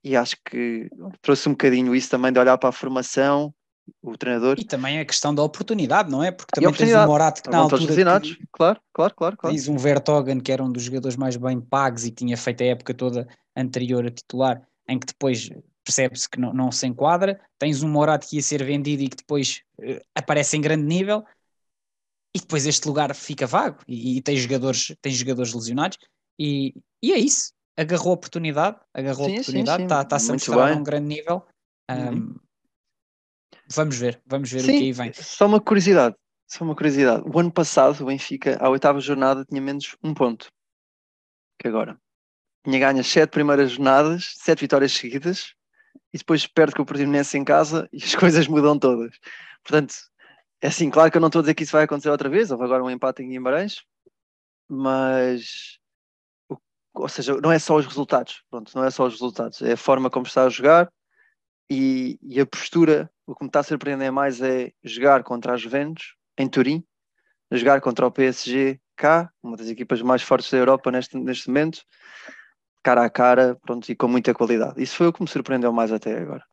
E 0.03 0.17
acho 0.17 0.37
que 0.45 0.89
trouxe 1.21 1.49
um 1.49 1.53
bocadinho 1.53 1.95
isso 1.95 2.09
também 2.09 2.33
de 2.33 2.39
olhar 2.39 2.57
para 2.57 2.71
a 2.71 2.73
formação, 2.73 3.53
o 4.03 4.17
treinador. 4.17 4.57
E 4.59 4.65
também 4.65 4.99
a 5.01 5.05
questão 5.05 5.35
da 5.35 5.43
oportunidade, 5.43 6.11
não 6.11 6.23
é? 6.23 6.31
Porque 6.31 6.53
também 6.55 6.73
tens 6.73 6.95
um 6.95 7.07
Morato 7.07 7.43
que 7.43 7.51
na 7.51 7.59
altura... 7.59 8.21
Que, 8.21 8.47
claro, 8.53 8.81
claro, 8.93 9.15
claro, 9.15 9.37
claro. 9.37 9.55
Tens 9.55 9.69
um 9.69 9.77
Vertogen 9.77 10.41
que 10.41 10.53
era 10.53 10.63
um 10.63 10.71
dos 10.71 10.83
jogadores 10.83 11.17
mais 11.17 11.37
bem 11.37 11.61
pagos 11.61 12.05
e 12.05 12.11
tinha 12.11 12.37
feito 12.37 12.63
a 12.63 12.67
época 12.67 12.95
toda 12.95 13.29
anterior 13.57 14.07
a 14.07 14.11
titular, 14.11 14.63
em 14.89 14.99
que 14.99 15.07
depois 15.07 15.51
percebe-se 15.89 16.29
que 16.29 16.39
não, 16.39 16.53
não, 16.53 16.71
se 16.71 16.87
enquadra. 16.87 17.41
Tens 17.59 17.83
um 17.83 17.89
Morato 17.89 18.29
que 18.29 18.37
ia 18.37 18.43
ser 18.43 18.63
vendido 18.63 19.03
e 19.03 19.09
que 19.09 19.17
depois 19.17 19.63
uh, 19.81 20.01
aparece 20.15 20.57
em 20.57 20.61
grande 20.61 20.85
nível. 20.85 21.25
E 22.35 22.41
depois 22.41 22.67
este 22.67 22.87
lugar 22.87 23.15
fica 23.15 23.47
vago 23.47 23.79
e, 23.89 24.19
e 24.19 24.23
tens 24.23 24.41
jogadores, 24.41 24.95
tens 25.01 25.17
jogadores 25.17 25.53
lesionados 25.55 25.99
e, 26.39 26.75
e 27.03 27.13
é 27.13 27.19
isso. 27.19 27.53
Agarrou 27.77 28.11
a 28.11 28.15
oportunidade, 28.15 28.77
agarrou 28.93 29.27
sim, 29.27 29.37
a 29.37 29.41
oportunidade, 29.41 29.83
está-se 29.85 30.31
a 30.31 30.35
mostrar 30.35 30.73
a 30.73 30.77
um 30.77 30.83
grande 30.83 31.07
nível. 31.07 31.43
Um, 31.91 31.95
uhum 31.95 32.49
vamos 33.71 33.99
ver, 33.99 34.21
vamos 34.27 34.51
ver 34.51 34.61
Sim, 34.61 34.77
o 34.77 34.79
que 34.79 34.85
aí 34.85 34.93
vem. 34.93 35.13
Só 35.13 35.47
uma 35.47 35.61
curiosidade, 35.61 36.17
só 36.47 36.65
uma 36.65 36.75
curiosidade. 36.75 37.23
O 37.27 37.39
ano 37.39 37.53
passado 37.53 38.01
o 38.03 38.07
Benfica, 38.07 38.57
à 38.61 38.69
oitava 38.69 39.01
jornada, 39.01 39.45
tinha 39.45 39.61
menos 39.61 39.97
um 40.03 40.15
ponto 40.15 40.49
que 41.61 41.69
agora. 41.69 41.99
Tinha 42.65 42.79
ganho 42.79 43.01
as 43.01 43.07
sete 43.07 43.31
primeiras 43.31 43.73
jornadas, 43.73 44.35
sete 44.37 44.61
vitórias 44.61 44.93
seguidas, 44.93 45.55
e 46.13 46.19
depois 46.19 46.47
perde 46.47 46.75
com 46.75 46.83
o 46.83 46.87
Portimonense 46.87 47.37
em 47.37 47.45
casa 47.45 47.89
e 47.93 48.03
as 48.03 48.15
coisas 48.15 48.47
mudam 48.49 48.79
todas. 48.79 49.17
Portanto, 49.63 49.95
é 50.61 50.69
assim, 50.69 50.91
claro 50.91 51.11
que 51.11 51.17
eu 51.17 51.21
não 51.21 51.29
estou 51.29 51.41
a 51.41 51.43
dizer 51.43 51.55
que 51.55 51.63
isso 51.63 51.73
vai 51.73 51.85
acontecer 51.85 52.11
outra 52.11 52.29
vez, 52.29 52.51
houve 52.51 52.65
agora 52.65 52.83
um 52.83 52.91
empate 52.91 53.23
em 53.23 53.29
Guimarães, 53.29 53.83
mas 54.69 55.79
ou 56.95 57.09
seja, 57.09 57.41
não 57.41 57.53
é 57.53 57.59
só 57.61 57.77
os 57.77 57.87
resultados, 57.87 58.43
pronto, 58.51 58.73
não 58.75 58.85
é 58.85 58.91
só 58.91 59.07
os 59.07 59.13
resultados, 59.13 59.63
é 59.63 59.73
a 59.73 59.77
forma 59.77 60.11
como 60.11 60.27
está 60.27 60.45
a 60.45 60.49
jogar 60.49 60.91
e, 61.71 62.19
e 62.23 62.41
a 62.41 62.47
postura 62.47 63.09
o 63.27 63.35
que 63.35 63.45
me 63.45 63.49
está 63.49 63.61
a 63.61 63.63
surpreender 63.63 64.11
mais 64.11 64.41
é 64.41 64.73
jogar 64.83 65.23
contra 65.23 65.53
a 65.53 65.57
Juventus 65.57 66.17
em 66.39 66.49
Turim, 66.49 66.83
jogar 67.53 67.81
contra 67.81 68.07
o 68.07 68.11
PSG 68.11 68.81
cá, 68.97 69.31
uma 69.43 69.57
das 69.57 69.69
equipas 69.69 70.01
mais 70.01 70.23
fortes 70.23 70.51
da 70.51 70.57
Europa 70.57 70.91
neste, 70.91 71.17
neste 71.19 71.49
momento, 71.49 71.83
cara 72.83 73.05
a 73.05 73.11
cara, 73.11 73.57
pronto, 73.63 73.91
e 73.91 73.97
com 73.97 74.09
muita 74.09 74.35
qualidade. 74.35 74.83
Isso 74.83 74.97
foi 74.97 75.09
o 75.09 75.13
que 75.13 75.23
me 75.23 75.29
surpreendeu 75.29 75.73
mais 75.73 75.93
até 75.93 76.19
agora. 76.19 76.45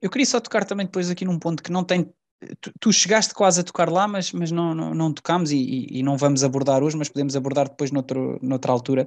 Eu 0.00 0.10
queria 0.10 0.26
só 0.26 0.40
tocar 0.40 0.64
também 0.64 0.86
depois 0.86 1.10
aqui 1.10 1.24
num 1.24 1.38
ponto 1.38 1.62
que 1.62 1.70
não 1.70 1.84
tem. 1.84 2.10
Tu, 2.60 2.72
tu 2.80 2.92
chegaste 2.92 3.34
quase 3.34 3.60
a 3.60 3.64
tocar 3.64 3.90
lá, 3.90 4.08
mas, 4.08 4.32
mas 4.32 4.50
não, 4.50 4.74
não, 4.74 4.94
não 4.94 5.12
tocámos 5.12 5.50
e, 5.50 5.58
e, 5.58 5.98
e, 5.98 6.02
não 6.02 6.16
vamos 6.16 6.42
abordar 6.42 6.82
hoje, 6.82 6.96
mas 6.96 7.10
podemos 7.10 7.36
abordar 7.36 7.68
depois 7.68 7.90
noutro, 7.90 8.38
noutra 8.40 8.72
altura 8.72 9.06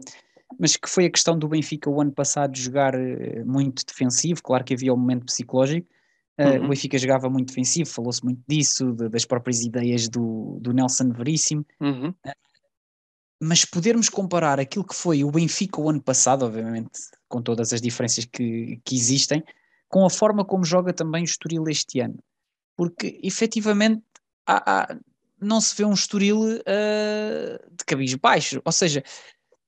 mas 0.60 0.76
que 0.76 0.90
foi 0.90 1.06
a 1.06 1.10
questão 1.10 1.38
do 1.38 1.48
Benfica 1.48 1.90
o 1.90 2.02
ano 2.02 2.12
passado 2.12 2.58
jogar 2.58 2.94
eh, 2.96 3.44
muito 3.44 3.86
defensivo, 3.86 4.42
claro 4.42 4.64
que 4.64 4.74
havia 4.74 4.94
um 4.94 4.98
momento 4.98 5.26
psicológico, 5.26 5.88
uh, 6.40 6.44
uhum. 6.44 6.66
o 6.66 6.70
Benfica 6.70 6.98
jogava 6.98 7.30
muito 7.30 7.50
defensivo, 7.50 7.90
falou-se 7.90 8.24
muito 8.24 8.42
disso, 8.48 8.94
de, 8.94 9.10
das 9.10 9.26
próprias 9.26 9.62
ideias 9.62 10.08
do, 10.08 10.60
do 10.62 10.74
Nelson 10.74 11.12
Veríssimo, 11.12 11.66
uhum. 11.80 12.10
uh, 12.10 12.32
mas 13.42 13.66
podermos 13.66 14.10
comparar 14.10 14.60
aquilo 14.60 14.86
que 14.86 14.96
foi 14.96 15.24
o 15.24 15.32
Benfica 15.32 15.82
o 15.82 15.90
ano 15.90 16.02
passado, 16.02 16.46
obviamente 16.46 17.00
com 17.28 17.42
todas 17.42 17.74
as 17.74 17.82
diferenças 17.82 18.26
que, 18.26 18.80
que 18.86 18.96
existem, 18.96 19.44
com 19.90 20.06
a 20.06 20.10
forma 20.10 20.46
como 20.46 20.64
joga 20.64 20.94
também 20.94 21.24
o 21.24 21.26
Estoril 21.26 21.68
este 21.68 22.00
ano, 22.00 22.20
porque 22.76 23.20
efetivamente 23.24 24.04
há, 24.46 24.82
há, 24.82 24.98
não 25.42 25.60
se 25.60 25.76
vê 25.76 25.84
um 25.84 25.94
Estoril 25.94 26.40
uh, 26.40 27.76
de 27.76 27.86
cabis 27.86 28.14
baixo, 28.16 28.62
ou 28.64 28.72
seja, 28.72 29.04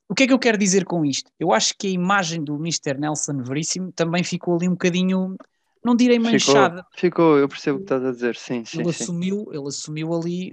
o 0.07 0.13
que 0.13 0.23
é 0.23 0.27
que 0.27 0.33
eu 0.33 0.39
quero 0.39 0.57
dizer 0.57 0.85
com 0.85 1.03
isto? 1.03 1.31
Eu 1.39 1.51
acho 1.51 1.73
que 1.77 1.87
a 1.87 1.89
imagem 1.89 2.43
do 2.43 2.55
Mr. 2.55 2.99
Nelson 2.99 3.41
Veríssimo 3.41 3.91
também 3.91 4.23
ficou 4.23 4.55
ali 4.55 4.67
um 4.67 4.73
bocadinho 4.73 5.35
não 5.83 5.95
direi 5.95 6.17
manchada. 6.17 6.83
Ficou, 6.95 6.99
ficou, 6.99 7.37
eu 7.37 7.47
percebo 7.47 7.75
o 7.75 7.79
que 7.79 7.85
estás 7.85 8.03
a 8.03 8.11
dizer, 8.11 8.35
sim, 8.35 8.65
sim. 8.65 8.79
Ele 8.81 8.91
sim. 8.91 9.03
assumiu, 9.03 9.47
ele 9.51 9.67
assumiu 9.67 10.13
ali 10.13 10.51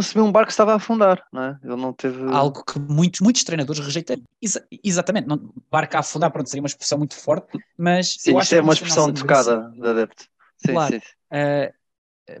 assumiu 0.00 0.26
um 0.26 0.32
barco 0.32 0.46
que 0.46 0.52
estava 0.52 0.72
a 0.72 0.76
afundar, 0.76 1.22
não 1.32 1.42
é? 1.42 1.58
Ele 1.62 1.76
não 1.76 1.92
teve. 1.92 2.22
Algo 2.32 2.64
que 2.64 2.78
muitos, 2.78 3.20
muitos 3.20 3.44
treinadores 3.44 3.84
rejeitam. 3.84 4.16
Exa 4.40 4.66
exatamente, 4.82 5.28
não, 5.28 5.52
barco 5.70 5.96
a 5.96 6.00
afundar, 6.00 6.30
pronto, 6.30 6.48
seria 6.48 6.62
uma 6.62 6.68
expressão 6.68 6.98
muito 6.98 7.14
forte, 7.14 7.58
mas. 7.76 8.14
Sim, 8.18 8.38
isto 8.38 8.54
é 8.54 8.60
uma 8.60 8.72
expressão 8.72 9.12
tocada 9.12 9.70
de 9.70 9.86
adepto. 9.86 10.24
Sim, 10.56 10.72
claro. 10.72 10.94
sim. 10.94 11.00
Uh, 11.32 11.72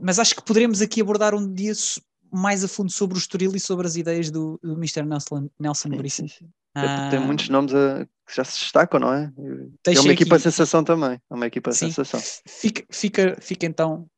mas 0.00 0.18
acho 0.18 0.34
que 0.34 0.42
poderemos 0.42 0.80
aqui 0.80 1.00
abordar 1.00 1.34
um 1.34 1.52
dia 1.52 1.72
mais 2.32 2.64
a 2.64 2.68
fundo 2.68 2.90
sobre 2.90 3.16
o 3.16 3.18
Estoril 3.18 3.54
e 3.54 3.60
sobre 3.60 3.86
as 3.86 3.96
ideias 3.96 4.30
do, 4.30 4.58
do 4.62 4.72
Mr. 4.74 5.02
Nelson, 5.02 5.50
Nelson 5.58 5.90
Brice. 5.90 6.26
Ah, 6.74 7.08
tem 7.10 7.20
muitos 7.20 7.50
nomes 7.50 7.74
a, 7.74 8.06
que 8.26 8.34
já 8.34 8.44
se 8.44 8.60
destacam, 8.60 8.98
não 8.98 9.12
é? 9.12 9.30
É 9.86 10.00
uma 10.00 10.12
equipa 10.12 10.36
aqui... 10.36 10.44
sensação 10.44 10.82
também. 10.82 11.20
É 11.30 11.34
uma 11.34 11.46
equipa 11.46 11.72
Sim. 11.72 11.90
sensação. 11.90 12.20
Fica, 12.46 12.84
fica, 12.90 13.36
fica 13.38 13.66
então 13.66 14.08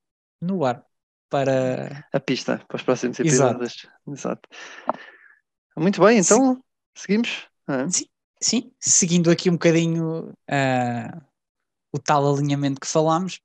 no 0.40 0.64
ar 0.64 0.84
para. 1.28 2.06
A 2.12 2.20
pista 2.20 2.62
para 2.68 2.76
os 2.76 2.82
próximos 2.82 3.18
episódios. 3.18 3.86
Exato. 4.06 4.48
Exato. 4.48 4.48
Muito 5.76 6.00
bem, 6.00 6.18
então 6.18 6.54
Sim. 6.54 6.62
seguimos. 6.94 7.48
É. 7.68 7.88
Sim, 7.88 8.06
sim, 8.40 8.72
seguindo 8.78 9.30
aqui 9.30 9.50
um 9.50 9.54
bocadinho 9.54 10.28
uh, 10.28 11.22
o 11.92 11.98
tal 11.98 12.32
alinhamento 12.32 12.80
que 12.80 12.86
falámos, 12.86 13.40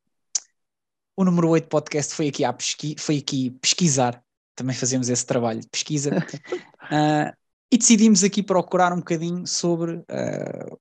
o 1.16 1.24
número 1.24 1.50
8 1.50 1.68
podcast 1.68 2.14
foi 2.14 2.28
aqui, 2.28 2.44
a 2.44 2.54
pesqui 2.54 2.96
foi 3.00 3.18
aqui 3.18 3.52
pesquisar, 3.62 4.24
também 4.56 4.76
fazemos 4.76 5.10
esse 5.10 5.26
trabalho 5.26 5.62
de 5.62 5.68
pesquisa, 5.68 6.12
uh, 6.18 7.36
e 7.72 7.78
decidimos 7.78 8.24
aqui 8.24 8.44
procurar 8.44 8.94
um 8.94 8.98
bocadinho 8.98 9.46
sobre 9.48 9.94
uh, 9.94 10.80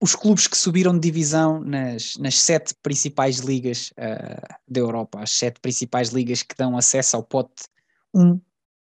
os 0.00 0.14
clubes 0.14 0.46
que 0.46 0.56
subiram 0.56 0.92
de 0.92 1.00
divisão 1.00 1.60
nas, 1.60 2.16
nas 2.16 2.38
sete 2.38 2.74
principais 2.82 3.38
ligas 3.38 3.92
uh, 3.92 4.56
da 4.68 4.80
Europa, 4.80 5.20
as 5.20 5.30
sete 5.30 5.60
principais 5.60 6.10
ligas 6.10 6.42
que 6.42 6.54
dão 6.56 6.76
acesso 6.76 7.16
ao 7.16 7.22
pote 7.22 7.64
1 8.14 8.38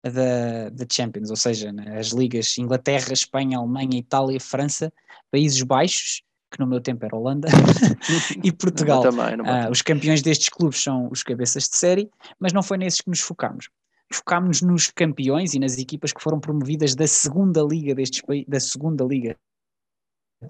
da, 0.03 0.69
da 0.69 0.85
Champions, 0.91 1.29
ou 1.29 1.35
seja, 1.35 1.73
as 1.97 2.07
ligas 2.07 2.57
Inglaterra, 2.57 3.13
Espanha, 3.13 3.57
Alemanha, 3.57 3.97
Itália, 3.99 4.39
França, 4.39 4.91
Países 5.31 5.61
Baixos, 5.61 6.23
que 6.51 6.59
no 6.59 6.67
meu 6.67 6.81
tempo 6.81 7.05
era 7.05 7.15
Holanda, 7.15 7.49
e 8.43 8.51
Portugal. 8.51 9.01
Também, 9.01 9.41
uh, 9.41 9.69
os 9.69 9.81
campeões 9.81 10.21
destes 10.21 10.49
clubes 10.49 10.81
são 10.81 11.09
os 11.11 11.21
cabeças 11.21 11.69
de 11.69 11.75
série, 11.75 12.09
mas 12.39 12.51
não 12.51 12.63
foi 12.63 12.77
nesses 12.77 13.01
que 13.01 13.09
nos 13.09 13.19
focámos. 13.19 13.69
Focámos 14.11 14.61
nos 14.61 14.87
campeões 14.87 15.53
e 15.53 15.59
nas 15.59 15.77
equipas 15.77 16.13
que 16.13 16.21
foram 16.21 16.39
promovidas 16.39 16.95
da 16.95 17.07
segunda 17.07 17.61
liga 17.61 17.93
destes 17.93 18.21
da 18.47 18.59
segunda 18.59 19.03
liga 19.03 19.35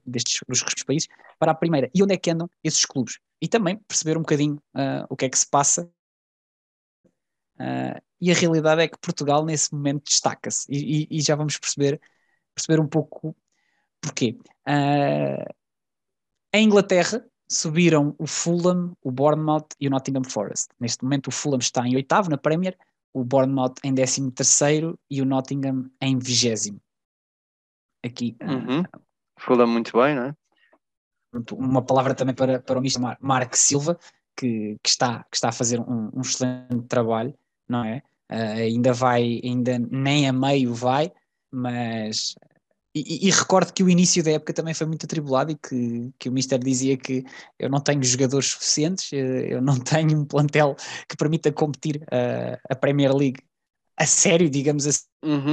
destes 0.05 0.39
dos 0.47 0.83
países 0.83 1.07
para 1.39 1.51
a 1.51 1.55
primeira. 1.55 1.89
E 1.93 2.03
onde 2.03 2.13
é 2.13 2.17
que 2.17 2.31
andam 2.31 2.49
esses 2.63 2.85
clubes? 2.85 3.19
E 3.41 3.47
também 3.47 3.77
perceber 3.87 4.17
um 4.17 4.21
bocadinho 4.21 4.55
uh, 4.75 5.05
o 5.09 5.15
que 5.15 5.25
é 5.25 5.29
que 5.29 5.37
se 5.37 5.47
passa. 5.47 5.89
Uh, 7.59 8.01
e 8.19 8.31
a 8.31 8.35
realidade 8.35 8.81
é 8.81 8.87
que 8.87 8.97
Portugal 8.97 9.45
nesse 9.45 9.73
momento 9.73 10.05
destaca-se 10.05 10.65
e, 10.69 11.03
e, 11.03 11.07
e, 11.11 11.21
já 11.21 11.35
vamos 11.35 11.57
perceber, 11.57 12.01
perceber 12.53 12.81
um 12.81 12.87
pouco 12.87 13.35
porquê. 14.01 14.37
Uh, 14.67 15.53
em 16.53 16.65
Inglaterra 16.65 17.25
subiram 17.49 18.15
o 18.17 18.25
Fulham, 18.25 18.95
o 19.01 19.11
Bournemouth 19.11 19.67
e 19.79 19.87
o 19.87 19.91
Nottingham 19.91 20.23
Forest. 20.23 20.69
Neste 20.79 21.03
momento 21.03 21.27
o 21.27 21.31
Fulham 21.31 21.59
está 21.59 21.87
em 21.87 21.95
oitavo 21.95 22.29
na 22.29 22.37
Premier, 22.37 22.77
o 23.13 23.23
Bournemouth 23.23 23.75
em 23.83 23.93
décimo 23.93 24.31
terceiro 24.31 24.99
e 25.09 25.21
o 25.21 25.25
Nottingham 25.25 25.89
em 26.01 26.17
vigésimo. 26.17 26.81
Aqui 28.03 28.35
uhum. 28.41 28.83
Fula 29.45 29.67
muito 29.67 29.95
bem, 29.95 30.15
não 30.15 30.23
é? 30.23 30.35
Uma 31.51 31.81
palavra 31.83 32.15
também 32.15 32.33
para, 32.33 32.59
para 32.59 32.79
o 32.79 32.81
Mr. 32.81 32.99
Marco 33.19 33.55
Silva, 33.55 33.97
que, 34.35 34.77
que, 34.81 34.89
está, 34.89 35.23
que 35.29 35.37
está 35.37 35.49
a 35.49 35.51
fazer 35.51 35.79
um, 35.79 36.09
um 36.13 36.21
excelente 36.21 36.87
trabalho, 36.87 37.33
não 37.69 37.83
é? 37.83 38.01
Uh, 38.31 38.57
ainda 38.57 38.91
vai, 38.91 39.39
ainda 39.43 39.77
nem 39.77 40.27
a 40.27 40.33
meio 40.33 40.73
vai, 40.73 41.11
mas. 41.51 42.33
E, 42.95 43.27
e, 43.27 43.29
recordo 43.29 43.73
que 43.73 43.83
o 43.83 43.89
início 43.89 44.23
da 44.23 44.31
época 44.31 44.53
também 44.53 44.73
foi 44.73 44.87
muito 44.87 45.05
atribulado 45.05 45.51
e 45.51 45.55
que, 45.55 46.11
que 46.17 46.29
o 46.29 46.31
Mister 46.31 46.57
dizia 46.57 46.95
que 46.95 47.25
eu 47.59 47.69
não 47.69 47.81
tenho 47.81 48.01
jogadores 48.01 48.51
suficientes, 48.51 49.11
eh, 49.11 49.53
eu 49.53 49.61
não 49.61 49.77
tenho 49.83 50.17
um 50.17 50.25
plantel 50.25 50.75
que 51.07 51.17
permita 51.17 51.51
competir 51.51 51.97
uh, 52.03 52.57
a 52.69 52.73
Premier 52.73 53.13
League 53.13 53.41
a 53.97 54.05
sério, 54.05 54.49
digamos 54.49 54.87
assim. 54.87 55.03
Uhum. 55.21 55.51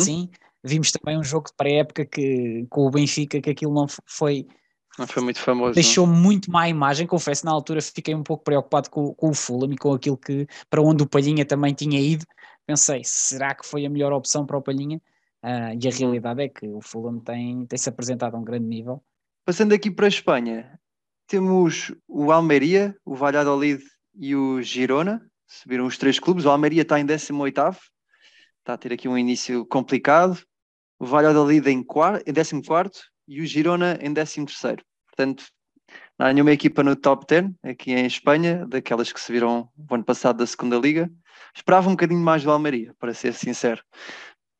Vimos 0.64 0.92
também 0.92 1.18
um 1.18 1.24
jogo 1.24 1.48
de 1.48 1.54
pré-época 1.56 2.06
que, 2.06 2.66
com 2.70 2.86
o 2.86 2.90
Benfica, 2.90 3.40
que 3.40 3.50
aquilo 3.50 3.74
não 3.74 3.86
foi. 4.06 4.46
Não 4.98 5.06
foi 5.06 5.22
muito 5.22 5.40
famoso. 5.40 5.74
Deixou 5.74 6.06
não? 6.06 6.14
muito 6.14 6.50
má 6.50 6.68
imagem, 6.68 7.06
confesso. 7.06 7.44
Na 7.44 7.52
altura 7.52 7.80
fiquei 7.80 8.14
um 8.14 8.22
pouco 8.22 8.44
preocupado 8.44 8.88
com, 8.88 9.12
com 9.14 9.30
o 9.30 9.34
Fulham 9.34 9.72
e 9.72 9.76
com 9.76 9.92
aquilo 9.92 10.16
que 10.16 10.46
para 10.70 10.80
onde 10.80 11.02
o 11.02 11.08
Palhinha 11.08 11.44
também 11.44 11.74
tinha 11.74 12.00
ido. 12.00 12.24
Pensei, 12.64 13.02
será 13.04 13.54
que 13.54 13.66
foi 13.66 13.84
a 13.84 13.90
melhor 13.90 14.12
opção 14.12 14.46
para 14.46 14.56
o 14.56 14.62
Palhinha? 14.62 15.00
Uh, 15.42 15.76
e 15.82 15.88
a 15.88 15.90
realidade 15.90 16.42
é 16.42 16.48
que 16.48 16.68
o 16.68 16.80
Fulham 16.80 17.18
tem, 17.18 17.66
tem 17.66 17.78
se 17.78 17.88
apresentado 17.88 18.36
a 18.36 18.38
um 18.38 18.44
grande 18.44 18.66
nível. 18.66 19.02
Passando 19.44 19.72
aqui 19.72 19.90
para 19.90 20.06
a 20.06 20.08
Espanha, 20.08 20.78
temos 21.26 21.92
o 22.06 22.30
Almeria, 22.30 22.96
o 23.04 23.16
Valladolid 23.16 23.82
e 24.14 24.36
o 24.36 24.62
Girona, 24.62 25.20
subiram 25.48 25.86
os 25.86 25.98
três 25.98 26.20
clubes. 26.20 26.44
O 26.44 26.50
Almeria 26.50 26.82
está 26.82 27.00
em 27.00 27.04
18, 27.04 27.48
está 28.60 28.74
a 28.74 28.76
ter 28.78 28.92
aqui 28.92 29.08
um 29.08 29.18
início 29.18 29.66
complicado 29.66 30.38
o 31.02 31.06
Valladolid 31.06 31.68
em, 31.68 31.82
quarto, 31.82 32.22
em 32.24 32.32
14 32.32 32.92
e 33.26 33.40
o 33.40 33.44
Girona 33.44 33.98
em 34.00 34.14
13. 34.14 34.46
Portanto, 35.08 35.44
não 36.16 36.28
há 36.28 36.32
nenhuma 36.32 36.52
equipa 36.52 36.84
no 36.84 36.94
top 36.94 37.26
10 37.28 37.50
aqui 37.64 37.90
em 37.90 38.06
Espanha, 38.06 38.64
daquelas 38.68 39.12
que 39.12 39.20
se 39.20 39.32
viram 39.32 39.68
o 39.76 39.94
ano 39.96 40.04
passado 40.04 40.36
da 40.36 40.46
segunda 40.46 40.78
Liga. 40.78 41.10
Esperava 41.52 41.88
um 41.88 41.94
bocadinho 41.94 42.20
mais 42.20 42.44
do 42.44 42.52
Almeria, 42.52 42.94
para 43.00 43.12
ser 43.12 43.34
sincero, 43.34 43.82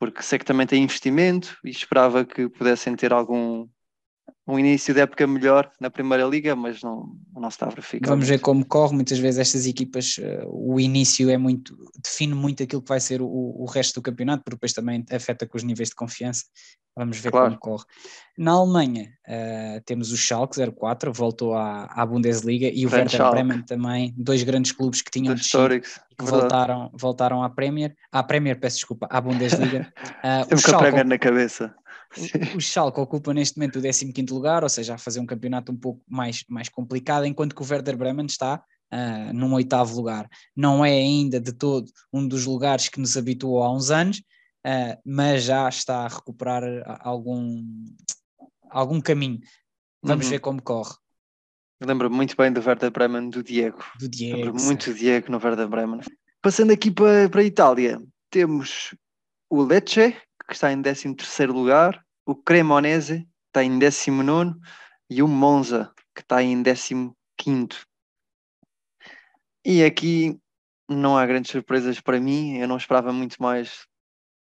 porque 0.01 0.21
sei 0.21 0.37
que 0.37 0.45
também 0.45 0.67
tem 0.67 0.83
investimento 0.83 1.57
e 1.65 1.71
esperava 1.71 2.25
que 2.25 2.49
pudessem 2.49 2.97
ter 2.97 3.13
algum 3.13 3.69
um 4.53 4.59
início 4.59 4.93
de 4.93 5.01
época 5.01 5.27
melhor 5.27 5.71
na 5.81 5.91
Primeira 5.91 6.25
Liga, 6.25 6.55
mas 6.55 6.83
não, 6.83 7.17
não 7.35 7.49
está 7.49 7.67
a 7.67 7.71
verificar. 7.71 8.09
Vamos 8.09 8.29
ver 8.29 8.39
como 8.39 8.65
corre, 8.67 8.95
muitas 8.95 9.19
vezes 9.19 9.41
estas 9.41 9.67
equipas, 9.67 10.19
uh, 10.19 10.47
o 10.47 10.79
início 10.79 11.31
é 11.31 11.39
muito, 11.39 11.77
define 12.03 12.35
muito 12.35 12.63
aquilo 12.63 12.83
que 12.83 12.89
vai 12.89 13.01
ser 13.01 13.23
o, 13.23 13.27
o 13.27 13.65
resto 13.65 13.95
do 13.95 14.03
campeonato, 14.03 14.45
porque 14.45 14.57
depois 14.57 14.73
também 14.73 15.05
afeta 15.11 15.47
com 15.47 15.57
os 15.57 15.63
níveis 15.63 15.89
de 15.89 15.95
confiança. 15.95 16.45
Vamos 16.95 17.19
ver 17.19 17.31
claro. 17.31 17.47
como 17.47 17.59
corre. 17.59 17.85
Na 18.37 18.53
Alemanha 18.53 19.11
uh, 19.27 19.81
temos 19.87 20.13
o 20.13 20.17
Schalke 20.17 20.59
04, 20.61 21.11
voltou 21.11 21.55
à, 21.55 21.85
à 21.85 22.05
Bundesliga, 22.05 22.69
e 22.69 22.85
o 22.85 22.91
Werder 22.91 23.09
Schalke. 23.09 23.37
Bremen 23.37 23.63
também, 23.63 24.15
dois 24.19 24.43
grandes 24.43 24.73
clubes 24.73 25.01
que 25.01 25.11
tinham 25.11 25.35
descido, 25.35 25.81
que 25.81 26.25
voltaram, 26.25 26.91
voltaram 26.93 27.43
à 27.43 27.49
Premier, 27.49 27.95
à 28.13 28.23
Premier, 28.23 28.61
peço 28.61 28.77
desculpa, 28.77 29.07
à 29.11 29.21
Bundesliga. 29.21 29.91
Uh, 30.23 30.47
Temos 30.47 30.69
a 30.69 30.79
Premier 30.79 31.05
na 31.05 31.19
cabeça. 31.19 31.75
O, 32.17 32.57
o 32.59 32.61
Schalke 32.61 33.01
ocupa 33.01 33.33
neste 33.33 33.59
momento 33.59 33.79
o 33.79 33.83
15º 33.83 34.31
lugar, 34.33 34.63
ou 34.63 34.69
seja, 34.69 34.95
a 34.95 34.99
fazer 34.99 35.21
um 35.21 35.27
campeonato 35.27 35.73
um 35.73 35.77
pouco 35.77 36.03
mais, 36.09 36.45
mais 36.49 36.69
complicado, 36.69 37.25
enquanto 37.25 37.55
que 37.55 37.63
o 37.63 37.67
Werder 37.69 37.97
Bremen 37.97 38.27
está 38.27 38.63
uh, 38.93 39.33
num 39.33 39.53
oitavo 39.55 39.97
lugar. 39.97 40.29
Não 40.55 40.85
é 40.85 40.93
ainda 40.93 41.41
de 41.41 41.53
todo 41.53 41.91
um 42.13 42.27
dos 42.27 42.45
lugares 42.45 42.89
que 42.89 43.01
nos 43.01 43.17
habituou 43.17 43.63
há 43.63 43.73
uns 43.73 43.91
anos, 43.91 44.19
uh, 44.67 45.01
mas 45.05 45.45
já 45.45 45.69
está 45.69 46.05
a 46.05 46.09
recuperar 46.09 46.63
algum, 47.01 47.65
algum 48.71 49.01
caminho. 49.01 49.41
Vamos 50.03 50.27
uhum. 50.27 50.31
ver 50.31 50.39
como 50.41 50.63
corre. 50.63 50.95
Eu 51.81 51.89
lembro 51.89 52.09
muito 52.11 52.37
bem 52.37 52.53
do 52.53 52.61
Werder 52.65 52.93
Bremen, 52.93 53.29
do 53.29 53.43
Diego. 53.43 53.83
Do 53.99 54.09
Diego. 54.09 54.37
Lembro 54.37 54.63
muito 54.63 54.93
do 54.93 54.97
Diego 54.97 55.33
no 55.33 55.41
Werder 55.43 55.67
Bremen. 55.67 56.01
Passando 56.41 56.73
aqui 56.73 56.91
para, 56.91 57.29
para 57.29 57.41
a 57.41 57.45
Itália, 57.45 58.01
temos 58.31 58.95
o 59.51 59.63
Lecce, 59.63 60.17
que 60.53 60.57
está 60.57 60.71
em 60.71 60.83
13 60.83 61.47
lugar, 61.47 62.05
o 62.27 62.35
Cremonese 62.35 63.27
está 63.47 63.65
em 63.65 63.79
19 63.79 64.55
e 65.09 65.23
o 65.23 65.27
Monza, 65.27 65.91
que 66.15 66.21
está 66.21 66.43
em 66.43 66.63
15 66.63 67.81
E 69.65 69.83
aqui 69.83 70.39
não 70.87 71.17
há 71.17 71.25
grandes 71.25 71.51
surpresas 71.51 72.01
para 72.01 72.21
mim, 72.21 72.59
eu 72.59 72.69
não 72.69 72.77
esperava 72.77 73.15
muito 73.15 73.41
mais 73.41 73.87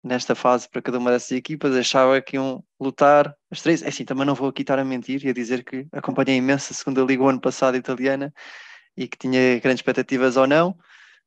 nesta 0.03 0.35
fase 0.35 0.67
para 0.67 0.81
cada 0.81 0.99
uma 0.99 1.11
dessas 1.11 1.31
equipas, 1.31 1.73
achava 1.77 2.21
que 2.21 2.35
iam 2.35 2.61
lutar 2.77 3.33
as 3.49 3.61
três. 3.61 3.81
É 3.81 3.87
assim, 3.87 4.03
também 4.03 4.25
não 4.25 4.35
vou 4.35 4.49
aqui 4.49 4.63
estar 4.63 4.77
a 4.77 4.83
mentir 4.83 5.25
e 5.25 5.29
a 5.29 5.33
dizer 5.33 5.63
que 5.63 5.87
acompanhei 5.93 6.35
imenso 6.35 6.73
a 6.73 6.75
segunda 6.75 7.03
liga 7.03 7.23
o 7.23 7.29
ano 7.29 7.39
passado 7.39 7.77
italiana 7.77 8.33
e 8.97 9.07
que 9.07 9.17
tinha 9.17 9.59
grandes 9.61 9.79
expectativas 9.79 10.35
ou 10.35 10.45
não, 10.45 10.77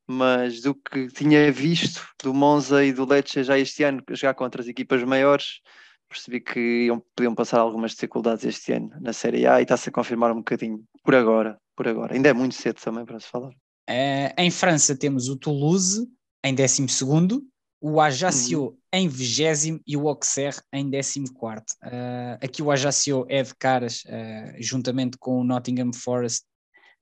mas 0.07 0.61
do 0.61 0.75
que 0.75 1.07
tinha 1.07 1.51
visto 1.51 2.07
do 2.23 2.33
Monza 2.33 2.83
e 2.83 2.93
do 2.93 3.05
Lecce 3.05 3.43
já 3.43 3.57
este 3.57 3.83
ano 3.83 4.03
jogar 4.11 4.33
contra 4.33 4.61
as 4.61 4.67
equipas 4.67 5.03
maiores, 5.03 5.61
percebi 6.07 6.39
que 6.39 6.85
iam, 6.85 7.03
podiam 7.15 7.33
passar 7.33 7.59
algumas 7.59 7.91
dificuldades 7.91 8.45
este 8.45 8.73
ano 8.73 8.91
na 9.01 9.13
Série 9.13 9.47
A 9.47 9.59
e 9.59 9.63
está-se 9.63 9.89
a 9.89 9.91
confirmar 9.91 10.31
um 10.31 10.37
bocadinho 10.37 10.83
por 11.03 11.15
agora, 11.15 11.57
por 11.75 11.87
agora. 11.87 12.13
Ainda 12.13 12.29
é 12.29 12.33
muito 12.33 12.55
cedo 12.55 12.79
também 12.79 13.05
para 13.05 13.19
se 13.19 13.27
falar. 13.27 13.51
É, 13.87 14.33
em 14.37 14.49
França 14.49 14.97
temos 14.97 15.29
o 15.29 15.35
Toulouse 15.35 16.07
em 16.43 16.53
12 16.53 16.87
segundo, 16.89 17.43
o 17.81 17.99
Ajaccio 17.99 18.63
uhum. 18.63 18.77
em 18.93 19.07
20 19.07 19.81
e 19.85 19.97
o 19.97 20.07
Auxerre 20.07 20.59
em 20.73 20.89
14. 20.89 21.21
Uh, 21.21 21.61
ah, 21.83 22.39
aqui 22.41 22.63
o 22.63 22.71
Ajaccio 22.71 23.25
é 23.29 23.43
de 23.43 23.53
caras, 23.55 24.03
uh, 24.05 24.55
juntamente 24.59 25.17
com 25.19 25.39
o 25.39 25.43
Nottingham 25.43 25.91
Forest, 25.93 26.45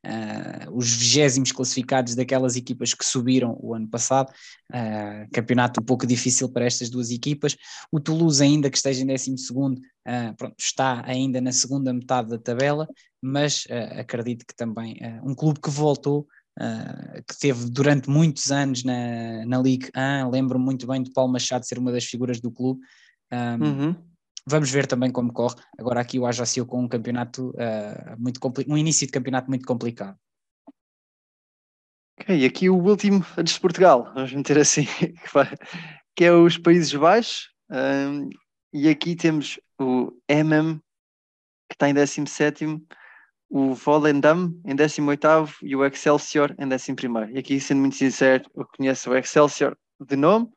uh, 0.06 0.76
os 0.76 0.94
vigésimos 0.94 1.52
classificados 1.52 2.16
daquelas 2.16 2.56
equipas 2.56 2.94
que 2.94 3.06
subiram 3.06 3.58
o 3.62 3.74
ano 3.74 3.88
passado. 3.88 4.32
Uh, 4.72 5.28
campeonato 5.32 5.82
um 5.82 5.84
pouco 5.84 6.06
difícil 6.06 6.50
para 6.50 6.66
estas 6.66 6.90
duas 6.90 7.10
equipas. 7.10 7.56
O 7.92 8.00
Toulouse, 8.00 8.44
ainda 8.44 8.70
que 8.70 8.78
esteja 8.78 9.02
em 9.02 9.08
12, 9.08 9.52
uh, 9.52 10.36
pronto, 10.38 10.56
está 10.60 11.04
ainda 11.06 11.40
na 11.40 11.52
segunda 11.52 11.94
metade 11.94 12.30
da 12.30 12.38
tabela, 12.38 12.88
mas 13.22 13.66
acredito 13.98 14.46
que 14.46 14.54
também 14.54 15.00
um 15.24 15.34
clube 15.34 15.60
que 15.60 15.70
voltou. 15.70 16.28
Uh, 16.60 17.24
que 17.28 17.40
teve 17.40 17.68
durante 17.68 18.08
muitos 18.08 18.52
anos 18.52 18.84
na, 18.84 19.44
na 19.44 19.60
Ligue 19.60 19.90
1, 19.98 20.30
lembro 20.30 20.60
muito 20.60 20.86
bem 20.86 21.02
de 21.02 21.12
Paulo 21.12 21.32
Machado 21.32 21.66
ser 21.66 21.80
uma 21.80 21.92
das 21.92 22.06
figuras 22.06 22.40
do 22.40 22.52
clube. 22.52 22.80
Um, 23.32 23.66
uhum. 23.66 23.96
Vamos 24.46 24.70
ver 24.70 24.88
também 24.88 25.12
como 25.12 25.32
corre. 25.32 25.56
Agora 25.78 26.02
aqui 26.02 26.20
o 26.20 26.26
Ajaccio 26.26 26.66
com 26.66 26.82
um 26.82 26.88
campeonato 26.88 27.50
uh, 27.52 28.16
muito 28.18 28.40
um 28.68 28.78
início 28.78 29.08
de 29.08 29.14
campeonato 29.14 29.50
muito 29.50 29.66
complicado. 29.66 30.18
Ok, 32.20 32.46
aqui 32.46 32.70
o 32.70 32.76
último 32.76 33.26
antes 33.38 33.56
de 33.56 33.60
Portugal, 33.60 34.12
vamos 34.14 34.34
meter 34.34 34.58
assim, 34.60 34.86
que 36.16 36.26
é 36.26 36.32
os 36.32 36.58
Países 36.58 36.94
Baixos. 36.94 37.50
Um, 37.70 38.30
e 38.72 38.88
aqui 38.88 39.16
temos 39.16 39.60
o 39.80 40.12
MM, 40.28 40.80
que 41.70 41.76
está 41.76 41.90
em 41.90 41.94
17, 41.94 42.66
o 43.50 43.74
Volendam 43.74 44.54
em 44.66 44.76
18 44.76 45.28
e 45.64 45.76
o 45.76 45.86
Excelsior 45.86 46.56
em 46.60 46.66
11. 46.66 47.34
E 47.34 47.40
aqui, 47.40 47.60
sendo 47.60 47.82
muito 47.82 47.96
sincero, 47.96 48.50
eu 48.56 48.66
conheço 48.78 49.10
o 49.10 49.16
Excelsior 49.16 49.78
de 50.00 50.16
nome, 50.16 50.50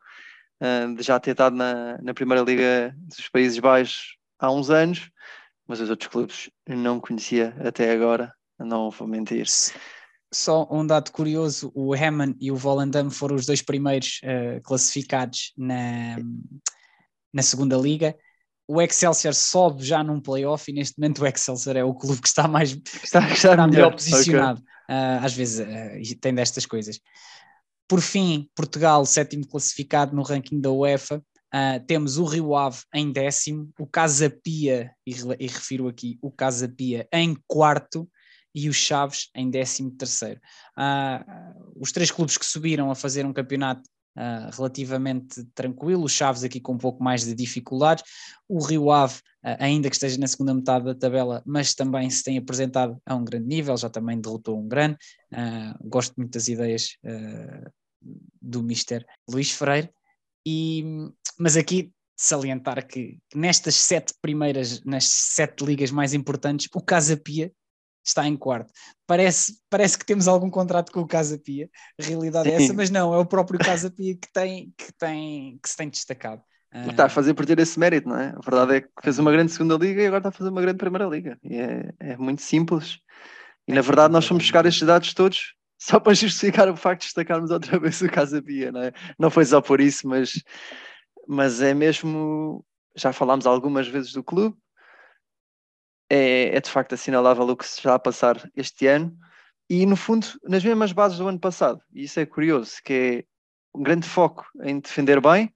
de 0.94 1.02
já 1.02 1.20
ter 1.20 1.32
estado 1.32 1.54
na, 1.54 1.98
na 2.02 2.14
Primeira 2.14 2.42
Liga 2.42 2.94
dos 2.98 3.28
Países 3.28 3.58
Baixos 3.58 4.16
há 4.38 4.50
uns 4.50 4.70
anos, 4.70 5.10
mas 5.66 5.80
os 5.80 5.90
outros 5.90 6.08
clubes 6.08 6.50
não 6.66 7.00
conhecia 7.00 7.54
até 7.60 7.90
agora, 7.92 8.32
não 8.58 8.90
vou 8.90 9.06
mentir. 9.06 9.46
Só 10.32 10.66
um 10.70 10.86
dado 10.86 11.12
curioso: 11.12 11.70
o 11.74 11.94
Hammond 11.94 12.36
e 12.40 12.50
o 12.50 12.56
Volendam 12.56 13.10
foram 13.10 13.36
os 13.36 13.46
dois 13.46 13.62
primeiros 13.62 14.20
uh, 14.22 14.60
classificados 14.62 15.52
na, 15.56 16.16
na 17.32 17.42
segunda 17.42 17.76
liga. 17.76 18.16
O 18.68 18.82
Excelsior 18.82 19.32
sobe 19.32 19.84
já 19.84 20.02
num 20.02 20.20
playoff 20.20 20.68
e 20.68 20.74
neste 20.74 20.98
momento 20.98 21.22
o 21.22 21.26
Excelsior 21.26 21.76
é 21.76 21.84
o 21.84 21.94
clube 21.94 22.20
que 22.20 22.26
está 22.26 22.48
mais 22.48 22.70
está, 22.70 23.20
está, 23.20 23.32
está 23.32 23.50
melhor, 23.50 23.70
melhor 23.70 23.92
posicionado. 23.92 24.60
Okay. 24.60 24.96
Uh, 24.96 25.24
às 25.24 25.32
vezes 25.32 25.60
uh, 25.60 26.20
tem 26.20 26.34
destas 26.34 26.66
coisas. 26.66 27.00
Por 27.88 28.00
fim, 28.00 28.48
Portugal, 28.54 29.04
sétimo 29.06 29.46
classificado 29.46 30.14
no 30.14 30.22
ranking 30.22 30.60
da 30.60 30.70
UEFA. 30.70 31.22
Uh, 31.54 31.84
temos 31.86 32.18
o 32.18 32.24
Rio 32.24 32.56
Ave 32.56 32.82
em 32.92 33.12
décimo, 33.12 33.70
o 33.78 33.86
Casa 33.86 34.28
Pia, 34.28 34.92
e, 35.06 35.12
e, 35.38 35.46
refiro 35.46 35.88
aqui 35.88 36.18
o 36.20 36.30
Casa 36.30 36.68
Pia, 36.68 37.08
em 37.12 37.36
quarto 37.46 38.08
e 38.54 38.68
o 38.68 38.72
Chaves 38.72 39.30
em 39.34 39.48
décimo 39.48 39.90
terceiro. 39.92 40.40
Uh, 40.76 41.78
os 41.80 41.92
três 41.92 42.10
clubes 42.10 42.36
que 42.36 42.44
subiram 42.44 42.90
a 42.90 42.94
fazer 42.94 43.24
um 43.24 43.32
campeonato 43.32 43.82
uh, 44.16 44.50
relativamente 44.56 45.44
tranquilo, 45.54 46.04
o 46.04 46.08
Chaves 46.08 46.42
aqui 46.42 46.60
com 46.60 46.72
um 46.72 46.78
pouco 46.78 47.02
mais 47.02 47.24
de 47.24 47.34
dificuldades, 47.34 48.04
o 48.48 48.64
Rio 48.64 48.90
Ave, 48.90 49.18
uh, 49.44 49.56
ainda 49.58 49.88
que 49.88 49.96
esteja 49.96 50.18
na 50.18 50.26
segunda 50.26 50.54
metade 50.54 50.84
da 50.84 50.94
tabela, 50.94 51.42
mas 51.46 51.74
também 51.74 52.08
se 52.10 52.24
tem 52.24 52.38
apresentado 52.38 53.00
a 53.04 53.14
um 53.14 53.24
grande 53.24 53.46
nível, 53.46 53.76
já 53.76 53.88
também 53.88 54.20
derrotou 54.20 54.58
um 54.58 54.66
grande, 54.66 54.96
uh, 55.32 55.88
gosto 55.88 56.14
muito 56.16 56.32
das 56.32 56.48
ideias 56.48 56.96
do 58.40 58.62
Mister 58.62 59.04
Luís 59.28 59.50
Freire, 59.50 59.90
e, 60.46 60.84
mas 61.38 61.56
aqui 61.56 61.92
salientar 62.16 62.86
que 62.86 63.18
nestas 63.34 63.74
sete 63.74 64.14
primeiras, 64.22 64.82
nas 64.84 65.04
sete 65.04 65.64
ligas 65.64 65.90
mais 65.90 66.14
importantes, 66.14 66.68
o 66.74 66.80
Casa 66.80 67.16
Pia 67.16 67.52
está 68.06 68.26
em 68.26 68.36
quarto. 68.36 68.72
Parece, 69.06 69.58
parece 69.68 69.98
que 69.98 70.06
temos 70.06 70.28
algum 70.28 70.50
contrato 70.50 70.92
com 70.92 71.00
o 71.00 71.06
Casa 71.06 71.38
Pia, 71.38 71.68
a 72.00 72.04
realidade 72.04 72.48
Sim. 72.48 72.54
é 72.54 72.62
essa, 72.62 72.74
mas 72.74 72.90
não, 72.90 73.12
é 73.12 73.18
o 73.18 73.26
próprio 73.26 73.58
Casa 73.58 73.90
Pia 73.90 74.14
que, 74.14 74.32
tem, 74.32 74.72
que, 74.76 74.92
tem, 74.98 75.58
que 75.62 75.68
se 75.68 75.76
tem 75.76 75.88
destacado. 75.88 76.42
Está 76.90 77.06
a 77.06 77.08
fazer 77.08 77.32
por 77.32 77.46
ter 77.46 77.58
esse 77.58 77.78
mérito, 77.78 78.08
não 78.08 78.18
é? 78.18 78.34
A 78.36 78.40
verdade 78.40 78.74
é 78.76 78.80
que 78.82 78.88
fez 79.02 79.18
uma 79.18 79.32
grande 79.32 79.50
segunda 79.50 79.76
liga 79.76 80.02
e 80.02 80.06
agora 80.06 80.18
está 80.18 80.28
a 80.28 80.32
fazer 80.32 80.50
uma 80.50 80.60
grande 80.60 80.76
primeira 80.76 81.06
liga. 81.06 81.38
E 81.42 81.56
é, 81.56 81.90
é 82.00 82.16
muito 82.16 82.42
simples. 82.42 82.98
E 83.66 83.72
na 83.72 83.80
verdade 83.80 84.12
nós 84.12 84.26
fomos 84.26 84.42
buscar 84.42 84.66
estes 84.66 84.86
dados 84.86 85.14
todos 85.14 85.54
só 85.80 85.98
para 85.98 86.14
justificar 86.14 86.68
o 86.68 86.76
facto 86.76 87.02
de 87.02 87.06
destacarmos 87.06 87.50
outra 87.50 87.78
vez 87.80 88.00
o 88.02 88.08
Casa 88.08 88.42
Pia, 88.42 88.70
não 88.70 88.82
é? 88.82 88.92
Não 89.18 89.30
foi 89.30 89.44
só 89.44 89.60
por 89.60 89.80
isso, 89.80 90.06
mas, 90.06 90.42
mas 91.26 91.62
é 91.62 91.72
mesmo. 91.72 92.64
Já 92.94 93.12
falámos 93.12 93.46
algumas 93.46 93.86
vezes 93.86 94.12
do 94.12 94.24
clube, 94.24 94.56
é, 96.08 96.56
é 96.56 96.60
de 96.60 96.70
facto 96.70 96.94
assinalável 96.94 97.44
o 97.44 97.56
que 97.56 97.66
se 97.66 97.78
está 97.78 97.94
a 97.94 97.98
passar 97.98 98.50
este 98.56 98.86
ano 98.86 99.16
e, 99.68 99.84
no 99.84 99.96
fundo, 99.96 100.26
nas 100.44 100.64
mesmas 100.64 100.92
bases 100.92 101.18
do 101.18 101.28
ano 101.28 101.40
passado. 101.40 101.80
E 101.92 102.04
isso 102.04 102.20
é 102.20 102.26
curioso, 102.26 102.76
que 102.84 102.92
é 102.92 103.24
um 103.78 103.82
grande 103.82 104.08
foco 104.08 104.46
em 104.62 104.78
defender 104.78 105.20
bem, 105.20 105.52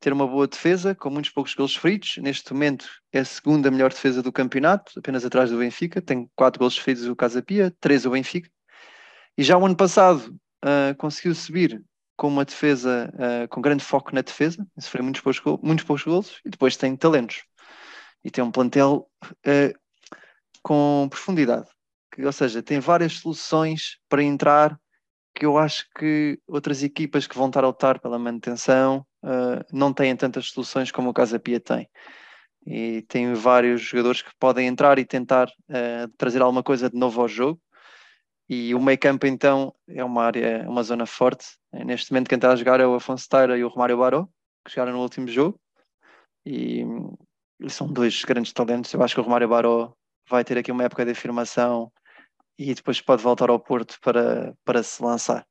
ter 0.00 0.12
uma 0.12 0.26
boa 0.26 0.46
defesa, 0.46 0.94
com 0.94 1.10
muitos 1.10 1.30
poucos 1.30 1.54
gols 1.54 1.74
feridos. 1.74 2.16
Neste 2.18 2.52
momento 2.52 2.86
é 3.12 3.20
a 3.20 3.24
segunda 3.24 3.70
melhor 3.70 3.90
defesa 3.90 4.22
do 4.22 4.32
campeonato, 4.32 4.98
apenas 4.98 5.24
atrás 5.24 5.50
do 5.50 5.58
Benfica. 5.58 6.00
Tem 6.00 6.30
quatro 6.36 6.60
gols 6.60 6.78
feridos 6.78 7.08
o 7.08 7.16
Casa 7.16 7.42
Pia, 7.42 7.74
três 7.80 8.06
o 8.06 8.10
Benfica. 8.10 8.48
E 9.36 9.42
já 9.42 9.58
o 9.58 9.66
ano 9.66 9.76
passado 9.76 10.38
uh, 10.64 10.94
conseguiu 10.96 11.34
subir 11.34 11.82
com 12.16 12.28
uma 12.28 12.44
defesa 12.44 13.12
uh, 13.14 13.48
com 13.48 13.60
grande 13.60 13.82
foco 13.82 14.14
na 14.14 14.20
defesa, 14.20 14.64
sofreu 14.78 15.02
muitos 15.02 15.20
poucos, 15.20 15.60
muitos 15.62 15.84
poucos 15.84 16.04
gols 16.04 16.40
e 16.44 16.50
depois 16.50 16.76
tem 16.76 16.94
talentos 16.94 17.42
e 18.24 18.30
tem 18.30 18.42
um 18.42 18.50
plantel 18.50 19.08
uh, 19.22 19.78
com 20.62 21.06
profundidade, 21.10 21.68
que, 22.12 22.24
ou 22.24 22.32
seja, 22.32 22.62
tem 22.62 22.80
várias 22.80 23.18
soluções 23.18 23.98
para 24.08 24.22
entrar 24.22 24.78
que 25.34 25.44
eu 25.44 25.58
acho 25.58 25.86
que 25.98 26.38
outras 26.46 26.82
equipas 26.82 27.26
que 27.26 27.36
vão 27.36 27.48
estar 27.48 27.64
a 27.64 27.66
lutar 27.66 27.98
pela 27.98 28.18
manutenção 28.18 29.04
uh, 29.22 29.64
não 29.72 29.92
têm 29.92 30.16
tantas 30.16 30.46
soluções 30.46 30.92
como 30.92 31.10
o 31.10 31.14
Casa 31.14 31.38
Pia 31.38 31.60
tem. 31.60 31.88
E 32.66 33.02
tem 33.02 33.34
vários 33.34 33.82
jogadores 33.82 34.22
que 34.22 34.30
podem 34.38 34.66
entrar 34.66 34.98
e 34.98 35.04
tentar 35.04 35.48
uh, 35.48 36.08
trazer 36.16 36.40
alguma 36.40 36.62
coisa 36.62 36.88
de 36.88 36.96
novo 36.96 37.20
ao 37.20 37.28
jogo. 37.28 37.60
E 38.48 38.74
o 38.74 38.80
meio 38.80 38.98
campo, 38.98 39.26
então, 39.26 39.74
é 39.88 40.04
uma 40.04 40.22
área, 40.22 40.64
uma 40.68 40.82
zona 40.82 41.04
forte. 41.04 41.46
Neste 41.72 42.12
momento, 42.12 42.28
quem 42.28 42.36
está 42.36 42.52
a 42.52 42.56
jogar 42.56 42.78
é 42.78 42.86
o 42.86 42.94
Afonso 42.94 43.28
Taira 43.28 43.58
e 43.58 43.64
o 43.64 43.68
Romário 43.68 43.98
Baró, 43.98 44.28
que 44.64 44.70
chegaram 44.70 44.92
no 44.92 45.00
último 45.00 45.26
jogo. 45.26 45.58
E 46.46 46.84
são 47.68 47.86
dois 47.86 48.22
grandes 48.24 48.52
talentos. 48.52 48.92
Eu 48.92 49.02
acho 49.02 49.14
que 49.14 49.20
o 49.20 49.24
Romário 49.24 49.48
Baró 49.48 49.92
vai 50.28 50.44
ter 50.44 50.58
aqui 50.58 50.72
uma 50.72 50.84
época 50.84 51.04
de 51.04 51.12
afirmação 51.12 51.90
e 52.58 52.74
depois 52.74 53.00
pode 53.00 53.22
voltar 53.22 53.50
ao 53.50 53.58
Porto 53.58 53.98
para, 54.02 54.54
para 54.64 54.82
se 54.82 55.02
lançar. 55.02 55.44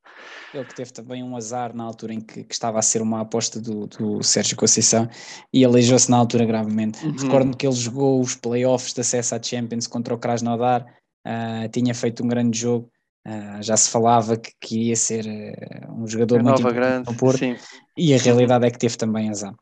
Ele 0.52 0.64
que 0.64 0.74
teve 0.74 0.92
também 0.92 1.22
um 1.22 1.36
azar 1.36 1.74
na 1.74 1.84
altura 1.84 2.14
em 2.14 2.20
que, 2.20 2.44
que 2.44 2.54
estava 2.54 2.78
a 2.78 2.82
ser 2.82 3.02
uma 3.02 3.20
aposta 3.20 3.60
do, 3.60 3.86
do 3.86 4.22
Sérgio 4.22 4.56
Conceição 4.56 5.08
e 5.52 5.64
aleijou-se 5.64 6.10
na 6.10 6.16
altura 6.16 6.46
gravemente. 6.46 7.04
Uhum. 7.04 7.16
Recordo-me 7.16 7.56
que 7.56 7.66
ele 7.66 7.76
jogou 7.76 8.20
os 8.20 8.34
playoffs 8.34 8.94
de 8.94 9.00
acesso 9.00 9.34
à 9.34 9.42
Champions 9.42 9.86
contra 9.86 10.14
o 10.14 10.18
Krasnodar, 10.18 10.86
uh, 11.26 11.68
tinha 11.70 11.94
feito 11.94 12.24
um 12.24 12.28
grande 12.28 12.58
jogo, 12.58 12.90
uh, 13.26 13.62
já 13.62 13.76
se 13.76 13.90
falava 13.90 14.36
que, 14.36 14.52
que 14.60 14.76
iria 14.76 14.96
ser 14.96 15.26
uh, 15.26 16.02
um 16.02 16.06
jogador 16.06 16.40
a 16.40 16.42
muito 16.42 16.60
importante 16.60 16.74
grande, 16.74 17.16
Porto 17.18 17.38
sim. 17.38 17.56
e 17.98 18.14
a 18.14 18.18
realidade 18.18 18.66
é 18.66 18.70
que 18.70 18.78
teve 18.78 18.96
também 18.96 19.28
azar. 19.28 19.54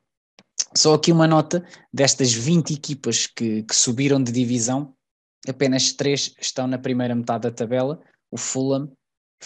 Só 0.77 0.95
aqui 0.95 1.13
uma 1.13 1.27
nota: 1.27 1.65
destas 1.93 2.33
20 2.33 2.75
equipas 2.75 3.27
que, 3.27 3.63
que 3.63 3.75
subiram 3.75 4.23
de 4.23 4.33
divisão, 4.33 4.95
apenas 5.49 5.93
três 5.93 6.35
estão 6.41 6.67
na 6.67 6.79
primeira 6.79 7.15
metade 7.15 7.43
da 7.43 7.51
tabela: 7.51 8.01
o 8.31 8.37
Fulham, 8.37 8.91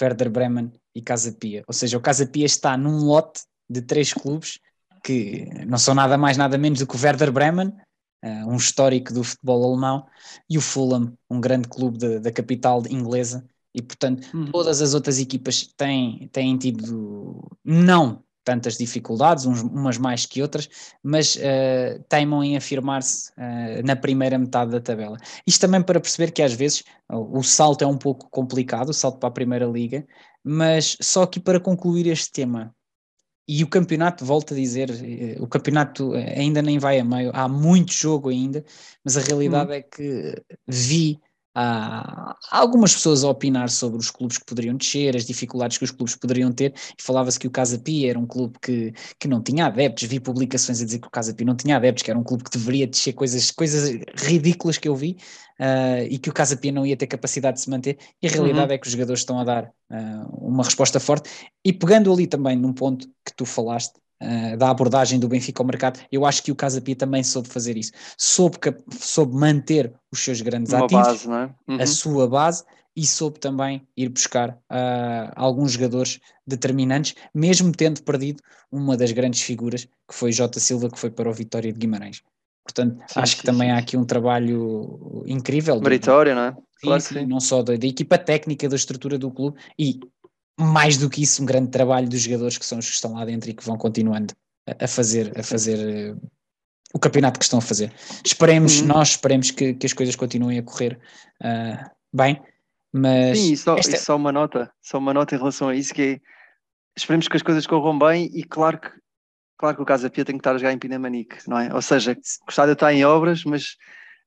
Werder 0.01 0.31
Bremen 0.31 0.73
e 0.95 1.03
Casa 1.03 1.33
Pia. 1.33 1.65
Ou 1.67 1.75
seja, 1.75 1.97
o 1.97 2.01
Casa 2.01 2.27
Pia 2.27 2.47
está 2.47 2.77
num 2.77 3.05
lote 3.05 3.43
de 3.69 3.83
três 3.83 4.13
clubes 4.13 4.59
que 5.03 5.49
não 5.67 5.79
são 5.79 5.95
nada 5.95 6.19
mais, 6.19 6.37
nada 6.37 6.59
menos 6.59 6.81
do 6.81 6.87
que 6.87 6.97
o 6.97 7.01
Werder 7.01 7.31
Bremen, 7.31 7.69
uh, 7.69 8.49
um 8.49 8.57
histórico 8.57 9.13
do 9.13 9.23
futebol 9.23 9.65
alemão, 9.65 10.05
e 10.51 10.59
o 10.59 10.61
Fulham, 10.61 11.17
um 11.31 11.41
grande 11.41 11.69
clube 11.69 11.97
de, 11.97 12.19
da 12.19 12.33
capital 12.33 12.83
inglesa. 12.91 13.47
E, 13.73 13.81
portanto, 13.81 14.27
uhum. 14.35 14.51
todas 14.51 14.83
as 14.83 14.95
outras 14.95 15.21
equipas 15.21 15.69
têm, 15.77 16.29
têm 16.33 16.57
tido, 16.59 17.47
não 17.65 18.25
tantas 18.47 18.79
dificuldades, 18.79 19.45
uns, 19.45 19.61
umas 19.61 19.99
mais 19.99 20.25
que 20.25 20.41
outras, 20.41 20.69
mas 21.03 21.35
uh, 21.35 22.01
teimam 22.09 22.45
em 22.45 22.57
afirmar-se 22.57 23.33
uh, 23.33 23.85
na 23.85 23.97
primeira 23.97 24.39
metade 24.39 24.71
da 24.71 24.81
tabela. 24.81 25.17
Isto 25.45 25.63
também 25.63 25.83
para 25.83 25.99
perceber 25.99 26.31
que 26.31 26.41
às 26.41 26.53
vezes 26.53 26.85
o, 27.11 27.41
o 27.41 27.43
salto 27.43 27.83
é 27.83 27.87
um 27.87 27.99
pouco 27.99 28.31
complicado, 28.31 28.91
o 28.91 28.95
salto 28.95 29.19
para 29.19 29.29
a 29.29 29.33
primeira 29.33 29.67
liga, 29.67 30.07
mas 30.45 30.97
só 31.03 31.25
aqui 31.25 31.41
para 31.41 31.59
concluir 31.59 32.07
este 32.07 32.31
tema. 32.31 32.73
E 33.49 33.65
o 33.65 33.69
campeonato, 33.69 34.25
volto 34.25 34.55
a 34.55 34.57
dizer, 34.57 34.91
eh, 34.91 35.37
o 35.41 35.47
campeonato 35.47 36.13
ainda 36.15 36.61
nem 36.63 36.79
vai 36.79 36.99
a 36.99 37.05
meio, 37.05 37.31
há 37.33 37.49
muito 37.49 37.93
jogo 37.93 38.29
ainda, 38.29 38.65
mas 39.05 39.17
a 39.17 39.21
realidade 39.21 39.71
hum. 39.71 39.75
é 39.75 39.83
que 39.83 40.43
vi 40.67 41.21
há, 41.57 42.37
algumas 42.51 42.95
pessoas 42.95 43.25
a 43.25 43.31
opinar 43.31 43.71
sobre 43.71 43.99
os 43.99 44.11
clubes 44.11 44.37
que 44.37 44.45
poderiam 44.45 44.77
descer, 44.77 45.17
as 45.17 45.25
dificuldades 45.25 45.79
que 45.79 45.85
os 45.85 45.91
clubes 45.91 46.15
poderiam 46.15 46.53
ter, 46.53 46.75
e 46.99 47.03
falava-se 47.03 47.39
que 47.39 47.47
o 47.47 47.51
Casa 47.51 47.79
Pia 47.79 48.11
era 48.11 48.19
um 48.19 48.27
clube 48.27 48.59
que, 48.61 48.93
que 49.19 49.27
não 49.27 49.43
tinha 49.43 49.67
adeptos, 49.67 50.07
vi 50.07 50.21
publicações 50.21 50.83
a 50.83 50.85
dizer 50.85 50.99
que 50.99 51.09
o 51.09 51.11
Casa 51.11 51.35
Pia 51.35 51.47
não 51.47 51.57
tinha 51.57 51.77
adeptos, 51.77 52.03
que 52.03 52.11
era 52.11 52.21
um 52.21 52.23
clube 52.23 52.45
que 52.45 52.51
deveria 52.51 52.87
descer 52.87 53.15
coisas, 53.15 53.51
coisas 53.51 53.99
ridículas 54.17 54.77
que 54.77 54.87
eu 54.87 54.95
vi, 54.95 55.17
uh, 55.59 56.05
e 56.11 56.19
que 56.19 56.29
o 56.29 56.33
Casa 56.33 56.57
Pia 56.57 56.71
não 56.71 56.85
ia 56.85 56.97
ter 56.97 57.07
capacidade 57.07 57.57
de 57.57 57.63
se 57.63 57.71
manter, 57.71 57.99
e 58.23 58.27
a 58.27 58.31
realidade 58.31 58.69
uhum. 58.69 58.75
é 58.75 58.79
que 58.79 58.87
os 58.87 58.93
jogadores 58.93 59.21
estão 59.21 59.41
a 59.41 59.45
dar 59.45 59.65
uh, 59.91 60.47
uma 60.47 60.63
resposta 60.63 61.01
forte, 61.01 61.31
e 61.65 61.73
pegando 61.73 62.13
ali 62.13 62.27
também 62.27 62.57
num 62.57 62.75
ponto 62.75 63.09
que 63.25 63.35
tu 63.35 63.47
falaste, 63.47 63.95
Uh, 64.23 64.57
da 64.57 64.71
abordagem 64.71 65.21
do 65.21 65.29
Benfica 65.29 65.63
ao 65.63 65.67
mercado, 65.67 66.01
eu 66.11 66.25
acho 66.25 66.43
que 66.43 66.51
o 66.51 66.55
Casa 66.57 66.81
Pia 66.81 66.97
também 66.97 67.23
soube 67.23 67.49
fazer 67.49 67.77
isso, 67.77 67.93
soube, 68.17 68.57
soube 68.99 69.35
manter 69.35 69.93
os 70.11 70.21
seus 70.21 70.41
grandes 70.41 70.73
Uma 70.73 70.87
ativos, 70.87 71.27
base, 71.27 71.31
é? 71.31 71.51
uhum. 71.69 71.83
a 71.83 71.87
sua 71.87 72.27
base, 72.27 72.65
e 72.97 73.07
soube 73.07 73.39
também 73.39 73.87
ir 73.95 74.09
buscar 74.09 74.51
uh, 74.51 75.31
alguns 75.37 75.73
jogadores 75.73 76.19
determinantes, 76.47 77.15
mesmo 77.35 77.71
tendo 77.71 78.03
perdido 78.03 78.43
uma 78.73 78.97
das 78.97 79.13
grandes 79.13 79.43
figuras, 79.43 79.85
que 79.85 80.15
foi 80.15 80.33
Jota 80.33 80.59
Silva, 80.59 80.89
que 80.89 80.99
foi 80.99 81.11
para 81.11 81.29
o 81.29 81.33
Vitória 81.33 81.71
de 81.71 81.79
Guimarães. 81.79 82.23
Portanto, 82.65 82.97
sim, 83.07 83.21
acho 83.21 83.33
sim, 83.35 83.41
que 83.41 83.47
também 83.47 83.69
sim. 83.69 83.75
há 83.75 83.79
aqui 83.79 83.97
um 83.97 84.05
trabalho 84.05 85.23
incrível. 85.27 85.79
Meritório, 85.81 86.35
não 86.35 86.43
é? 86.43 86.57
Claro 86.83 87.01
sim, 87.01 87.25
não 87.27 87.41
só 87.41 87.63
da, 87.63 87.75
da, 87.77 87.87
equipa 87.87 88.19
técnica, 88.19 88.69
da 88.69 88.77
estrutura 88.77 89.19
do 89.19 89.31
clube 89.31 89.59
e 89.79 90.01
mais 90.59 90.97
do 90.97 91.11
que 91.11 91.23
isso, 91.23 91.43
um 91.43 91.47
grande 91.47 91.71
trabalho 91.71 92.09
dos 92.09 92.21
jogadores 92.21 92.59
que 92.59 92.65
são 92.65 92.79
os 92.79 92.87
que 92.87 92.95
estão 92.95 93.15
lá 93.15 93.25
dentro 93.25 93.51
e 93.51 93.55
que 93.55 93.65
vão 93.65 93.77
continuando 93.77 94.35
a, 94.67 94.89
fazer, 94.89 95.39
a 95.39 95.43
fazer 95.43 96.15
uh, 96.15 96.31
o 96.95 96.99
campeonato 96.99 97.39
que 97.39 97.45
estão 97.45 97.59
a 97.59 97.63
fazer. 97.63 97.93
Esperemos, 98.25 98.81
uhum. 98.81 98.87
nós 98.87 99.11
esperemos 99.11 99.51
que, 99.51 99.75
que, 99.75 99.87
as 99.87 99.93
coisas 99.93 100.17
continuem 100.17 100.59
a 100.59 100.63
correr 100.63 100.99
uh, 101.43 101.91
bem, 102.13 102.43
mas... 102.93 103.39
Sim, 103.39 103.53
e 103.53 103.57
só, 103.57 103.77
esta... 103.77 103.97
e 103.97 103.99
só 103.99 104.17
uma 104.17 104.33
nota, 104.33 104.73
só 104.81 104.99
uma 104.99 105.13
nota 105.13 105.35
em 105.35 105.39
relação 105.39 105.69
a 105.69 105.75
isso, 105.75 105.93
que 105.93 106.03
é, 106.03 106.21
esperemos 106.97 107.29
que 107.29 107.37
as 107.37 107.43
coisas 107.43 107.67
corram 107.67 107.99
bem 107.99 108.31
e 108.33 108.43
claro 108.43 108.81
que 108.81 108.91
claro 109.59 109.77
que 109.77 109.83
o 109.83 109.87
Casa 109.87 110.11
Pia 110.11 110.25
tem 110.25 110.37
que 110.37 110.41
estar 110.41 110.55
a 110.55 110.59
jogar 110.59 110.73
em 110.73 110.79
Pinamanique, 110.79 111.37
não 111.49 111.59
é? 111.59 111.75
Ou 111.75 111.83
seja, 111.83 112.13
o 112.47 112.51
estádio 112.51 112.73
está 112.75 112.93
em 112.93 113.05
obras, 113.05 113.45
mas 113.45 113.77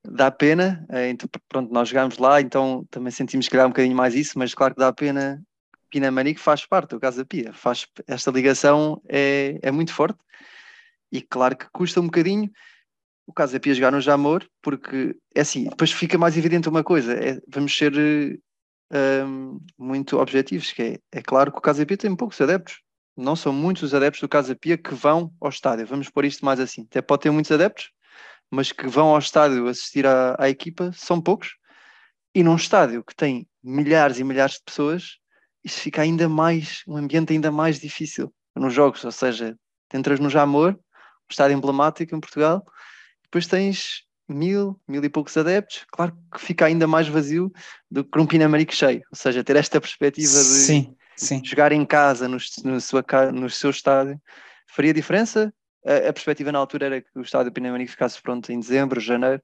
dá 0.04 0.32
pena, 0.32 0.86
eh, 0.89 1.10
então, 1.10 1.30
pronto, 1.48 1.72
nós 1.72 1.89
jogámos 1.89 2.18
lá, 2.18 2.42
então 2.42 2.86
também 2.89 3.12
sentimos 3.12 3.48
que 3.48 3.52
calhar 3.52 3.68
um 3.68 3.70
bocadinho 3.70 3.96
mais 3.96 4.15
isso, 4.15 4.38
mas 4.38 4.54
claro 4.54 4.74
que 4.74 4.80
dá 4.80 4.92
pena 4.92 5.42
Pinamanique 5.89 6.39
faz 6.39 6.65
parte 6.65 6.91
do 6.91 6.99
Casa 6.99 7.25
Pia, 7.25 7.54
faz, 7.54 7.86
esta 8.08 8.32
ligação 8.32 9.02
é, 9.08 9.60
é 9.62 9.71
muito 9.71 9.93
forte 9.93 10.19
e 11.12 11.21
claro 11.21 11.58
que 11.58 11.69
custa 11.71 11.99
um 11.99 12.06
bocadinho 12.06 12.49
o 13.30 13.34
Casa 13.34 13.60
Pia 13.60 13.75
jogar 13.75 13.91
no 13.91 14.02
Jamor, 14.02 14.43
porque 14.60 15.15
é 15.36 15.41
assim, 15.41 15.65
depois 15.65 15.91
fica 15.91 16.17
mais 16.17 16.36
evidente 16.36 16.67
uma 16.67 16.84
coisa, 16.84 17.13
é, 17.13 17.39
vamos 17.47 17.78
ser 17.78 17.93
um, 18.91 19.60
muito 19.78 20.17
objetivos, 20.17 20.71
que 20.71 20.82
é, 20.82 20.99
é 21.12 21.21
claro 21.21 21.52
que 21.52 21.60
o 21.60 21.62
Casa 21.62 21.86
Pia 21.86 21.95
tem 21.95 22.15
poucos 22.15 22.41
adeptos, 22.41 22.82
não 23.15 23.36
são 23.36 23.54
muitos 23.54 23.84
os 23.84 23.93
adeptos 23.93 24.21
do 24.21 24.28
Casa 24.28 24.56
Pia 24.56 24.80
que 24.80 24.95
vão 24.95 25.32
ao 25.39 25.49
estádio, 25.49 25.86
vamos 25.86 26.10
pôr 26.10 26.25
isto 26.25 26.43
mais 26.43 26.60
assim, 26.60 26.88
até 26.89 27.04
pode 27.04 27.21
ter 27.21 27.30
muitos 27.30 27.52
adeptos, 27.52 27.91
mas 28.49 28.71
que 28.71 28.88
vão 28.88 29.10
ao 29.10 29.19
estádio 29.19 29.67
assistir 29.67 30.08
à, 30.08 30.36
à 30.39 30.49
equipa 30.49 30.91
são 30.91 31.21
poucos, 31.21 31.56
e 32.34 32.41
num 32.41 32.56
estádio 32.56 33.04
que 33.04 33.15
tem 33.15 33.47
milhares 33.63 34.17
e 34.17 34.23
milhares 34.23 34.56
de 34.56 34.63
pessoas, 34.65 35.18
isso 35.63 35.80
fica 35.80 36.02
ainda 36.02 36.30
mais, 36.30 36.84
um 36.88 36.98
ambiente 36.98 37.34
ainda 37.34 37.52
mais 37.52 37.80
difícil 37.80 38.34
nos 38.56 38.74
jogos, 38.74 39.04
ou 39.04 39.12
seja, 39.12 39.58
entras 39.93 40.19
no 40.19 40.30
Jamor, 40.30 40.74
um 40.74 40.78
estádio 41.30 41.58
emblemático 41.58 42.15
em 42.15 42.19
Portugal, 42.19 42.65
depois 43.24 43.48
tens 43.48 44.04
mil, 44.28 44.80
mil 44.88 45.04
e 45.04 45.10
poucos 45.10 45.36
adeptos, 45.38 45.86
claro 45.91 46.15
que 46.34 46.39
fica 46.39 46.65
ainda 46.65 46.88
mais 46.88 47.08
vazio 47.08 47.52
do 47.89 48.04
que 48.04 48.19
um 48.19 48.26
Pinamarico 48.26 48.74
cheio, 48.74 49.02
ou 49.12 49.17
seja, 49.17 49.43
ter 49.43 49.56
esta 49.56 49.80
perspectiva 49.82 50.32
de 50.32 50.43
sim, 50.43 50.95
sim. 51.15 51.41
jogar 51.43 51.72
em 51.72 51.86
casa, 51.86 52.28
no, 52.28 52.38
no, 52.63 52.82
sua, 52.82 53.04
no 53.34 53.50
seu 53.50 53.69
estádio, 53.69 54.19
faria 54.67 54.93
diferença? 54.93 55.54
A, 55.86 56.10
a 56.10 56.13
perspectiva 56.13 56.52
na 56.52 56.60
altura 56.60 56.86
era 56.86 57.02
que 57.02 57.10
o 57.15 57.22
estádio 57.22 57.52
Pinamarico 57.52 57.91
ficasse 57.91 58.22
pronto 58.22 58.52
em 58.52 58.60
dezembro, 58.60 59.00
janeiro, 59.00 59.41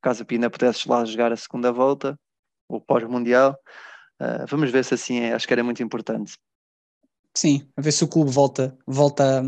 caso 0.00 0.22
a 0.22 0.26
Pina 0.26 0.50
pudesse 0.50 0.88
lá 0.88 1.04
jogar 1.04 1.32
a 1.32 1.36
segunda 1.36 1.72
volta, 1.72 2.18
ou 2.68 2.80
pós-mundial, 2.80 3.56
Uh, 4.22 4.46
vamos 4.48 4.70
ver 4.70 4.84
se 4.84 4.94
assim 4.94 5.18
é, 5.18 5.32
acho 5.32 5.48
que 5.48 5.52
era 5.52 5.64
muito 5.64 5.82
importante. 5.82 6.34
Sim, 7.34 7.68
a 7.76 7.80
ver 7.80 7.90
se 7.90 8.04
o 8.04 8.08
clube 8.08 8.30
volta, 8.30 8.76
volta 8.86 9.42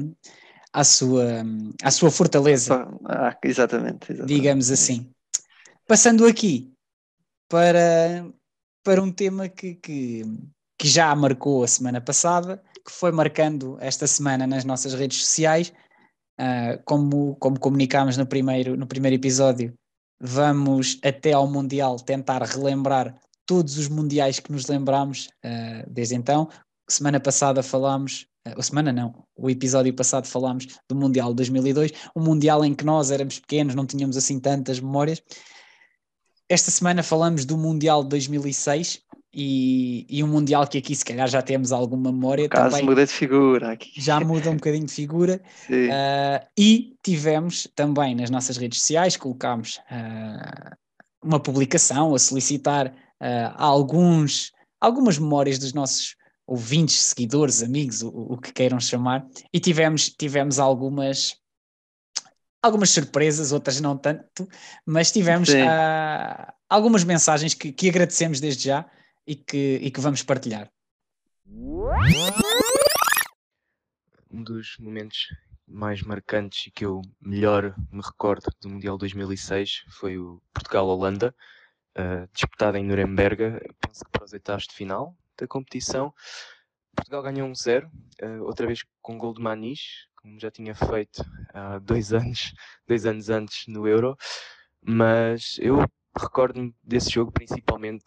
à 0.73 0.83
sua, 0.83 1.45
à 1.81 1.91
sua 1.93 2.11
fortaleza. 2.11 2.89
Ah, 3.05 3.37
exatamente, 3.45 4.11
exatamente, 4.11 4.27
Digamos 4.27 4.71
assim. 4.73 5.09
Passando 5.87 6.27
aqui 6.27 6.73
para, 7.49 8.27
para 8.83 9.01
um 9.01 9.13
tema 9.13 9.49
que, 9.49 9.77
que, 9.77 10.23
que 10.77 10.89
já 10.89 11.15
marcou 11.15 11.63
a 11.63 11.69
semana 11.69 12.01
passada, 12.01 12.61
que 12.85 12.91
foi 12.91 13.13
marcando 13.13 13.79
esta 13.81 14.09
semana 14.09 14.45
nas 14.45 14.65
nossas 14.65 14.93
redes 14.95 15.19
sociais, 15.19 15.73
uh, 16.41 16.83
como, 16.85 17.37
como 17.37 17.61
comunicámos 17.61 18.17
no 18.17 18.27
primeiro, 18.27 18.77
no 18.77 18.89
primeiro 18.89 19.15
episódio, 19.15 19.73
vamos 20.19 20.99
até 21.05 21.33
ao 21.33 21.47
Mundial 21.47 21.97
tentar 21.97 22.43
relembrar 22.43 23.15
todos 23.47 23.79
os 23.79 23.89
mundiais 23.89 24.41
que 24.41 24.53
nos 24.53 24.67
lembramos 24.67 25.29
uh, 25.45 25.91
desde 25.91 26.15
então. 26.15 26.49
Semana 26.89 27.21
passada 27.21 27.63
falámos, 27.63 28.27
uh, 28.47 28.63
semana 28.63 28.93
não, 28.93 29.25
o 29.37 29.51
episódio 29.51 29.93
passado 29.93 30.27
falámos 30.27 30.67
do 30.89 30.95
Mundial 30.95 31.31
de 31.31 31.37
2002, 31.37 31.93
um 32.17 32.23
Mundial 32.23 32.65
em 32.65 32.75
que 32.75 32.85
nós 32.85 33.11
éramos 33.11 33.39
pequenos, 33.39 33.75
não 33.75 33.87
tínhamos 33.87 34.17
assim 34.17 34.39
tantas 34.39 34.81
memórias. 34.81 35.23
Esta 36.49 36.71
semana 36.71 37.03
falamos 37.03 37.45
do 37.45 37.57
Mundial 37.57 38.03
de 38.03 38.11
2006 38.11 39.01
e, 39.33 40.07
e 40.09 40.23
um 40.23 40.29
Mundial 40.29 40.67
que 40.67 40.79
aqui 40.79 40.95
se 40.95 41.05
calhar 41.05 41.27
já 41.27 41.41
temos 41.43 41.73
alguma 41.73 42.13
memória. 42.13 42.49
Caso 42.49 42.71
também, 42.71 42.85
muda 42.85 43.07
de 43.07 43.13
figura 43.13 43.73
aqui. 43.73 43.91
Já 43.97 44.21
muda 44.21 44.51
um 44.51 44.57
bocadinho 44.57 44.85
de 44.85 44.93
figura. 44.93 45.41
Uh, 45.69 46.47
e 46.57 46.95
tivemos 47.03 47.67
também 47.75 48.15
nas 48.15 48.31
nossas 48.31 48.57
redes 48.59 48.81
sociais, 48.81 49.17
colocámos 49.17 49.81
uma 51.23 51.41
publicação 51.41 52.15
a 52.15 52.19
solicitar 52.19 52.95
uh, 53.21 53.55
alguns, 53.57 54.53
algumas 54.81 55.19
memórias 55.19 55.59
dos 55.59 55.73
nossos 55.73 56.17
ouvintes, 56.47 56.97
seguidores, 56.97 57.63
amigos, 57.63 58.03
o, 58.03 58.09
o, 58.09 58.39
que 58.39 58.53
queiram 58.53 58.79
chamar, 58.79 59.27
e 59.53 59.59
tivemos, 59.59 60.11
tivemos 60.11 60.59
algumas, 60.59 61.37
algumas 62.63 62.91
surpresas, 62.91 63.53
outras 63.53 63.81
não 63.81 63.97
tanto, 63.97 64.49
mas 64.85 65.11
tivemos 65.11 65.49
uh, 65.49 66.53
algumas 66.69 67.05
mensagens 67.05 67.55
que, 67.55 67.73
que 67.73 67.89
agradecemos 67.89 68.41
desde 68.41 68.65
já 68.65 68.89
e 69.27 69.35
que, 69.35 69.79
e 69.83 69.91
que 69.91 70.01
vamos 70.01 70.23
partilhar. 70.23 70.71
Um 74.31 74.43
dos 74.43 74.77
momentos 74.79 75.29
mais 75.67 76.03
marcantes 76.03 76.67
e 76.67 76.71
que 76.71 76.85
eu 76.85 77.01
melhor 77.21 77.75
me 77.91 78.03
recordo 78.03 78.51
do 78.61 78.69
Mundial 78.69 78.99
2006 78.99 79.85
foi 79.89 80.19
o 80.19 80.43
Portugal-Holanda, 80.53 81.35
uh, 81.99 82.29
disputada 82.33 82.79
em 82.79 82.85
Nuremberg, 82.85 83.61
penso 83.81 84.05
que 84.05 84.11
para 84.11 84.25
os 84.25 84.33
oitavos 84.33 84.67
de 84.67 84.75
final 84.75 85.17
da 85.37 85.47
competição. 85.47 86.13
Portugal 86.95 87.23
ganhou 87.23 87.49
1-0, 87.49 87.87
uh, 87.87 88.45
outra 88.45 88.67
vez 88.67 88.85
com 89.03 89.19
gol 89.19 89.35
de 89.35 89.43
Manis, 89.43 90.07
como 90.17 90.39
já 90.39 90.51
tinha 90.51 90.75
feito 90.75 91.25
há 91.53 91.79
dois 91.79 92.13
anos, 92.13 92.55
dois 92.87 93.05
anos 93.05 93.29
antes 93.29 93.67
no 93.67 93.87
Euro, 93.87 94.17
mas 94.81 95.59
eu 95.59 95.85
recordo-me 96.17 96.75
desse 96.83 97.11
jogo 97.11 97.33
principalmente 97.33 98.05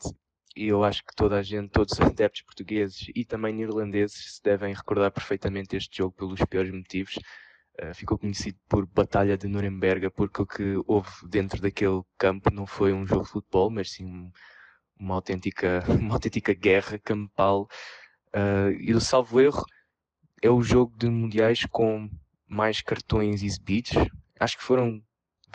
e 0.56 0.69
eu 0.69 0.84
acho 0.84 1.04
que 1.04 1.15
toda 1.15 1.38
a 1.38 1.43
gente, 1.43 1.69
todos 1.69 1.93
os 1.93 2.02
adeptos 2.02 2.41
portugueses 2.41 3.12
e 3.13 3.23
também 3.23 3.54
neerlandeses 3.54 4.36
se 4.36 4.43
devem 4.43 4.73
recordar 4.73 5.12
perfeitamente 5.12 5.76
este 5.76 5.97
jogo 5.97 6.15
pelos 6.15 6.39
piores 6.45 6.73
motivos. 6.73 7.19
Eh, 7.78 7.94
ficou 7.94 8.18
conhecido 8.18 8.58
por 8.68 8.88
Batalha 8.88 9.38
de 9.38 9.48
Nuremberg, 9.48 10.10
porque 10.10 10.42
o 10.42 10.46
que 10.48 10.84
houve 10.88 11.10
dentro 11.28 11.62
daquele 11.62 12.02
campo 12.18 12.52
não 12.52 12.66
foi 12.66 12.92
um 12.92 13.06
jogo 13.06 13.24
de 13.24 13.30
futebol, 13.30 13.70
mas 13.70 13.92
sim 13.92 14.32
uma 15.00 15.16
autêntica, 15.16 15.84
uma 16.02 16.16
autêntica 16.16 16.54
guerra 16.54 16.98
campal. 17.00 17.68
Uh, 18.36 18.72
e 18.80 18.94
o 18.94 19.02
salvo 19.02 19.40
erro 19.40 19.63
é 20.42 20.50
o 20.50 20.62
jogo 20.62 20.96
de 20.98 21.08
mundiais 21.10 21.66
com 21.66 22.10
mais 22.48 22.82
cartões 22.82 23.44
exibidos. 23.44 23.92
Acho 24.40 24.58
que 24.58 24.63
foram 24.63 25.02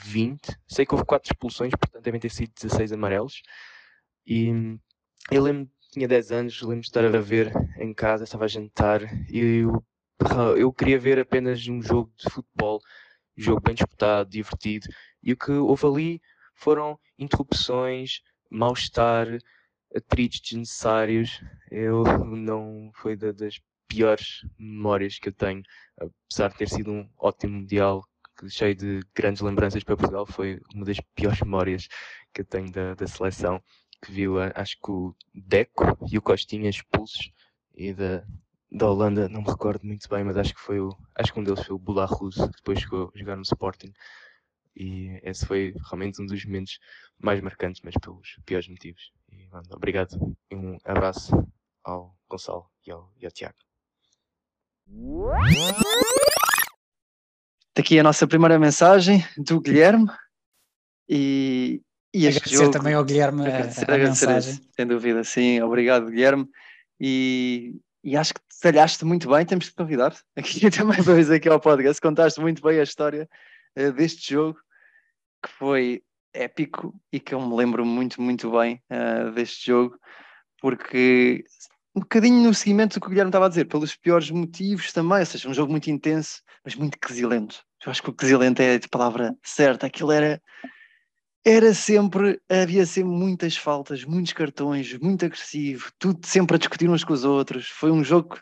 20. 0.02 0.56
Sei 0.68 0.86
que 0.86 0.94
houve 0.94 1.04
4 1.04 1.32
expulsões, 1.32 1.72
portanto 1.72 2.04
devem 2.04 2.20
ter 2.20 2.30
sido 2.30 2.52
16 2.54 2.92
amarelos. 2.92 3.42
E 4.26 4.48
eu 5.30 5.42
lembro, 5.42 5.68
tinha 5.90 6.06
10 6.06 6.32
anos, 6.32 6.62
lembro 6.62 6.82
de 6.82 6.86
estar 6.86 7.04
a 7.04 7.20
ver 7.20 7.52
em 7.78 7.92
casa, 7.92 8.24
estava 8.24 8.44
a 8.44 8.48
jantar 8.48 9.02
e 9.28 9.64
o 9.64 9.82
eu 10.56 10.72
queria 10.72 10.98
ver 10.98 11.18
apenas 11.18 11.66
um 11.68 11.80
jogo 11.82 12.12
de 12.16 12.30
futebol, 12.30 12.80
um 13.36 13.42
jogo 13.42 13.60
bem 13.60 13.74
disputado, 13.74 14.30
divertido, 14.30 14.88
e 15.22 15.32
o 15.32 15.36
que 15.36 15.52
houve 15.52 15.86
ali 15.86 16.22
foram 16.54 16.98
interrupções, 17.18 18.20
mal-estar, 18.50 19.26
atritos 19.94 20.40
desnecessários. 20.40 21.42
Eu 21.70 22.02
não 22.36 22.90
foi 22.94 23.16
das 23.16 23.60
piores 23.88 24.44
memórias 24.58 25.18
que 25.18 25.28
eu 25.28 25.32
tenho, 25.32 25.62
apesar 25.98 26.48
de 26.48 26.56
ter 26.56 26.68
sido 26.68 26.90
um 26.90 27.08
ótimo 27.18 27.58
mundial 27.58 28.02
cheio 28.48 28.74
de 28.74 29.00
grandes 29.14 29.42
lembranças 29.42 29.84
para 29.84 29.96
Portugal, 29.96 30.26
foi 30.26 30.60
uma 30.74 30.84
das 30.84 30.98
piores 31.14 31.40
memórias 31.40 31.88
que 32.32 32.40
eu 32.40 32.44
tenho 32.44 32.70
da, 32.72 32.94
da 32.94 33.06
seleção. 33.06 33.62
que 34.02 34.10
viu, 34.10 34.34
acho 34.54 34.76
que 34.82 34.90
o 34.90 35.14
Deco 35.32 35.84
e 36.10 36.18
o 36.18 36.22
Costinha 36.22 36.68
expulsos 36.68 37.30
e 37.74 37.92
da, 37.92 38.24
da 38.74 38.88
Holanda, 38.88 39.28
não 39.28 39.42
me 39.42 39.48
recordo 39.48 39.84
muito 39.84 40.08
bem, 40.08 40.24
mas 40.24 40.36
acho 40.38 40.54
que 40.54 40.60
foi 40.60 40.80
o, 40.80 40.96
acho 41.14 41.32
que 41.32 41.38
um 41.38 41.44
deles 41.44 41.62
foi 41.64 41.76
o 41.76 41.78
Bularus, 41.78 42.36
que 42.36 42.56
depois 42.56 42.80
chegou 42.80 43.12
a 43.14 43.18
jogar 43.18 43.36
no 43.36 43.42
Sporting. 43.42 43.92
E 44.74 45.20
esse 45.22 45.44
foi 45.44 45.74
realmente 45.84 46.22
um 46.22 46.26
dos 46.26 46.42
momentos 46.46 46.78
mais 47.18 47.38
marcantes, 47.42 47.82
mas 47.84 47.94
pelos 48.00 48.38
piores 48.46 48.66
motivos. 48.68 49.12
E, 49.30 49.46
mano, 49.48 49.66
obrigado 49.72 50.34
e 50.50 50.56
um 50.56 50.78
abraço 50.84 51.32
ao 51.84 52.16
Gonçalo 52.26 52.70
e 52.86 52.90
ao, 52.90 53.12
e 53.20 53.26
ao 53.26 53.30
Tiago. 53.30 53.58
Daqui 57.76 57.98
a 57.98 58.02
nossa 58.02 58.26
primeira 58.26 58.58
mensagem 58.58 59.22
do 59.36 59.60
Guilherme. 59.60 60.06
E, 61.06 61.82
e 62.14 62.26
agradecer 62.26 62.56
jogo, 62.56 62.70
também 62.70 62.94
ao 62.94 63.04
Guilherme 63.04 63.42
a, 63.42 63.48
agradecer, 63.48 63.90
a 63.90 63.94
agradecer 63.94 64.26
mensagem. 64.26 64.52
esse, 64.54 64.68
sem 64.74 64.86
dúvida, 64.86 65.24
sim. 65.24 65.60
Obrigado, 65.60 66.06
Guilherme. 66.06 66.48
E, 66.98 67.78
e 68.02 68.16
acho 68.16 68.34
que 68.34 68.40
detalhaste 68.62 69.04
muito 69.04 69.28
bem. 69.28 69.44
Temos 69.46 69.68
que 69.68 69.74
convidar 69.74 70.16
aqui 70.36 70.70
também 70.70 71.02
para 71.02 71.14
vir 71.14 71.32
aqui 71.32 71.48
ao 71.48 71.60
podcast. 71.60 72.00
Contaste 72.00 72.40
muito 72.40 72.62
bem 72.62 72.80
a 72.80 72.82
história 72.82 73.28
uh, 73.78 73.92
deste 73.92 74.34
jogo 74.34 74.58
que 75.44 75.50
foi 75.50 76.02
épico 76.32 76.94
e 77.12 77.20
que 77.20 77.34
eu 77.34 77.40
me 77.40 77.54
lembro 77.54 77.84
muito, 77.84 78.20
muito 78.22 78.50
bem 78.50 78.80
uh, 78.90 79.30
deste 79.32 79.66
jogo, 79.66 79.98
porque 80.60 81.44
um 81.94 82.00
bocadinho 82.00 82.42
no 82.42 82.54
seguimento 82.54 82.94
do 82.94 83.00
que 83.00 83.06
o 83.06 83.10
Guilherme 83.10 83.28
estava 83.28 83.46
a 83.46 83.48
dizer, 83.48 83.66
pelos 83.66 83.94
piores 83.94 84.30
motivos 84.30 84.92
também, 84.92 85.18
ou 85.18 85.26
seja, 85.26 85.48
um 85.48 85.54
jogo 85.54 85.70
muito 85.70 85.90
intenso, 85.90 86.42
mas 86.64 86.74
muito 86.74 86.98
quesilento. 86.98 87.62
Eu 87.84 87.90
acho 87.90 88.02
que 88.02 88.10
o 88.10 88.14
quesilento 88.14 88.62
é 88.62 88.76
a 88.76 88.88
palavra 88.88 89.36
certa, 89.42 89.86
aquilo 89.86 90.12
era 90.12 90.40
era 91.44 91.74
sempre, 91.74 92.40
havia 92.48 92.86
sempre 92.86 93.10
muitas 93.10 93.56
faltas, 93.56 94.04
muitos 94.04 94.32
cartões, 94.32 94.96
muito 94.98 95.24
agressivo, 95.24 95.90
tudo 95.98 96.24
sempre 96.26 96.56
a 96.56 96.58
discutir 96.58 96.88
uns 96.88 97.02
com 97.02 97.12
os 97.12 97.24
outros. 97.24 97.68
Foi 97.68 97.90
um 97.90 98.04
jogo 98.04 98.38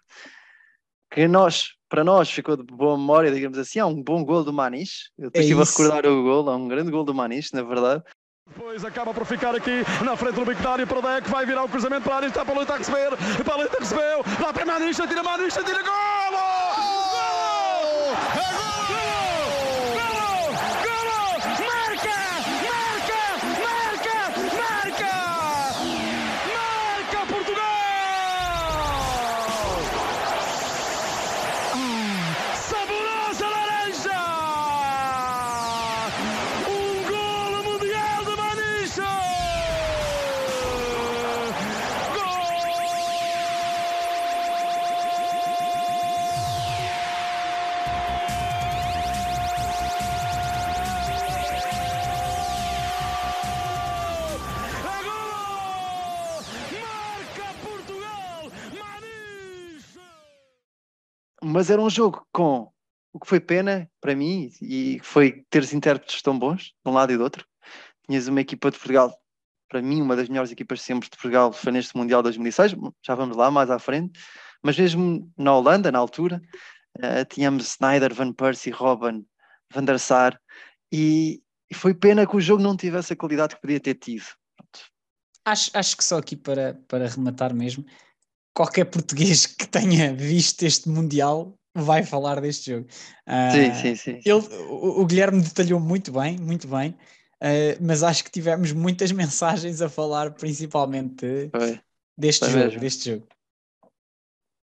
que 1.10 1.26
nós, 1.26 1.74
para 1.88 2.04
nós 2.04 2.30
ficou 2.30 2.56
de 2.56 2.62
boa 2.62 2.96
memória, 2.96 3.32
digamos 3.32 3.58
assim. 3.58 3.78
Há 3.78 3.86
um 3.86 4.02
bom 4.02 4.24
gol 4.24 4.44
do 4.44 4.52
Maniche. 4.52 5.10
Eu 5.18 5.30
É 5.32 5.40
estive 5.40 5.60
a 5.60 5.64
recordar 5.64 6.06
o 6.06 6.22
gol, 6.22 6.50
há 6.50 6.56
um 6.56 6.68
grande 6.68 6.90
gol 6.90 7.04
do 7.04 7.14
Maniche, 7.14 7.54
na 7.54 7.62
verdade. 7.62 8.02
Depois 8.46 8.84
acaba 8.84 9.14
por 9.14 9.24
ficar 9.24 9.54
aqui 9.54 9.84
na 10.04 10.16
frente 10.16 10.34
do 10.34 10.44
Bictário 10.44 10.86
para 10.86 10.98
o 10.98 11.02
Deck, 11.02 11.30
vai 11.30 11.46
virar 11.46 11.64
o 11.64 11.68
cruzamento 11.68 12.02
para 12.02 12.26
a 12.26 12.28
está 12.28 12.44
para 12.44 12.54
o 12.54 12.58
Leite 12.58 12.72
a 12.72 12.76
receber, 12.76 13.16
para 13.44 13.54
o 13.54 13.58
Leite 13.58 13.76
recebeu, 13.78 14.24
lá 14.40 14.52
para 14.52 14.66
Manista, 14.66 15.06
tira 15.06 15.22
Manista, 15.22 15.62
tira 15.62 15.82
golo! 15.82 16.36
Golo! 17.12 18.16
É 18.34 18.52
golo! 18.52 18.79
Mas 61.50 61.68
era 61.68 61.82
um 61.82 61.90
jogo 61.90 62.24
com 62.32 62.70
o 63.12 63.18
que 63.18 63.26
foi 63.26 63.40
pena 63.40 63.90
para 64.00 64.14
mim 64.14 64.50
e 64.62 65.00
foi 65.02 65.44
ter 65.50 65.62
os 65.62 65.72
intérpretes 65.72 66.22
tão 66.22 66.38
bons, 66.38 66.66
de 66.84 66.90
um 66.90 66.92
lado 66.92 67.12
e 67.12 67.16
do 67.16 67.24
outro. 67.24 67.44
Tinhas 68.06 68.28
uma 68.28 68.40
equipa 68.40 68.70
de 68.70 68.78
Portugal, 68.78 69.12
para 69.68 69.82
mim, 69.82 70.00
uma 70.00 70.14
das 70.14 70.28
melhores 70.28 70.52
equipas 70.52 70.80
sempre 70.80 71.08
de 71.08 71.16
Portugal 71.16 71.52
foi 71.52 71.72
neste 71.72 71.96
Mundial 71.96 72.22
2006, 72.22 72.76
já 73.04 73.14
vamos 73.16 73.36
lá 73.36 73.50
mais 73.50 73.68
à 73.68 73.80
frente. 73.80 74.18
Mas 74.62 74.78
mesmo 74.78 75.28
na 75.36 75.54
Holanda, 75.54 75.90
na 75.90 75.98
altura, 75.98 76.40
eh, 77.00 77.24
tínhamos 77.24 77.66
Snyder, 77.72 78.14
Van 78.14 78.32
Persie, 78.32 78.70
Robben, 78.70 79.26
Van 79.72 79.84
der 79.84 79.98
Sar 79.98 80.40
e, 80.92 81.42
e 81.68 81.74
foi 81.74 81.94
pena 81.94 82.26
que 82.26 82.36
o 82.36 82.40
jogo 82.40 82.62
não 82.62 82.76
tivesse 82.76 83.12
a 83.12 83.16
qualidade 83.16 83.56
que 83.56 83.60
podia 83.60 83.80
ter 83.80 83.94
tido. 83.94 84.26
Acho, 85.44 85.70
acho 85.74 85.96
que 85.96 86.04
só 86.04 86.18
aqui 86.18 86.36
para, 86.36 86.74
para 86.86 87.08
rematar 87.08 87.54
mesmo, 87.54 87.84
qualquer 88.54 88.84
português 88.86 89.46
que 89.46 89.66
tenha 89.66 90.14
visto 90.14 90.62
este 90.62 90.88
Mundial 90.88 91.54
vai 91.74 92.02
falar 92.02 92.40
deste 92.40 92.72
jogo. 92.72 92.86
Ah, 93.26 93.50
Sim, 93.50 93.74
sim, 93.74 93.94
sim. 93.94 94.20
Ele, 94.24 94.46
o, 94.68 95.00
o 95.00 95.06
Guilherme 95.06 95.40
detalhou 95.40 95.78
muito 95.78 96.12
bem, 96.12 96.36
muito 96.38 96.66
bem, 96.68 96.96
ah, 97.40 97.76
mas 97.80 98.02
acho 98.02 98.24
que 98.24 98.30
tivemos 98.30 98.72
muitas 98.72 99.12
mensagens 99.12 99.80
a 99.80 99.88
falar 99.88 100.32
principalmente 100.32 101.50
Foi. 101.50 101.80
deste 102.16 102.44
Foi 102.44 102.50
jogo, 102.50 102.64
mesmo. 102.64 102.80
deste 102.80 103.10
jogo. 103.10 103.26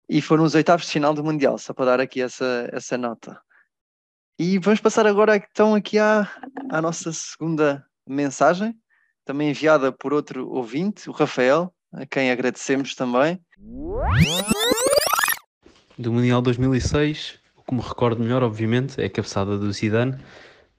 E 0.09 0.21
foram 0.21 0.45
os 0.45 0.55
oitavos 0.55 0.87
de 0.87 0.93
final 0.93 1.15
do 1.15 1.25
Mundial, 1.25 1.57
só 1.59 1.73
para 1.73 1.87
dar 1.87 2.01
aqui 2.01 2.21
essa, 2.21 2.69
essa 2.73 2.99
nota. 2.99 3.41
E 4.39 4.59
vamos 4.59 4.81
passar 4.81 5.07
agora 5.07 5.37
então 5.37 5.75
aqui 5.75 5.99
à, 5.99 6.31
à 6.71 6.83
nossa 6.83 7.13
segunda 7.13 7.87
mensagem, 8.07 8.77
também 9.25 9.51
enviada 9.51 9.93
por 9.93 10.13
outro 10.13 10.49
ouvinte, 10.51 11.09
o 11.09 11.13
Rafael, 11.13 11.73
a 11.93 12.05
quem 12.05 12.31
agradecemos 12.31 12.95
também. 12.95 13.41
Do 15.97 16.13
Mundial 16.13 16.43
2006, 16.43 17.39
o 17.57 17.63
que 17.63 17.75
me 17.75 17.81
recordo 17.81 18.21
melhor, 18.21 18.43
obviamente, 18.43 19.01
é 19.01 19.05
a 19.05 19.11
cabeçada 19.11 19.57
do 19.57 19.73
Zidane, 19.73 20.17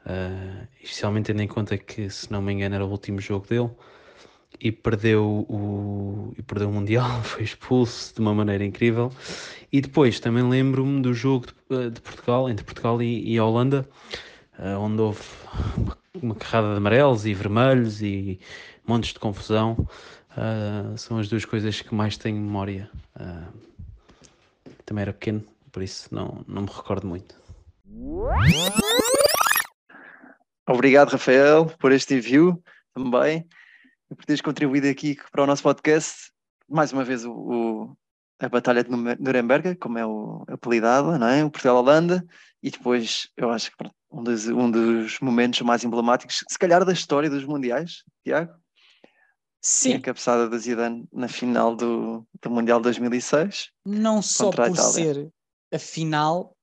eh, 0.05 0.67
especialmente 0.81 1.27
tendo 1.27 1.41
em 1.41 1.47
conta 1.47 1.77
que, 1.77 2.09
se 2.09 2.29
não 2.29 2.41
me 2.41 2.51
engano, 2.51 2.75
era 2.75 2.86
o 2.86 2.89
último 2.89 3.21
jogo 3.21 3.47
dele, 3.47 3.69
e 4.59 4.69
perdeu 4.69 5.45
o, 5.47 6.34
e 6.38 6.41
perdeu 6.41 6.69
o 6.69 6.73
Mundial, 6.73 7.09
foi 7.23 7.43
expulso 7.43 8.13
de 8.15 8.19
uma 8.19 8.34
maneira 8.34 8.65
incrível. 8.65 9.13
E 9.71 9.79
depois 9.79 10.19
também 10.19 10.43
lembro-me 10.43 11.01
do 11.01 11.13
jogo 11.13 11.47
de, 11.69 11.89
de 11.89 12.01
Portugal, 12.01 12.49
entre 12.49 12.65
Portugal 12.65 13.01
e, 13.01 13.34
e 13.34 13.38
a 13.38 13.45
Holanda, 13.45 13.88
eh, 14.59 14.75
onde 14.75 15.01
houve 15.01 15.21
uma, 15.77 15.97
uma 16.21 16.36
carrada 16.36 16.71
de 16.71 16.77
amarelos 16.77 17.25
e 17.25 17.34
vermelhos 17.34 18.01
e 18.01 18.41
montes 18.86 19.13
de 19.13 19.19
confusão. 19.19 19.88
Eh, 20.38 20.97
são 20.97 21.17
as 21.17 21.27
duas 21.29 21.45
coisas 21.45 21.81
que 21.81 21.93
mais 21.93 22.17
tenho 22.17 22.38
memória. 22.41 22.89
Eh, 23.19 23.47
também 24.86 25.03
era 25.03 25.13
pequeno, 25.13 25.43
por 25.71 25.81
isso 25.84 26.13
não, 26.13 26.43
não 26.47 26.63
me 26.63 26.69
recordo 26.69 27.07
muito. 27.07 27.36
Obrigado, 30.67 31.09
Rafael, 31.11 31.65
por 31.79 31.91
este 31.91 32.15
envio 32.15 32.61
também, 32.93 33.45
e 34.09 34.15
por 34.15 34.25
teres 34.25 34.41
contribuído 34.41 34.88
aqui 34.88 35.17
para 35.31 35.43
o 35.43 35.47
nosso 35.47 35.61
podcast. 35.63 36.31
Mais 36.69 36.93
uma 36.93 37.03
vez, 37.03 37.25
o, 37.25 37.31
o- 37.31 37.97
a 38.39 38.49
Batalha 38.49 38.84
de 38.84 38.89
Nuremberg, 38.89 39.75
como 39.75 39.97
é 39.97 40.05
o 40.05 40.43
apelidada, 40.49 41.17
não 41.17 41.27
é? 41.27 41.43
o 41.45 41.51
Portugal-Holanda, 41.51 42.25
e 42.61 42.71
depois, 42.71 43.27
eu 43.38 43.49
acho 43.51 43.71
que 43.71 43.77
um 44.11 44.23
dos, 44.23 44.47
um 44.47 44.69
dos 44.71 45.19
momentos 45.19 45.61
mais 45.61 45.84
emblemáticos, 45.84 46.43
se 46.49 46.57
calhar, 46.59 46.84
da 46.86 46.91
história 46.93 47.29
dos 47.29 47.45
Mundiais, 47.45 48.03
Tiago, 48.25 48.53
Sim, 49.66 49.93
a 49.93 50.01
cabeçada 50.01 50.49
da 50.49 50.57
Zidane 50.57 51.07
na 51.11 51.28
final 51.30 51.74
do, 51.76 52.28
do 52.41 52.49
Mundial 52.49 52.82
2006. 52.82 53.72
não 53.86 54.22
só 54.22 54.49
por 54.51 54.78
ser 54.78 55.32
a 55.74 55.80
final, 55.80 56.55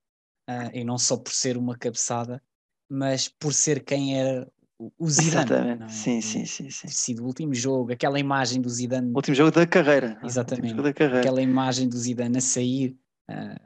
ah, 0.47 0.69
e 0.73 0.83
não 0.83 0.97
só 0.99 1.17
por 1.17 1.33
ser 1.33 1.57
uma 1.57 1.75
cabeçada, 1.75 2.41
mas 2.89 3.27
por 3.27 3.53
ser 3.53 3.83
quem 3.83 4.19
era 4.19 4.47
o- 4.77 4.91
o 4.99 5.09
Zidane. 5.09 5.51
Exatamente, 5.51 5.83
é? 5.83 5.87
sim, 5.89 6.19
O- 6.19 6.21
sim, 6.21 6.45
sim, 6.45 6.69
sim. 6.69 6.87
ter 6.87 6.93
sido 6.93 7.23
o 7.23 7.25
último 7.25 7.53
jogo, 7.55 7.91
aquela 7.91 8.19
imagem 8.19 8.61
do 8.61 8.69
Zidane, 8.69 9.11
Último 9.15 9.35
jogo 9.35 9.49
da 9.51 9.65
carreira. 9.65 10.19
Exatamente. 10.23 10.75
Da 10.81 10.93
carreira. 10.93 11.19
aquela 11.21 11.41
imagem 11.41 11.89
do 11.89 11.97
Zidane 11.97 12.37
a 12.37 12.41
sair 12.41 12.95
ah, 13.27 13.59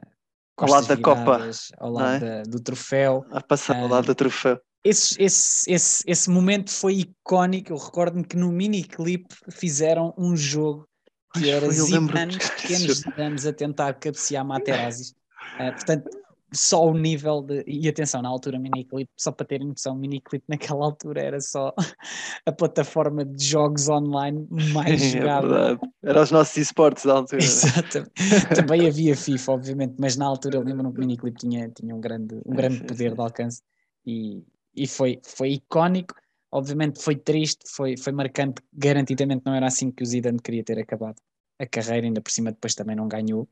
Ao 0.56 0.68
lado 0.70 0.86
da 0.88 0.96
Copa, 0.96 1.36
viradas, 1.36 1.72
ao 1.76 1.92
não 1.92 2.00
lado 2.00 2.24
é? 2.24 2.42
da- 2.42 2.42
do 2.50 2.60
troféu. 2.60 3.26
A 3.30 3.40
passar 3.42 3.76
ao 3.76 3.84
Ah, 3.84 3.90
lado 3.90 4.06
do 4.06 4.14
troféu. 4.14 4.58
Esse, 4.88 5.20
esse, 5.20 5.72
esse, 5.72 6.04
esse 6.06 6.30
momento 6.30 6.70
foi 6.70 6.94
icónico. 7.00 7.72
Eu 7.72 7.76
recordo-me 7.76 8.24
que 8.24 8.36
no 8.36 8.52
miniclip 8.52 9.26
fizeram 9.50 10.14
um 10.16 10.36
jogo 10.36 10.86
que 11.34 11.50
era 11.50 11.66
lembro 11.66 12.16
Zidane, 12.16 12.38
pequenos. 12.38 12.98
Zidanes 12.98 13.46
a 13.46 13.52
tentar 13.52 13.94
cabecear 13.94 14.44
Materazzi. 14.44 15.14
Ah, 15.58 15.72
portanto, 15.72 16.08
só 16.52 16.86
o 16.86 16.96
nível 16.96 17.42
de. 17.42 17.64
E 17.66 17.88
atenção, 17.88 18.22
na 18.22 18.28
altura, 18.28 18.58
miniclip, 18.58 19.10
só 19.16 19.32
para 19.32 19.46
terem 19.46 19.66
noção, 19.66 19.96
miniclip 19.96 20.44
naquela 20.48 20.84
altura 20.84 21.20
era 21.20 21.40
só 21.40 21.74
a 22.46 22.52
plataforma 22.52 23.24
de 23.24 23.44
jogos 23.44 23.88
online 23.88 24.46
mais 24.72 25.02
é 25.02 25.18
jogada. 25.18 25.48
verdade. 25.48 25.80
Era 26.02 26.22
os 26.22 26.30
nossos 26.30 26.56
esportes 26.56 27.04
da 27.04 27.14
altura. 27.14 27.42
Exatamente. 27.42 28.12
Também 28.54 28.86
havia 28.86 29.16
FIFA, 29.16 29.52
obviamente, 29.52 29.94
mas 29.98 30.16
na 30.16 30.26
altura 30.26 30.56
eu 30.56 30.62
lembro-me 30.62 30.92
que 30.92 30.98
o 30.98 31.00
miniclip 31.00 31.36
tinha, 31.38 31.68
tinha 31.70 31.94
um 31.94 32.00
grande, 32.00 32.40
um 32.46 32.54
grande 32.54 32.78
sim, 32.78 32.84
poder 32.84 33.14
de 33.14 33.20
alcance 33.20 33.62
e, 34.06 34.44
e 34.76 34.86
foi, 34.86 35.20
foi 35.24 35.52
icónico. 35.52 36.14
Obviamente 36.50 37.02
foi 37.02 37.16
triste, 37.16 37.64
foi, 37.68 37.96
foi 37.96 38.12
marcante, 38.12 38.62
garantidamente 38.72 39.42
não 39.44 39.54
era 39.54 39.66
assim 39.66 39.90
que 39.90 40.02
o 40.02 40.06
Zidane 40.06 40.38
queria 40.40 40.62
ter 40.64 40.78
acabado 40.78 41.16
a 41.58 41.66
carreira, 41.66 42.06
ainda 42.06 42.20
por 42.20 42.30
cima 42.30 42.52
depois 42.52 42.74
também 42.74 42.94
não 42.94 43.08
ganhou, 43.08 43.48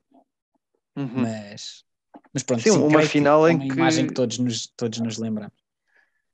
Uhum. 0.96 1.22
mas, 1.22 1.84
mas 2.32 2.42
pronto, 2.42 2.62
Sim, 2.62 2.70
uma 2.70 2.88
creio 2.90 3.02
que 3.02 3.08
final 3.08 3.46
é 3.48 3.52
em 3.52 3.56
uma 3.56 3.64
que- 3.64 3.72
imagem 3.72 4.06
que 4.06 4.14
todos 4.14 4.38
nos, 4.38 4.66
todos 4.76 5.00
nos 5.00 5.18
lembramos. 5.18 5.54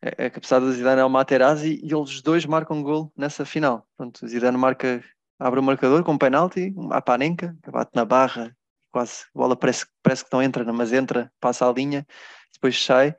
É, 0.02 0.26
a 0.26 0.30
cabeçada 0.30 0.64
do 0.66 0.72
Zidane 0.72 1.00
é 1.00 1.04
o 1.04 1.10
Materazzi 1.10 1.80
e 1.82 1.92
eles 1.94 2.22
dois 2.22 2.44
marcam 2.46 2.78
um 2.78 2.82
gol 2.82 3.12
nessa 3.16 3.44
final. 3.44 3.86
Pronto, 3.96 4.24
o 4.24 4.28
Zidane 4.28 4.56
marca, 4.56 5.02
abre 5.38 5.60
o 5.60 5.62
marcador 5.62 6.02
com 6.04 6.12
um 6.12 6.18
penalti, 6.18 6.74
a 6.90 7.00
Panenka, 7.02 7.56
que 7.62 7.70
bate 7.70 7.90
na 7.94 8.04
barra, 8.04 8.54
quase, 8.90 9.24
a 9.34 9.38
bola 9.38 9.56
parece, 9.56 9.86
parece 10.02 10.24
que 10.24 10.32
não 10.32 10.42
entra, 10.42 10.70
mas 10.72 10.92
entra, 10.92 11.32
passa 11.40 11.68
a 11.68 11.72
linha, 11.72 12.06
depois 12.52 12.82
sai. 12.82 13.14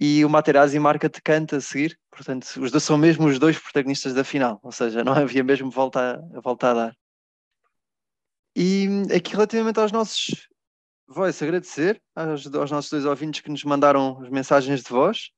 E 0.00 0.24
o 0.24 0.28
Materazzi 0.28 0.78
marca 0.78 1.08
de 1.08 1.20
canto 1.22 1.56
a 1.56 1.60
seguir, 1.60 1.98
portanto, 2.10 2.44
os 2.60 2.70
dois 2.70 2.82
são 2.82 2.98
mesmo 2.98 3.26
os 3.26 3.38
dois 3.38 3.58
protagonistas 3.58 4.14
da 4.14 4.24
final, 4.24 4.58
ou 4.62 4.72
seja, 4.72 5.04
não 5.04 5.12
havia 5.14 5.44
mesmo 5.44 5.70
volta 5.70 6.20
a, 6.34 6.40
volta 6.40 6.70
a 6.70 6.74
dar. 6.74 6.96
E 8.56 8.88
aqui 9.14 9.32
relativamente 9.32 9.78
aos 9.78 9.92
nossos 9.92 10.48
voice, 11.08 11.44
agradecer 11.44 12.02
aos, 12.14 12.46
aos 12.54 12.70
nossos 12.70 12.90
dois 12.90 13.04
ouvintes 13.04 13.40
que 13.40 13.50
nos 13.50 13.64
mandaram 13.64 14.20
as 14.22 14.30
mensagens 14.30 14.82
de 14.82 14.88
voz 14.88 15.30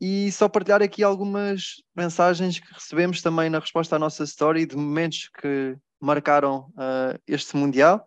e 0.00 0.30
só 0.32 0.48
partilhar 0.48 0.82
aqui 0.82 1.02
algumas 1.02 1.82
mensagens 1.94 2.58
que 2.58 2.72
recebemos 2.72 3.22
também 3.22 3.48
na 3.48 3.58
resposta 3.58 3.96
à 3.96 3.98
nossa 3.98 4.24
story 4.24 4.66
de 4.66 4.76
momentos 4.76 5.30
que 5.40 5.76
marcaram 6.00 6.72
ah, 6.76 7.18
este 7.26 7.56
Mundial. 7.56 8.06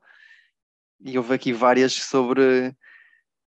E 1.00 1.18
houve 1.18 1.34
aqui 1.34 1.54
várias 1.54 1.94
sobre 1.94 2.76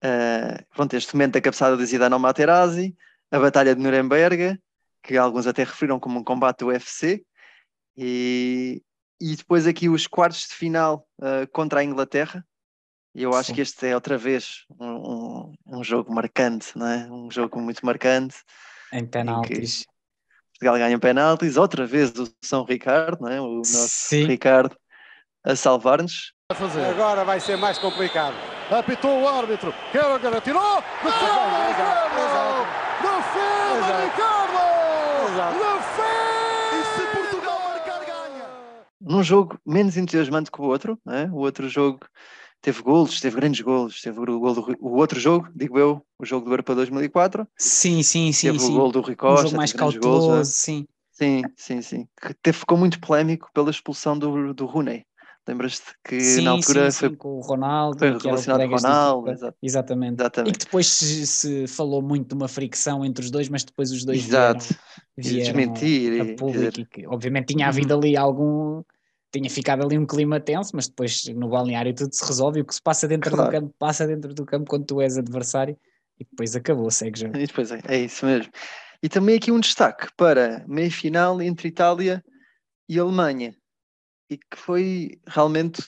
ah, 0.04 0.62
pronto, 0.74 0.94
este 0.94 1.14
momento 1.14 1.32
da 1.32 1.40
cabeçada 1.40 1.76
de 1.78 1.86
Zidane 1.86 2.12
ao 2.12 2.20
Materazzi, 2.20 2.94
a 3.30 3.38
Batalha 3.38 3.74
de 3.74 3.80
Nuremberg, 3.80 4.60
que 5.02 5.16
alguns 5.16 5.46
até 5.46 5.64
referiram 5.64 5.98
como 5.98 6.20
um 6.20 6.24
combate 6.24 6.58
do 6.58 6.66
UFC, 6.66 7.24
e, 7.96 8.82
e 9.20 9.34
depois 9.34 9.66
aqui 9.66 9.88
os 9.88 10.06
quartos 10.06 10.48
de 10.48 10.54
final 10.54 11.08
ah, 11.22 11.46
contra 11.50 11.80
a 11.80 11.84
Inglaterra. 11.84 12.44
E 13.14 13.22
eu 13.22 13.32
acho 13.32 13.48
Sim. 13.48 13.54
que 13.54 13.60
este 13.62 13.86
é 13.86 13.94
outra 13.94 14.18
vez 14.18 14.64
um, 14.78 14.86
um, 14.86 15.54
um 15.78 15.84
jogo 15.84 16.12
marcante, 16.12 16.76
não 16.76 16.86
é? 16.86 17.06
Um 17.10 17.30
jogo 17.30 17.60
muito 17.60 17.86
marcante. 17.86 18.36
Em 18.92 19.06
penaltis. 19.06 19.86
Portugal 20.52 20.76
ganha 20.76 20.98
penaltis, 20.98 21.56
outra 21.56 21.86
vez 21.86 22.12
o 22.18 22.28
São 22.42 22.64
Ricardo, 22.64 23.22
não 23.22 23.28
é? 23.28 23.40
o 23.40 23.56
nosso 23.58 23.88
Sim. 23.88 24.24
Ricardo 24.24 24.76
a 25.44 25.56
salvar-nos. 25.56 26.32
Agora 26.90 27.24
vai 27.24 27.40
ser 27.40 27.56
mais 27.56 27.78
complicado. 27.78 28.53
Apitou 28.70 29.22
o 29.22 29.28
árbitro. 29.28 29.74
Quero 29.92 30.18
tirou. 30.40 30.82
Defesa, 31.02 31.26
Exato, 33.76 34.04
Ricardo! 34.04 34.54
Exato. 35.32 35.54
Ricardo! 35.54 35.58
Defesa! 35.58 36.72
E 36.72 36.84
se 36.96 37.16
Portugal 37.16 37.60
marcar, 37.62 38.00
ganha! 38.06 38.46
Num 39.00 39.22
jogo 39.22 39.58
menos 39.66 39.98
entusiasmante 39.98 40.50
que 40.50 40.60
o 40.60 40.64
outro, 40.64 40.98
não 41.04 41.14
é? 41.14 41.26
o 41.26 41.36
outro 41.36 41.68
jogo 41.68 42.00
teve 42.62 42.80
golos, 42.80 43.20
teve 43.20 43.36
grandes 43.36 43.60
golos, 43.60 44.00
teve 44.00 44.18
o, 44.18 44.40
gol 44.40 44.54
do, 44.54 44.76
o 44.80 44.96
outro 44.96 45.20
jogo, 45.20 45.48
digo 45.54 45.78
eu, 45.78 46.02
o 46.18 46.24
jogo 46.24 46.46
do 46.46 46.52
Europa 46.52 46.74
2004, 46.74 47.46
Sim, 47.58 48.02
sim, 48.02 48.32
sim, 48.32 48.46
teve 48.48 48.60
sim. 48.60 48.72
o 48.72 48.76
gol 48.76 48.90
do 48.90 49.02
Rui 49.02 49.14
Um 49.22 49.36
jogo 49.36 49.56
mais 49.56 49.72
grandes 49.72 49.98
golos, 49.98 50.24
é? 50.24 50.28
cauteloso, 50.28 50.50
sim. 50.50 50.86
Sim, 51.12 51.42
sim, 51.56 51.82
sim. 51.82 52.08
Que 52.20 52.34
teve, 52.42 52.58
ficou 52.58 52.76
muito 52.78 52.98
polémico 52.98 53.50
pela 53.52 53.70
expulsão 53.70 54.18
do, 54.18 54.52
do 54.52 54.66
Rooney. 54.66 55.04
Lembras-te 55.46 55.92
que 56.02 56.20
sim, 56.20 56.42
na 56.42 56.52
altura 56.52 56.90
sim, 56.90 56.98
foi, 56.98 57.08
sim, 57.10 57.14
com 57.16 57.28
o 57.36 57.40
Ronaldo, 57.40 57.98
foi 57.98 58.18
relacionado 58.18 58.60
com 58.60 58.74
o 58.74 58.76
Ronaldo, 58.76 59.28
equipa. 59.28 59.32
exato. 59.32 59.58
Exatamente. 59.62 60.12
E 60.12 60.22
exatamente. 60.22 60.58
que 60.58 60.64
depois 60.64 60.86
se, 60.86 61.26
se 61.26 61.66
falou 61.66 62.00
muito 62.00 62.28
de 62.28 62.34
uma 62.34 62.48
fricção 62.48 63.04
entre 63.04 63.24
os 63.24 63.30
dois, 63.30 63.48
mas 63.50 63.62
depois 63.62 63.90
os 63.90 64.04
dois 64.04 64.24
Exato. 64.24 64.64
vieram, 65.16 65.42
vieram 65.52 65.52
desmentir 65.52 66.20
a 66.20 66.36
público 66.36 66.80
e 66.80 66.86
que 66.86 67.06
obviamente 67.06 67.54
tinha 67.54 67.68
havido 67.68 67.94
ali 67.94 68.16
algum 68.16 68.82
tinha 69.30 69.50
ficado 69.50 69.84
ali 69.84 69.98
um 69.98 70.06
clima 70.06 70.38
tenso, 70.38 70.70
mas 70.74 70.86
depois 70.86 71.24
no 71.34 71.48
balneário 71.48 71.92
tudo 71.92 72.14
se 72.14 72.24
resolve 72.24 72.60
e 72.60 72.62
o 72.62 72.64
que 72.64 72.74
se 72.74 72.80
passa 72.80 73.08
dentro 73.08 73.30
Claro. 73.32 73.50
do 73.50 73.52
campo 73.52 73.74
passa 73.78 74.06
dentro 74.06 74.32
do 74.32 74.46
campo 74.46 74.66
quando 74.68 74.86
tu 74.86 75.00
és 75.00 75.18
adversário 75.18 75.76
e 76.18 76.24
depois 76.24 76.54
acabou, 76.54 76.90
segue 76.90 77.20
já. 77.20 77.28
E 77.28 77.46
depois 77.46 77.70
é, 77.72 77.80
é 77.88 77.98
isso 77.98 78.24
mesmo. 78.24 78.52
E 79.02 79.08
também 79.08 79.36
aqui 79.36 79.50
um 79.50 79.60
destaque 79.60 80.06
para 80.16 80.64
meia 80.66 80.90
final 80.90 81.42
entre 81.42 81.68
Itália 81.68 82.24
e 82.88 82.98
Alemanha. 82.98 83.54
E 84.30 84.38
que 84.38 84.56
foi 84.56 85.20
realmente 85.26 85.82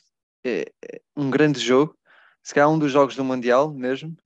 é, 0.45 0.71
é, 0.85 1.01
um 1.17 1.31
grande 1.31 1.59
jogo, 1.59 1.97
se 2.43 2.55
calhar 2.55 2.71
um 2.71 2.79
dos 2.79 2.93
jogos 2.93 3.17
do 3.17 3.25
Mundial 3.25 3.73
mesmo, 3.73 4.17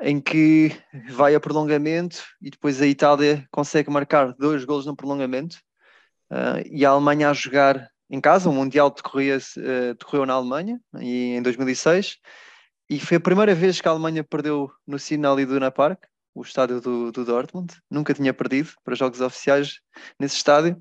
em 0.00 0.20
que 0.20 0.70
vai 1.10 1.34
a 1.34 1.40
prolongamento 1.40 2.22
e 2.40 2.50
depois 2.50 2.80
a 2.80 2.86
Itália 2.86 3.46
consegue 3.50 3.90
marcar 3.90 4.34
dois 4.34 4.64
golos 4.64 4.86
no 4.86 4.96
prolongamento 4.96 5.58
ah, 6.30 6.60
e 6.70 6.84
a 6.84 6.90
Alemanha 6.90 7.30
a 7.30 7.34
jogar 7.34 7.90
em 8.08 8.20
casa, 8.20 8.48
o 8.48 8.52
Mundial 8.52 8.90
decorria, 8.90 9.36
eh, 9.36 9.94
decorreu 9.94 10.24
na 10.24 10.34
Alemanha 10.34 10.80
e, 11.00 11.34
em 11.34 11.42
2006 11.42 12.18
e 12.88 13.00
foi 13.00 13.16
a 13.16 13.20
primeira 13.20 13.52
vez 13.52 13.80
que 13.80 13.88
a 13.88 13.90
Alemanha 13.90 14.22
perdeu 14.22 14.70
no 14.86 14.96
Signal 14.96 15.40
Iduna 15.40 15.72
Park, 15.72 16.04
o 16.32 16.42
estádio 16.42 16.80
do, 16.80 17.10
do 17.10 17.24
Dortmund. 17.24 17.74
Nunca 17.90 18.14
tinha 18.14 18.32
perdido 18.32 18.70
para 18.84 18.94
jogos 18.94 19.20
oficiais 19.20 19.80
nesse 20.20 20.36
estádio. 20.36 20.78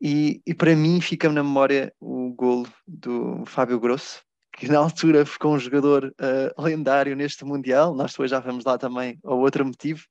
E, 0.00 0.40
e 0.46 0.54
para 0.54 0.74
mim 0.74 1.00
fica 1.00 1.28
na 1.28 1.42
memória 1.42 1.92
o 2.00 2.32
golo 2.32 2.66
do 2.86 3.44
Fábio 3.44 3.78
Grosso, 3.78 4.22
que 4.52 4.66
na 4.66 4.78
altura 4.78 5.26
ficou 5.26 5.54
um 5.54 5.58
jogador 5.58 6.14
eh, 6.18 6.54
lendário 6.58 7.14
neste 7.14 7.44
Mundial. 7.44 7.94
Nós 7.94 8.12
depois 8.12 8.30
já 8.30 8.40
vamos 8.40 8.64
lá 8.64 8.78
também 8.78 9.18
ao 9.22 9.38
outro 9.38 9.64
motivo, 9.64 10.06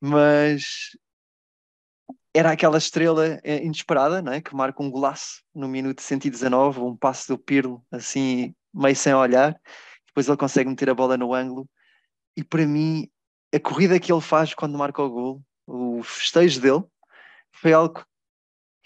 mas 0.00 0.90
era 2.34 2.52
aquela 2.52 2.76
estrela 2.76 3.40
eh, 3.42 3.64
inesperada, 3.64 4.20
não 4.20 4.32
é? 4.32 4.42
que 4.42 4.54
marca 4.54 4.82
um 4.82 4.90
golaço 4.90 5.42
no 5.54 5.66
minuto 5.66 6.02
119, 6.02 6.80
um 6.80 6.94
passo 6.94 7.28
do 7.28 7.38
Pirlo, 7.38 7.82
assim, 7.90 8.54
meio 8.74 8.94
sem 8.94 9.14
olhar. 9.14 9.58
Depois 10.08 10.28
ele 10.28 10.36
consegue 10.36 10.68
meter 10.68 10.90
a 10.90 10.94
bola 10.94 11.16
no 11.16 11.32
ângulo. 11.32 11.66
E 12.36 12.44
para 12.44 12.66
mim, 12.66 13.08
a 13.54 13.58
corrida 13.58 13.98
que 13.98 14.12
ele 14.12 14.20
faz 14.20 14.52
quando 14.52 14.76
marca 14.76 15.02
o 15.02 15.08
gol, 15.08 15.42
o 15.66 16.02
festejo 16.02 16.60
dele, 16.60 16.84
foi 17.50 17.72
algo 17.72 18.04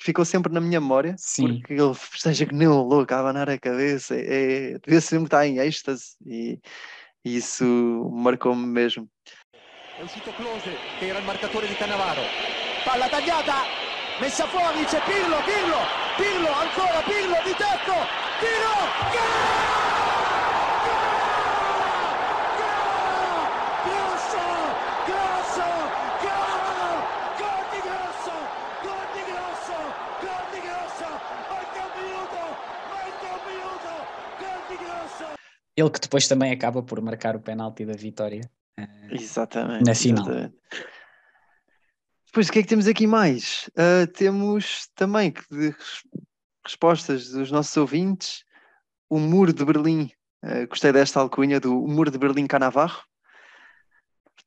ficou 0.00 0.24
sempre 0.24 0.52
na 0.52 0.60
minha 0.60 0.80
memória, 0.80 1.14
Sim. 1.18 1.58
porque 1.58 1.74
ele 1.74 1.94
festeja 1.94 2.46
que 2.46 2.54
nem 2.54 2.68
um 2.68 2.82
louco, 2.82 3.12
a 3.12 3.18
abanar 3.20 3.48
a 3.48 3.58
cabeça, 3.58 4.14
é, 4.16 4.78
devia-se 4.78 5.14
mesmo 5.14 5.26
estar 5.26 5.46
em 5.46 5.58
êxtase, 5.58 6.16
e, 6.26 6.58
e 7.24 7.36
isso 7.36 7.64
marcou-me 8.12 8.66
mesmo. 8.66 9.08
È 9.98 10.02
uscito 10.02 10.32
Close 10.32 10.70
che 10.98 11.06
era 11.08 11.18
il 11.18 11.24
marcatore 11.26 11.66
di 11.68 11.74
Cannavaro. 11.74 12.22
Palla 12.84 13.08
tagliata, 13.08 13.64
messa 14.18 14.46
fuori, 14.46 14.82
c'è 14.84 15.02
Pirlo, 15.04 15.36
Pirlo, 15.44 15.76
Pirlo, 16.16 16.48
ancora 16.48 17.02
Pirlo 17.04 17.36
di 17.44 17.52
tacco, 17.52 17.92
tiro, 18.40 18.74
Grosso, 23.84 24.44
grosso, 25.06 25.66
gol, 26.20 26.96
gol 27.40 27.64
di 27.72 27.80
Grosso, 27.80 28.34
gol 28.82 29.06
di 29.12 29.22
Grosso, 29.28 29.76
gol 30.20 30.44
di 30.52 30.60
Grosso, 30.60 31.08
manca 31.48 31.80
un 31.84 31.92
minuto, 32.00 32.40
manca 32.88 33.28
un 33.36 33.42
minuto, 33.52 33.92
gol 34.38 34.62
di 34.68 34.76
Grosso. 34.84 35.26
Ele 35.76 35.90
que 35.90 36.00
depois 36.00 36.26
também 36.28 36.52
acaba 36.52 36.82
por 36.82 37.00
marcar 37.00 37.36
o 37.36 37.40
penalti 37.40 37.84
da 37.84 37.94
vitória. 37.94 38.50
eh, 38.76 39.08
Exatamente. 39.10 39.84
Na 39.84 39.94
final. 39.94 40.24
exatamente. 40.24 40.56
Depois, 42.26 42.48
o 42.48 42.52
que 42.52 42.58
é 42.60 42.62
que 42.62 42.68
temos 42.68 42.86
aqui 42.86 43.06
mais? 43.08 43.68
Ah, 43.76 44.06
temos 44.06 44.88
também 44.94 45.34
respostas 46.64 47.30
dos 47.30 47.50
nossos 47.50 47.76
ouvintes. 47.76 48.44
O 49.08 49.18
Muro 49.18 49.52
de 49.52 49.64
Berlim. 49.64 50.10
Ah, 50.42 50.64
gostei 50.66 50.92
desta 50.92 51.18
alcunha 51.18 51.58
do 51.58 51.74
Muro 51.88 52.10
de 52.10 52.18
Berlim 52.18 52.46
Canavarro. 52.46 53.02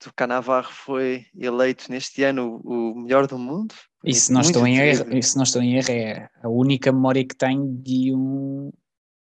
O 0.05 0.13
Canavarro 0.13 0.71
foi 0.71 1.26
eleito 1.38 1.89
neste 1.89 2.24
ano 2.24 2.61
o 2.65 2.93
melhor 2.95 3.26
do 3.28 3.38
mundo. 3.38 3.74
E 4.03 4.13
se 4.13 4.34
não, 4.34 4.41
estou 4.41 4.67
em 4.67 4.78
erro, 4.78 5.15
e 5.15 5.24
se 5.24 5.38
não 5.38 5.43
estou 5.43 5.61
em 5.61 5.78
erro, 5.78 5.91
é 5.91 6.30
a 6.41 6.49
única 6.49 6.91
memória 6.91 7.26
que 7.26 7.36
tenho 7.36 7.65
de 7.82 8.13
um, 8.13 8.69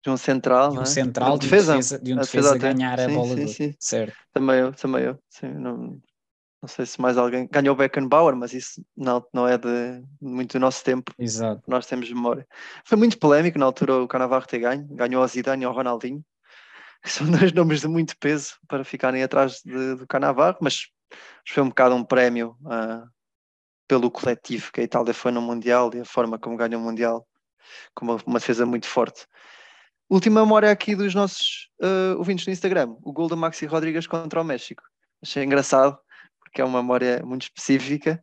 De 0.04 0.10
um 0.10 0.18
central, 0.18 0.72
de 0.72 0.78
um 0.80 0.82
é? 0.82 0.86
central, 0.86 1.38
de 1.38 1.39
de 1.39 1.45
um 1.47 1.49
defesa. 1.49 1.74
defesa, 1.76 1.99
de 1.99 2.14
um 2.14 2.18
A 2.18 2.22
defesa 2.22 2.56
defesa 2.56 2.74
ganhar 2.74 2.99
a 2.99 3.08
Sim, 3.08 3.14
bola 3.14 3.36
sim, 3.36 3.47
sim. 3.47 3.76
Certo. 3.80 4.18
Também 4.34 4.60
eu, 4.60 4.74
também 4.74 5.04
eu. 5.04 5.20
Sim, 5.30 5.47
não, 5.54 6.02
não 6.62 6.68
sei 6.68 6.86
se 6.86 6.99
mais 6.99 7.18
alguém. 7.18 7.47
Ganhou 7.52 7.74
o 7.74 7.78
Beckenbauer, 7.78 8.36
mas 8.36 8.54
isso 8.54 8.84
não, 8.95 9.24
não 9.34 9.47
é 9.47 9.58
de 9.58 10.04
muito 10.20 10.54
do 10.54 10.60
nosso 10.60 10.84
tempo. 10.84 11.14
Exato. 11.20 11.62
nós 11.68 11.86
temos 11.86 12.10
memória. 12.10 12.47
Foi 12.86 12.97
muito 12.97 13.20
polémico 13.20 13.60
na 13.60 13.66
altura 13.66 13.95
o 13.97 14.08
Canavarro 14.08 14.47
ter 14.47 14.60
ganho, 14.60 14.88
ganhou 14.95 15.22
ao 15.22 15.28
Zidane 15.28 15.64
e 15.64 15.66
ao 15.66 15.74
Ronaldinho. 15.74 16.24
São 17.06 17.30
dois 17.30 17.52
nomes 17.54 17.82
de 17.82 17.88
muito 17.88 18.18
peso 18.18 18.56
para 18.68 18.84
ficarem 18.84 19.24
atrás 19.24 19.62
de- 19.66 19.95
do 19.95 20.08
Canavarro, 20.08 20.58
mas 20.62 20.88
foi 21.47 21.64
um 21.64 21.70
bocado 21.70 21.95
um 21.95 22.04
prémio 22.04 22.58
ah, 22.68 23.06
pelo 23.88 24.10
coletivo 24.12 24.72
que 24.72 24.82
a 24.82 24.84
Itália 24.84 25.14
foi 25.14 25.32
no 25.32 25.41
Mundial 25.41 25.91
e 25.93 25.99
a 25.99 26.06
forma 26.06 26.39
como 26.39 26.58
ganhou 26.58 26.82
o 26.82 26.84
Mundial, 26.86 27.28
com 27.95 28.06
uma, 28.06 28.18
uma 28.26 28.39
defesa 28.39 28.66
muito 28.66 28.88
forte. 28.88 29.26
Última 30.12 30.41
memória 30.41 30.70
aqui 30.70 30.93
dos 30.93 31.16
nossos 31.16 31.70
ah, 31.82 32.16
ouvintes 32.18 32.45
no 32.45 32.51
Instagram, 32.51 32.93
o 33.01 33.14
gol 33.14 33.30
do 33.30 33.38
Maxi 33.38 33.66
Rodrigues 33.66 34.05
contra 34.05 34.41
o 34.41 34.43
México. 34.43 34.84
Achei 35.24 35.41
engraçado, 35.41 35.97
porque 36.41 36.59
é 36.59 36.66
uma 36.66 36.82
memória 36.82 37.24
muito 37.24 37.43
específica 37.43 38.22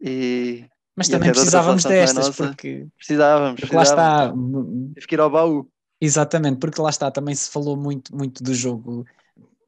E, 0.00 0.66
Mas 0.96 1.06
E 1.06 1.12
também 1.12 1.30
precisávamos 1.30 1.84
destas, 1.84 2.26
nossa. 2.26 2.48
porque, 2.48 2.88
precisávamos, 2.96 3.60
porque 3.60 3.76
lá 3.76 3.82
precisávamos. 3.82 4.58
está, 4.58 4.94
Tive 4.94 5.06
que 5.06 5.14
ir 5.14 5.20
ao 5.20 5.30
baú. 5.30 5.70
Exatamente, 6.00 6.58
porque 6.58 6.82
lá 6.82 6.90
está, 6.90 7.08
também 7.08 7.36
se 7.36 7.48
falou 7.48 7.76
muito, 7.76 8.16
muito 8.16 8.42
do 8.42 8.52
jogo 8.52 9.04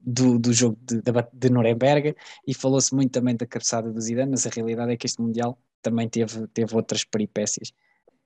do, 0.00 0.38
do 0.38 0.52
jogo 0.52 0.76
de, 0.82 1.00
de, 1.00 1.12
de 1.32 1.50
Nuremberg 1.50 2.16
e 2.46 2.52
falou-se 2.52 2.92
muito 2.92 3.12
também 3.12 3.36
da 3.36 3.46
cabeçada 3.46 3.92
do 3.92 4.00
Zidane, 4.00 4.32
mas 4.32 4.44
a 4.44 4.50
realidade 4.50 4.92
é 4.92 4.96
que 4.96 5.07
este 5.07 5.22
Mundial 5.22 5.57
também 5.80 6.09
teve, 6.09 6.48
teve 6.48 6.74
outras 6.74 7.05
peripécias. 7.05 7.72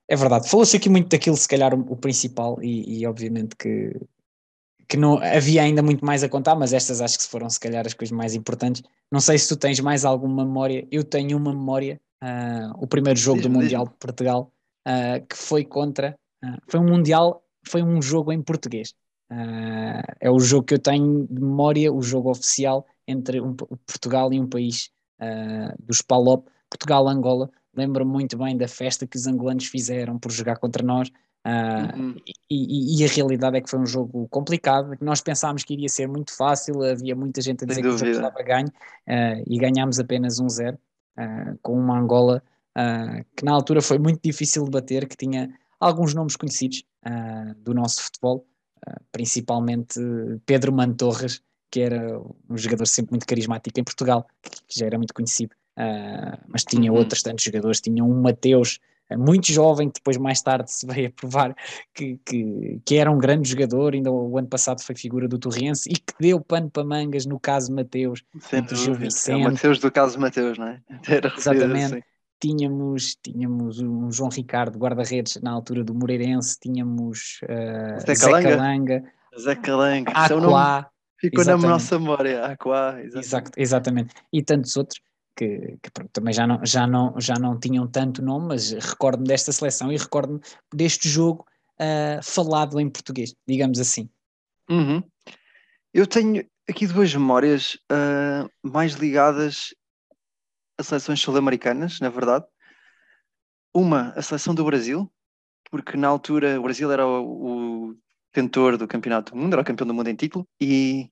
É 0.08 0.16
verdade, 0.16 0.48
falou-se 0.48 0.76
aqui 0.76 0.88
muito 0.88 1.08
daquilo, 1.08 1.36
se 1.36 1.46
calhar 1.46 1.74
o, 1.74 1.92
o 1.92 1.96
principal, 1.96 2.58
e, 2.62 3.00
e 3.00 3.06
obviamente 3.06 3.54
que, 3.56 3.94
que 4.88 4.96
não 4.96 5.18
havia 5.18 5.62
ainda 5.62 5.82
muito 5.82 6.04
mais 6.04 6.24
a 6.24 6.28
contar, 6.28 6.54
mas 6.54 6.72
estas 6.72 7.02
acho 7.02 7.18
que 7.18 7.26
foram 7.26 7.50
se 7.50 7.60
calhar 7.60 7.86
as 7.86 7.92
coisas 7.92 8.16
mais 8.16 8.34
importantes. 8.34 8.82
Não 9.12 9.20
sei 9.20 9.38
se 9.38 9.46
tu 9.46 9.56
tens 9.56 9.78
mais 9.80 10.06
alguma 10.06 10.44
memória, 10.44 10.88
eu 10.90 11.04
tenho 11.04 11.36
uma 11.36 11.52
memória, 11.52 12.00
ah, 12.22 12.72
o 12.78 12.86
primeiro 12.86 13.18
jogo 13.18 13.42
do 13.42 13.50
Mundial 13.50 13.86
de 13.86 13.94
Portugal, 13.98 14.50
ah, 14.86 15.20
que 15.20 15.36
foi 15.36 15.62
contra, 15.62 16.18
ah, 16.42 16.58
foi 16.66 16.80
um 16.80 16.88
Mundial, 16.88 17.42
foi 17.66 17.82
um 17.82 18.00
jogo 18.00 18.32
em 18.32 18.40
português. 18.42 18.94
É 20.20 20.30
o 20.30 20.38
jogo 20.38 20.64
que 20.64 20.72
eu 20.72 20.78
tenho 20.78 21.26
de 21.26 21.38
memória, 21.38 21.92
o 21.92 22.00
jogo 22.00 22.30
oficial 22.30 22.86
entre 23.06 23.42
um, 23.42 23.54
Portugal 23.54 24.32
e 24.32 24.40
um 24.40 24.48
país 24.48 24.90
dos 25.80 26.00
PALOP, 26.00 26.48
Portugal-Angola. 26.70 27.50
Lembro-me 27.78 28.10
muito 28.10 28.36
bem 28.36 28.56
da 28.56 28.66
festa 28.66 29.06
que 29.06 29.16
os 29.16 29.26
angolanos 29.26 29.66
fizeram 29.66 30.18
por 30.18 30.32
jogar 30.32 30.56
contra 30.56 30.84
nós. 30.84 31.10
Uhum. 31.46 32.16
e, 32.50 33.00
e- 33.00 33.04
a 33.04 33.08
realidade 33.08 33.56
é 33.56 33.60
que 33.60 33.70
foi 33.70 33.78
um 33.78 33.86
jogo 33.86 34.28
complicado, 34.28 34.96
que 34.96 35.04
nós 35.04 35.22
pensámos 35.22 35.64
que 35.64 35.72
iria 35.72 35.88
ser 35.88 36.06
muito 36.06 36.36
fácil, 36.36 36.82
havia 36.82 37.14
muita 37.16 37.40
gente 37.40 37.64
a 37.64 37.66
dizer 37.66 37.80
que 37.80 37.88
o 37.88 37.96
jogo 37.96 38.10
estava 38.10 38.42
ganho 38.42 38.68
ah, 39.06 39.40
e 39.46 39.56
ganhámos 39.56 39.98
apenas 39.98 40.38
1-0 40.38 40.76
ah, 41.16 41.54
com 41.62 41.78
uma 41.78 41.98
Angola 41.98 42.42
que 43.34 43.44
na 43.44 43.52
altura 43.52 43.82
foi 43.82 43.98
muito 43.98 44.20
difícil 44.22 44.62
de 44.64 44.70
bater, 44.70 45.08
que 45.08 45.16
tinha 45.16 45.52
alguns 45.80 46.14
nomes 46.14 46.36
conhecidos 46.36 46.84
do 47.64 47.74
nosso 47.74 48.04
futebol, 48.04 48.46
principalmente 49.10 49.98
Pedro 50.46 50.72
Mantorras, 50.72 51.42
que 51.72 51.80
era 51.80 52.20
um 52.48 52.56
jogador 52.56 52.86
sempre 52.86 53.12
muito 53.12 53.26
carismático 53.26 53.80
em 53.80 53.82
Portugal, 53.82 54.28
que 54.68 54.78
já 54.78 54.86
era 54.86 54.96
muito 54.96 55.12
conhecido, 55.12 55.56
Ah, 55.78 56.38
mas 56.48 56.64
tinha 56.64 56.92
Uhum. 56.92 56.98
outros 56.98 57.22
tantos 57.22 57.44
jogadores, 57.44 57.80
tinha 57.80 58.02
um 58.04 58.20
Mateus, 58.20 58.80
ah, 59.08 59.16
muito 59.16 59.52
jovem, 59.52 59.88
que 59.88 60.00
depois 60.00 60.16
mais 60.16 60.42
tarde 60.42 60.70
se 60.72 60.84
veio 60.86 61.08
a 61.08 61.12
provar 61.12 61.54
que, 61.94 62.18
que, 62.26 62.80
que 62.84 62.96
era 62.96 63.10
um 63.10 63.18
grande 63.18 63.48
jogador, 63.48 63.94
ainda 63.94 64.10
o 64.10 64.36
ano 64.36 64.48
passado 64.48 64.82
foi 64.82 64.96
figura 64.96 65.28
do 65.28 65.38
Torrense 65.38 65.88
e 65.88 65.94
que 65.94 66.12
deu 66.20 66.40
pano 66.40 66.68
para 66.70 66.82
mangas 66.84 67.26
no 67.26 67.38
caso 67.38 67.72
Mateus, 67.72 68.24
Sem 68.40 68.58
Entre 68.60 68.74
Gil 68.76 68.94
dúvida. 68.94 69.04
É 69.28 69.36
o 69.36 69.38
Vicente. 69.38 69.42
Mateus 69.44 69.78
do 69.78 69.90
caso 69.92 70.18
Mateus, 70.18 70.58
não 70.58 70.66
é? 70.68 70.80
Era 71.08 71.32
Exatamente. 71.36 71.94
assim. 71.94 72.02
tínhamos, 72.40 73.16
tínhamos 73.22 73.80
um 73.80 74.10
João 74.10 74.30
Ricardo, 74.30 74.78
guarda-redes 74.78 75.40
na 75.42 75.50
altura 75.52 75.84
do 75.84 75.94
Moreirense, 75.94 76.58
tínhamos 76.60 77.40
uh, 77.44 78.00
Zé 78.00 78.14
Zé 78.14 78.26
Calanga. 78.26 78.48
Calanga, 78.50 79.04
Zé 79.38 79.54
Calango. 79.56 80.10
Isso 80.10 80.32
é 80.32 80.36
um 80.36 80.40
nome 80.40 80.54
Aquá, 80.54 80.90
ficou 81.18 81.44
na 81.44 81.52
exatamente. 81.52 81.68
nossa 81.68 81.98
memória. 81.98 82.44
Aquá, 82.46 83.00
exatamente. 83.02 83.16
Exato, 83.26 83.50
exatamente, 83.56 84.14
e 84.32 84.42
tantos 84.42 84.76
outros 84.76 85.00
que, 85.38 85.78
que 85.80 85.90
pronto, 85.92 86.10
também 86.12 86.34
já 86.34 86.46
não, 86.46 86.66
já, 86.66 86.84
não, 86.84 87.14
já 87.20 87.34
não 87.34 87.58
tinham 87.58 87.86
tanto 87.86 88.20
nome, 88.20 88.48
mas 88.48 88.72
recordo-me 88.72 89.28
desta 89.28 89.52
seleção 89.52 89.92
e 89.92 89.96
recordo-me 89.96 90.40
deste 90.74 91.08
jogo 91.08 91.46
uh, 91.80 92.20
falado 92.24 92.80
em 92.80 92.90
português, 92.90 93.32
digamos 93.46 93.78
assim. 93.78 94.10
Uhum. 94.68 95.00
Eu 95.94 96.08
tenho 96.08 96.44
aqui 96.68 96.88
duas 96.88 97.14
memórias 97.14 97.78
ah, 97.90 98.46
mais 98.62 98.92
ligadas 98.92 99.74
a 100.76 100.82
seleções 100.82 101.20
sul-americanas, 101.20 101.98
na 102.00 102.10
verdade. 102.10 102.44
Uma, 103.72 104.10
a 104.10 104.20
seleção 104.20 104.54
do 104.54 104.64
Brasil, 104.64 105.10
porque 105.70 105.96
na 105.96 106.08
altura 106.08 106.60
o 106.60 106.62
Brasil 106.64 106.92
era 106.92 107.06
o, 107.06 107.90
o 107.90 107.96
detentor 108.34 108.76
do 108.76 108.86
campeonato 108.86 109.32
do 109.32 109.38
mundo, 109.38 109.54
era 109.54 109.62
o 109.62 109.64
campeão 109.64 109.86
do 109.86 109.94
mundo 109.94 110.08
em 110.08 110.14
título, 110.14 110.46
e, 110.60 111.10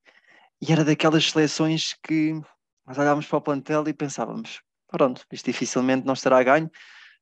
e 0.60 0.70
era 0.70 0.84
daquelas 0.84 1.30
seleções 1.30 1.94
que 2.02 2.38
nós 2.86 2.98
olhávamos 2.98 3.26
para 3.26 3.38
o 3.38 3.42
plantel 3.42 3.86
e 3.88 3.92
pensávamos, 3.92 4.60
pronto, 4.88 5.24
isto 5.32 5.46
dificilmente 5.46 6.06
não 6.06 6.14
estará 6.14 6.42
ganho, 6.42 6.70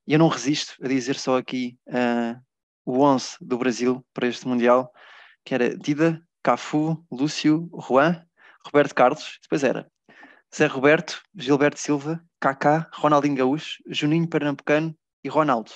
e 0.07 0.12
eu 0.12 0.19
não 0.19 0.29
resisto 0.29 0.75
a 0.83 0.89
dizer 0.89 1.17
só 1.17 1.39
aqui 1.39 1.79
ah, 1.89 2.39
o 2.85 3.01
11 3.01 3.37
do 3.41 3.57
Brasil 3.57 4.05
para 4.12 4.29
este 4.29 4.47
Mundial, 4.47 4.93
que 5.45 5.55
era 5.55 5.77
Dida, 5.77 6.21
Cafu, 6.43 7.03
Lúcio, 7.11 7.71
Juan, 7.89 8.23
Roberto 8.67 8.95
Carlos, 8.95 9.39
depois 9.43 9.65
era 9.65 9.91
Zé 10.55 10.67
Roberto, 10.67 11.23
Gilberto 11.35 11.81
Silva, 11.81 12.23
Kaká, 12.39 12.89
Ronaldinho 12.93 13.35
Gaúcho, 13.35 13.83
Juninho 13.89 14.29
Pernambucano 14.29 14.97
e 15.25 15.29
Ronaldo. 15.29 15.73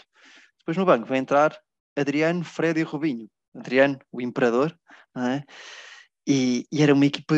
Depois 0.59 0.77
no 0.77 0.85
banco 0.85 1.07
vai 1.07 1.19
entrar 1.19 1.59
Adriano, 1.97 2.45
Fred 2.45 2.79
e 2.79 2.85
Rubinho. 2.85 3.29
Adriano, 3.57 3.99
o 4.13 4.21
imperador, 4.21 4.79
é? 5.17 5.43
E, 6.27 6.67
e 6.71 6.83
era 6.83 6.95
uma 6.95 7.07
equipa, 7.07 7.35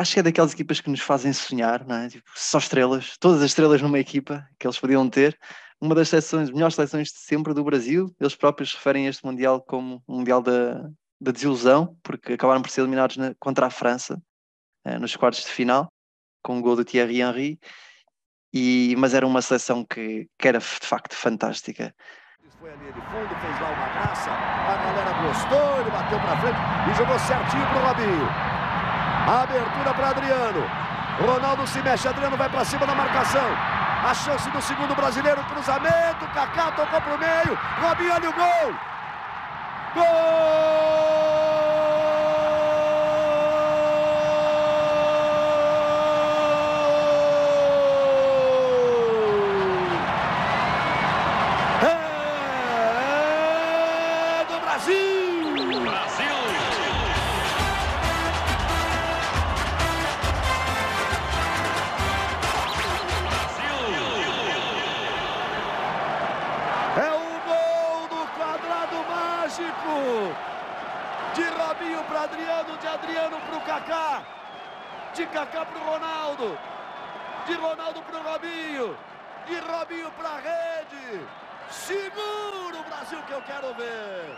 acho 0.00 0.14
que 0.14 0.20
é 0.20 0.22
daquelas 0.22 0.52
equipas 0.52 0.80
que 0.80 0.90
nos 0.90 1.00
fazem 1.00 1.32
sonhar, 1.32 1.86
não 1.86 1.96
é? 1.96 2.08
Tipo, 2.08 2.30
só 2.34 2.58
estrelas, 2.58 3.16
todas 3.18 3.40
as 3.40 3.46
estrelas 3.46 3.80
numa 3.82 3.98
equipa 3.98 4.46
que 4.58 4.66
eles 4.66 4.78
podiam 4.78 5.08
ter. 5.08 5.38
Uma 5.80 5.94
das 5.94 6.08
seleções, 6.08 6.50
melhores 6.50 6.74
seleções 6.74 7.08
de 7.08 7.18
sempre 7.18 7.54
do 7.54 7.64
Brasil. 7.64 8.14
Eles 8.20 8.34
próprios 8.34 8.74
referem 8.74 9.06
este 9.06 9.24
Mundial 9.24 9.60
como 9.62 10.02
um 10.08 10.18
Mundial 10.18 10.42
da, 10.42 10.88
da 11.20 11.30
desilusão, 11.32 11.96
porque 12.02 12.34
acabaram 12.34 12.60
por 12.60 12.70
ser 12.70 12.82
eliminados 12.82 13.16
na- 13.16 13.34
contra 13.38 13.66
a 13.66 13.70
França 13.70 14.20
eh, 14.84 14.98
nos 14.98 15.16
quartos 15.16 15.42
de 15.44 15.50
final, 15.50 15.88
com 16.42 16.58
o 16.58 16.62
gol 16.62 16.76
do 16.76 16.84
Thierry 16.84 17.20
Henry. 17.22 17.58
E, 18.52 18.94
mas 18.98 19.14
era 19.14 19.26
uma 19.26 19.40
seleção 19.40 19.84
que, 19.84 20.28
que 20.38 20.48
era 20.48 20.58
de 20.58 20.64
facto 20.86 21.14
fantástica. 21.14 21.94
Foi 22.58 22.70
a 22.70 22.74
linha 22.76 22.92
de 22.92 23.00
fundo, 23.00 23.28
fez 23.40 23.60
lá 23.60 23.70
uma 23.70 23.88
graça. 23.88 24.30
A 24.30 24.76
galera 24.76 25.22
gostou, 25.22 25.80
ele 25.80 25.90
bateu 25.90 26.18
pra 26.20 26.40
frente 26.40 26.58
e 26.90 26.94
jogou 26.98 27.18
certinho 27.18 27.66
pro 27.68 27.78
Robinho. 27.86 28.59
Abertura 29.30 29.94
para 29.94 30.08
Adriano. 30.08 30.68
Ronaldo 31.24 31.64
se 31.68 31.80
mexe, 31.82 32.08
Adriano 32.08 32.36
vai 32.36 32.48
pra 32.48 32.64
cima 32.64 32.84
da 32.84 32.96
marcação. 32.96 33.48
A 34.04 34.12
chance 34.12 34.50
do 34.50 34.60
segundo 34.60 34.92
brasileiro, 34.96 35.44
cruzamento. 35.44 36.26
Kaká 36.34 36.72
tocou 36.72 37.00
pro 37.00 37.16
meio. 37.16 37.56
Robinho, 37.80 38.12
olha 38.12 38.28
o 38.28 38.32
gol. 38.32 38.74
Gol! 39.94 41.19
Adriano, 72.30 72.78
de 72.78 72.86
Adriano 72.86 73.40
para 73.40 73.56
o 73.56 73.60
Kaká, 73.62 74.24
de 75.14 75.26
Kaká 75.26 75.66
para 75.66 75.78
o 75.78 75.84
Ronaldo, 75.84 76.58
de 77.44 77.54
Ronaldo 77.54 78.02
para 78.02 78.20
o 78.20 78.22
Robinho, 78.22 78.96
de 79.46 79.58
Robinho 79.58 80.10
para 80.12 80.28
a 80.28 80.38
rede. 80.38 81.26
Segura 81.70 82.78
o 82.78 82.84
Brasil 82.84 83.20
que 83.24 83.32
eu 83.32 83.42
quero 83.42 83.74
ver. 83.74 84.36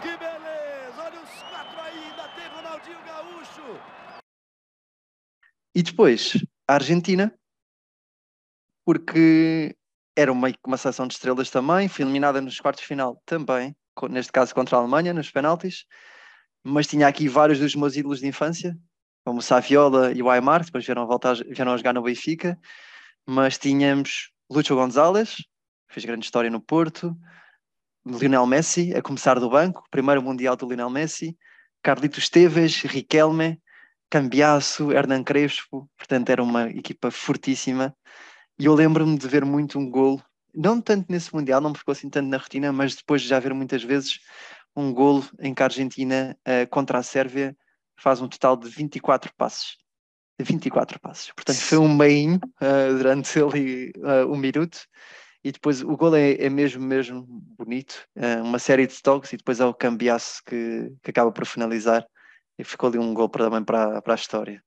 Que 0.00 0.16
beleza! 0.16 1.02
Olha 1.02 1.20
os 1.20 1.42
quatro 1.42 1.80
aí, 1.82 2.04
ainda 2.04 2.28
tem 2.28 2.48
Ronaldinho 2.48 2.98
Gaúcho. 3.04 3.80
E 5.74 5.82
depois 5.82 6.42
a 6.66 6.74
Argentina, 6.74 7.34
porque 8.82 9.76
era 10.16 10.32
uma, 10.32 10.48
uma 10.66 10.78
seleção 10.78 11.06
de 11.06 11.14
estrelas 11.14 11.50
também, 11.50 11.86
foi 11.86 12.02
eliminada 12.02 12.40
nos 12.40 12.58
quartos 12.58 12.80
de 12.80 12.88
final 12.88 13.22
também, 13.26 13.76
neste 14.08 14.32
caso 14.32 14.54
contra 14.54 14.78
a 14.78 14.80
Alemanha, 14.80 15.12
nos 15.12 15.30
penaltis, 15.30 15.84
mas 16.62 16.86
tinha 16.86 17.06
aqui 17.06 17.28
vários 17.28 17.58
dos 17.58 17.74
meus 17.74 17.96
ídolos 17.96 18.20
de 18.20 18.26
infância, 18.26 18.76
como 19.24 19.38
o 19.38 19.42
Saviola 19.42 20.12
e 20.12 20.22
o 20.22 20.30
Aymar, 20.30 20.64
depois 20.64 20.84
vieram 20.84 21.06
voltar, 21.06 21.36
vieram 21.36 21.72
a 21.72 21.76
jogar 21.76 21.92
no 21.92 22.02
Benfica, 22.02 22.58
mas 23.26 23.58
tínhamos 23.58 24.30
Lúcio 24.50 24.76
Gonzalez, 24.76 25.36
fez 25.88 26.04
grande 26.04 26.24
história 26.24 26.50
no 26.50 26.60
Porto, 26.60 27.16
Lionel 28.04 28.46
Messi, 28.46 28.94
a 28.94 29.02
começar 29.02 29.38
do 29.38 29.50
banco, 29.50 29.84
primeiro 29.90 30.22
Mundial 30.22 30.56
do 30.56 30.66
Lionel 30.66 30.90
Messi, 30.90 31.36
Carlitos 31.82 32.28
Teves, 32.28 32.82
Riquelme, 32.82 33.60
Cambiasso, 34.10 34.90
Hernan 34.90 35.22
Crespo, 35.22 35.88
portanto 35.96 36.30
era 36.30 36.42
uma 36.42 36.68
equipa 36.70 37.10
fortíssima. 37.10 37.94
E 38.58 38.64
eu 38.66 38.74
lembro-me 38.74 39.16
de 39.16 39.28
ver 39.28 39.44
muito 39.44 39.78
um 39.78 39.88
golo, 39.88 40.22
não 40.54 40.80
tanto 40.80 41.10
nesse 41.10 41.34
Mundial, 41.34 41.60
não 41.60 41.70
me 41.70 41.78
ficou 41.78 41.92
assim 41.92 42.10
tanto 42.10 42.28
na 42.28 42.36
rotina, 42.36 42.72
mas 42.72 42.96
depois 42.96 43.22
de 43.22 43.28
já 43.28 43.38
ver 43.38 43.54
muitas 43.54 43.82
vezes 43.82 44.18
um 44.76 44.92
golo 44.92 45.24
em 45.40 45.54
que 45.54 45.62
a 45.62 45.66
Argentina 45.66 46.36
eh, 46.44 46.66
contra 46.66 46.98
a 46.98 47.02
Sérvia 47.02 47.56
faz 47.96 48.20
um 48.20 48.28
total 48.28 48.56
de 48.56 48.68
24 48.68 49.32
passes. 49.36 49.76
24 50.42 50.98
passos. 51.00 51.32
Portanto, 51.32 51.58
foi 51.58 51.78
um 51.78 51.94
meinho 51.94 52.36
uh, 52.36 52.96
durante 52.96 53.38
ali 53.38 53.92
uh, 53.98 54.30
um 54.30 54.36
minuto. 54.36 54.78
E 55.42 55.52
depois 55.52 55.82
o 55.82 55.96
gol 55.96 56.14
é, 56.16 56.32
é 56.34 56.50
mesmo, 56.50 56.82
mesmo 56.82 57.26
bonito. 57.26 58.06
Uh, 58.16 58.42
uma 58.42 58.58
série 58.58 58.86
de 58.86 59.00
toques 59.02 59.32
e 59.32 59.36
depois 59.36 59.60
é 59.60 59.64
o 59.64 59.74
cambiaço 59.74 60.42
que, 60.44 60.92
que 61.02 61.10
acaba 61.10 61.32
por 61.32 61.46
finalizar. 61.46 62.06
E 62.58 62.64
ficou 62.64 62.88
ali 62.88 62.98
um 62.98 63.14
gol 63.14 63.28
também 63.28 63.64
para, 63.64 64.02
para 64.02 64.14
a 64.14 64.16
história. 64.16 64.62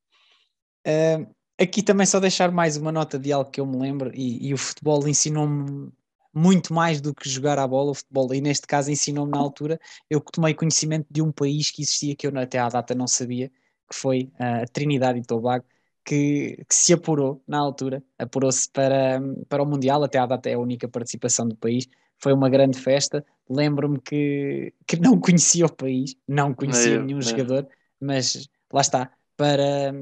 Uh, 0.86 1.32
aqui 1.60 1.84
também 1.84 2.06
só 2.06 2.20
deixar 2.20 2.51
mais 2.51 2.76
uma 2.76 2.91
nota 2.91 3.20
de 3.20 3.32
algo 3.32 3.51
que 3.51 3.62
eu 3.62 3.66
me 3.66 3.78
lembro. 3.78 4.12
E, 4.14 4.47
e 4.47 4.54
o 4.54 4.58
futebol 4.58 5.08
ensinou-me 5.08 5.91
muito 6.34 6.73
mais 6.73 6.99
do 6.99 7.13
que 7.13 7.29
jogar 7.29 7.59
a 7.59 7.67
bola. 7.67 7.91
O 7.91 7.93
futebol, 7.93 8.34
e 8.34 8.41
neste 8.41 8.67
caso, 8.67 8.91
ensinou-me 8.91 9.31
na 9.31 9.39
altura. 9.39 9.79
Eu 10.09 10.19
tomei 10.19 10.53
conhecimento 10.53 11.07
de 11.09 11.21
um 11.21 11.31
país 11.31 11.71
que 11.71 11.81
existia 11.81 12.15
que 12.15 12.27
eu 12.27 12.38
até 12.38 12.59
à 12.59 12.69
data 12.69 12.95
não 12.95 13.07
sabia, 13.07 13.49
que 13.89 13.95
foi 13.95 14.31
a 14.39 14.65
Trinidade 14.65 15.19
e 15.19 15.23
Tobago 15.23 15.65
que, 16.03 16.57
que 16.67 16.75
se 16.75 16.93
apurou 16.93 17.41
na 17.47 17.57
altura, 17.57 18.03
apurou-se 18.17 18.69
para, 18.69 19.21
para 19.47 19.63
o 19.63 19.65
Mundial, 19.65 20.03
até 20.03 20.19
à 20.19 20.25
data 20.25 20.49
é 20.49 20.53
a 20.53 20.59
única 20.59 20.88
participação 20.88 21.47
do 21.47 21.55
país. 21.55 21.88
Foi 22.19 22.34
uma 22.34 22.49
grande 22.49 22.79
festa. 22.79 23.25
Lembro-me 23.49 23.99
que, 23.99 24.73
que 24.86 24.97
não 24.97 25.19
conhecia 25.19 25.65
o 25.65 25.73
país, 25.73 26.15
não 26.27 26.53
conhecia 26.53 27.01
nenhum 27.01 27.21
jogador, 27.21 27.67
mas 27.99 28.47
lá 28.71 28.81
está, 28.81 29.11
para, 29.36 29.93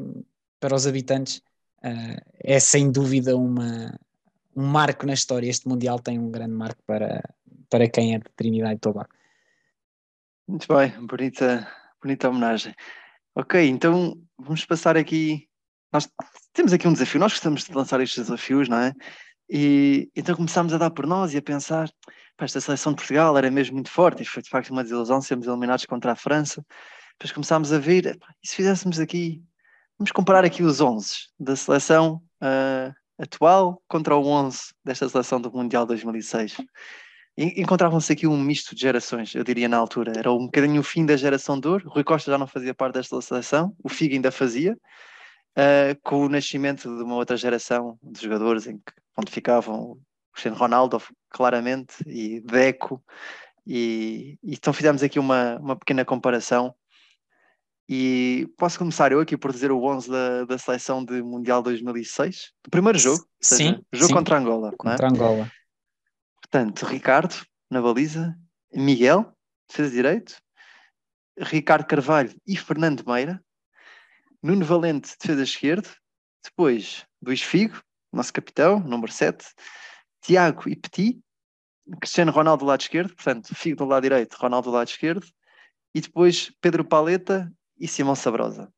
para 0.60 0.76
os 0.76 0.88
habitantes 0.88 1.38
uh, 1.84 2.22
é 2.40 2.60
sem 2.60 2.92
dúvida 2.92 3.36
uma, 3.36 3.98
um 4.56 4.66
marco 4.66 5.06
na 5.06 5.14
história. 5.14 5.50
Este 5.50 5.68
Mundial 5.68 6.00
tem 6.00 6.20
um 6.20 6.32
grande 6.32 6.54
marco 6.54 6.82
para, 6.86 7.24
para 7.70 7.90
quem 7.90 8.16
é 8.16 8.20
de 8.20 8.30
Trinidade 8.36 8.76
e 8.76 8.80
Tobago. 8.80 9.10
Muito 10.48 10.68
bem, 10.68 11.06
bonita, 11.06 11.68
bonita 12.02 12.30
homenagem. 12.30 12.76
Ok, 13.36 13.66
então 13.68 14.22
vamos 14.38 14.66
passar 14.66 14.98
aqui 14.98 15.48
nós 15.92 16.10
temos 16.54 16.72
aqui 16.72 16.88
um 16.88 16.94
desafio, 16.94 17.20
nós 17.20 17.34
gostamos 17.34 17.66
de 17.66 17.74
lançar 17.74 18.00
estes 18.00 18.24
desafios, 18.24 18.70
não 18.70 18.78
é? 18.78 18.94
E 19.50 20.10
então 20.16 20.36
começámos 20.36 20.74
a 20.74 20.78
dar 20.78 20.90
por 20.92 21.06
nós 21.06 21.34
e 21.34 21.38
a 21.38 21.42
pensar, 21.42 21.90
pá, 22.38 22.46
esta 22.46 22.62
seleção 22.62 22.94
de 22.94 22.98
Portugal 22.98 23.38
era 23.38 23.52
mesmo 23.52 23.76
muito 23.76 23.92
forte, 23.92 24.24
foi 24.24 24.42
de 24.42 24.50
facto 24.50 24.70
uma 24.70 24.84
desilusão 24.84 25.22
sermos 25.22 25.48
eliminados 25.48 25.86
contra 25.86 26.14
a 26.14 26.16
França. 26.16 26.66
Depois 27.14 27.34
começámos 27.34 27.74
a 27.74 27.78
ver, 27.78 28.18
e 28.42 28.48
se 28.48 28.56
fizéssemos 28.56 29.00
aqui, 29.00 29.44
vamos 29.98 30.12
comparar 30.12 30.46
aqui 30.46 30.64
os 30.64 30.80
11 30.80 31.16
da 31.38 31.56
seleção 31.56 32.22
uh, 32.42 32.94
atual 33.22 33.82
contra 33.88 34.16
o 34.16 34.26
11 34.26 34.74
desta 34.84 35.08
seleção 35.08 35.40
do 35.40 35.52
Mundial 35.52 35.86
2006. 35.86 36.58
E 37.38 37.62
encontravam-se 37.62 38.12
aqui 38.12 38.28
um 38.28 38.38
misto 38.38 38.76
de 38.76 38.82
gerações, 38.82 39.34
eu 39.34 39.44
diria 39.44 39.70
na 39.70 39.78
altura. 39.78 40.14
Era 40.18 40.32
um 40.32 40.46
bocadinho 40.46 40.82
o 40.82 40.84
fim 40.84 41.06
da 41.06 41.16
geração 41.16 41.60
de 41.60 41.68
ouro, 41.68 41.90
Rui 41.90 42.04
Costa 42.04 42.32
já 42.32 42.38
não 42.38 42.48
fazia 42.48 42.74
parte 42.74 42.96
desta 42.96 43.22
seleção, 43.22 43.74
o 43.84 43.90
Figo 43.90 44.16
ainda 44.16 44.32
fazia, 44.32 44.74
uh, 44.74 46.00
com 46.04 46.26
o 46.26 46.30
nascimento 46.30 46.84
de 46.84 47.04
uma 47.04 47.16
outra 47.16 47.38
geração 47.38 47.98
de 48.04 48.22
jogadores 48.22 48.68
em 48.68 48.78
que, 48.78 48.94
onde 49.18 49.32
ficavam 49.32 49.98
Cristiano 50.34 50.58
Ronaldo, 50.58 51.02
claramente, 51.30 51.96
e 52.06 52.42
Deco, 52.42 53.02
e, 53.66 54.38
então 54.44 54.74
fizemos 54.74 55.04
aqui 55.04 55.20
uma, 55.20 55.58
uma 55.58 55.76
pequena 55.76 56.04
comparação. 56.04 56.74
E 57.94 58.48
posso 58.56 58.80
começar 58.80 59.12
eu 59.12 59.20
aqui 59.20 59.36
por 59.36 59.52
dizer 59.52 59.70
o 59.70 59.84
11 59.84 60.10
da, 60.10 60.46
da 60.46 60.58
seleção 60.58 61.04
de 61.04 61.22
Mundial 61.22 61.62
2006, 61.62 62.54
do 62.64 62.70
primeiro 62.70 62.98
jogo, 62.98 63.28
seja, 63.42 63.76
sim, 63.76 63.86
jogo 63.92 64.08
sim. 64.08 64.14
contra 64.14 64.38
Angola. 64.38 64.72
Contra 64.78 65.08
é? 65.08 65.10
Angola. 65.10 65.52
Portanto, 66.42 66.86
Ricardo 66.86 67.36
na 67.70 67.82
baliza, 67.82 68.34
Miguel, 68.74 69.36
defesa 69.68 69.92
direito, 69.92 70.38
Ricardo 71.38 71.86
Carvalho 71.86 72.34
e 72.48 72.56
Fernando 72.56 73.04
Meira, 73.06 73.44
Nuno 74.42 74.64
Valente, 74.64 75.14
defesa 75.20 75.44
esquerdo. 75.44 75.90
Depois, 76.46 77.06
Luís 77.22 77.42
Figo, 77.42 77.84
nosso 78.10 78.32
capitão, 78.32 78.80
número 78.80 79.12
7. 79.12 79.46
Tiago 80.22 80.70
e 80.70 80.78
Petit. 80.78 81.20
Cristiano 82.00 82.32
Ronaldo 82.32 82.64
do 82.64 82.70
lado 82.70 82.80
esquerdo. 82.80 83.14
Portanto, 83.14 83.54
Figo 83.54 83.76
do 83.76 83.86
lado 83.86 84.04
direito, 84.04 84.36
Ronaldo 84.36 84.70
do 84.70 84.78
lado 84.78 84.88
esquerdo. 84.88 85.28
E 85.94 86.00
depois, 86.00 86.54
Pedro 86.62 86.86
Paleta 86.86 87.52
e 87.82 87.88
Simão 87.88 88.16
Sabrosa. 88.16 88.72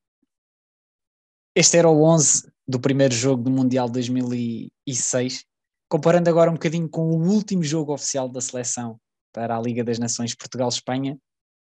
Este 1.53 1.77
era 1.77 1.89
o 1.89 2.03
11 2.03 2.49
do 2.65 2.79
primeiro 2.79 3.13
jogo 3.13 3.43
do 3.43 3.51
Mundial 3.51 3.89
2006. 3.89 5.45
Comparando 5.89 6.29
agora 6.29 6.49
um 6.49 6.53
bocadinho 6.53 6.89
com 6.89 7.11
o 7.11 7.27
último 7.29 7.63
jogo 7.63 7.93
oficial 7.93 8.29
da 8.29 8.39
seleção 8.39 8.97
para 9.33 9.57
a 9.57 9.61
Liga 9.61 9.83
das 9.83 9.99
Nações 9.99 10.33
Portugal-Espanha, 10.33 11.19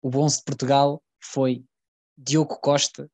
o 0.01 0.17
11 0.17 0.39
de 0.39 0.45
Portugal 0.45 1.03
foi 1.21 1.65
Diogo 2.17 2.57
Costa, 2.61 3.11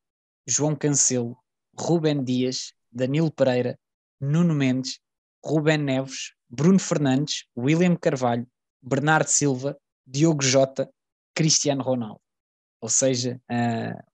João 0.46 0.76
Cancelo, 0.76 1.36
Rubem 1.78 2.22
Dias, 2.22 2.74
Danilo 2.92 3.32
Pereira, 3.32 3.78
Nuno 4.20 4.54
Mendes, 4.54 5.00
Rubem 5.42 5.78
Neves, 5.78 6.34
Bruno 6.46 6.78
Fernandes, 6.78 7.46
William 7.56 7.96
Carvalho, 7.96 8.46
Bernardo 8.82 9.28
Silva, 9.28 9.78
Diogo 10.06 10.42
Jota, 10.42 10.90
Cristiano 11.34 11.82
Ronaldo. 11.82 12.20
Ou 12.82 12.88
seja, 12.88 13.40
uh, 13.50 14.09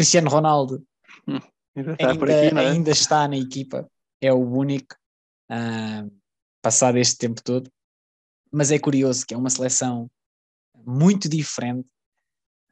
Cristiano 0.00 0.30
Ronaldo 0.30 0.82
hum, 1.28 1.38
ainda, 1.76 1.92
está, 1.92 2.08
ainda, 2.08 2.24
aqui, 2.24 2.58
é? 2.58 2.58
ainda 2.58 2.90
está 2.90 3.28
na 3.28 3.36
equipa, 3.36 3.86
é 4.18 4.32
o 4.32 4.38
único 4.38 4.96
uh, 5.52 6.10
passado 6.62 6.96
este 6.96 7.18
tempo 7.18 7.42
todo. 7.42 7.70
Mas 8.50 8.72
é 8.72 8.78
curioso 8.78 9.26
que 9.26 9.34
é 9.34 9.36
uma 9.36 9.50
seleção 9.50 10.10
muito 10.86 11.28
diferente 11.28 11.86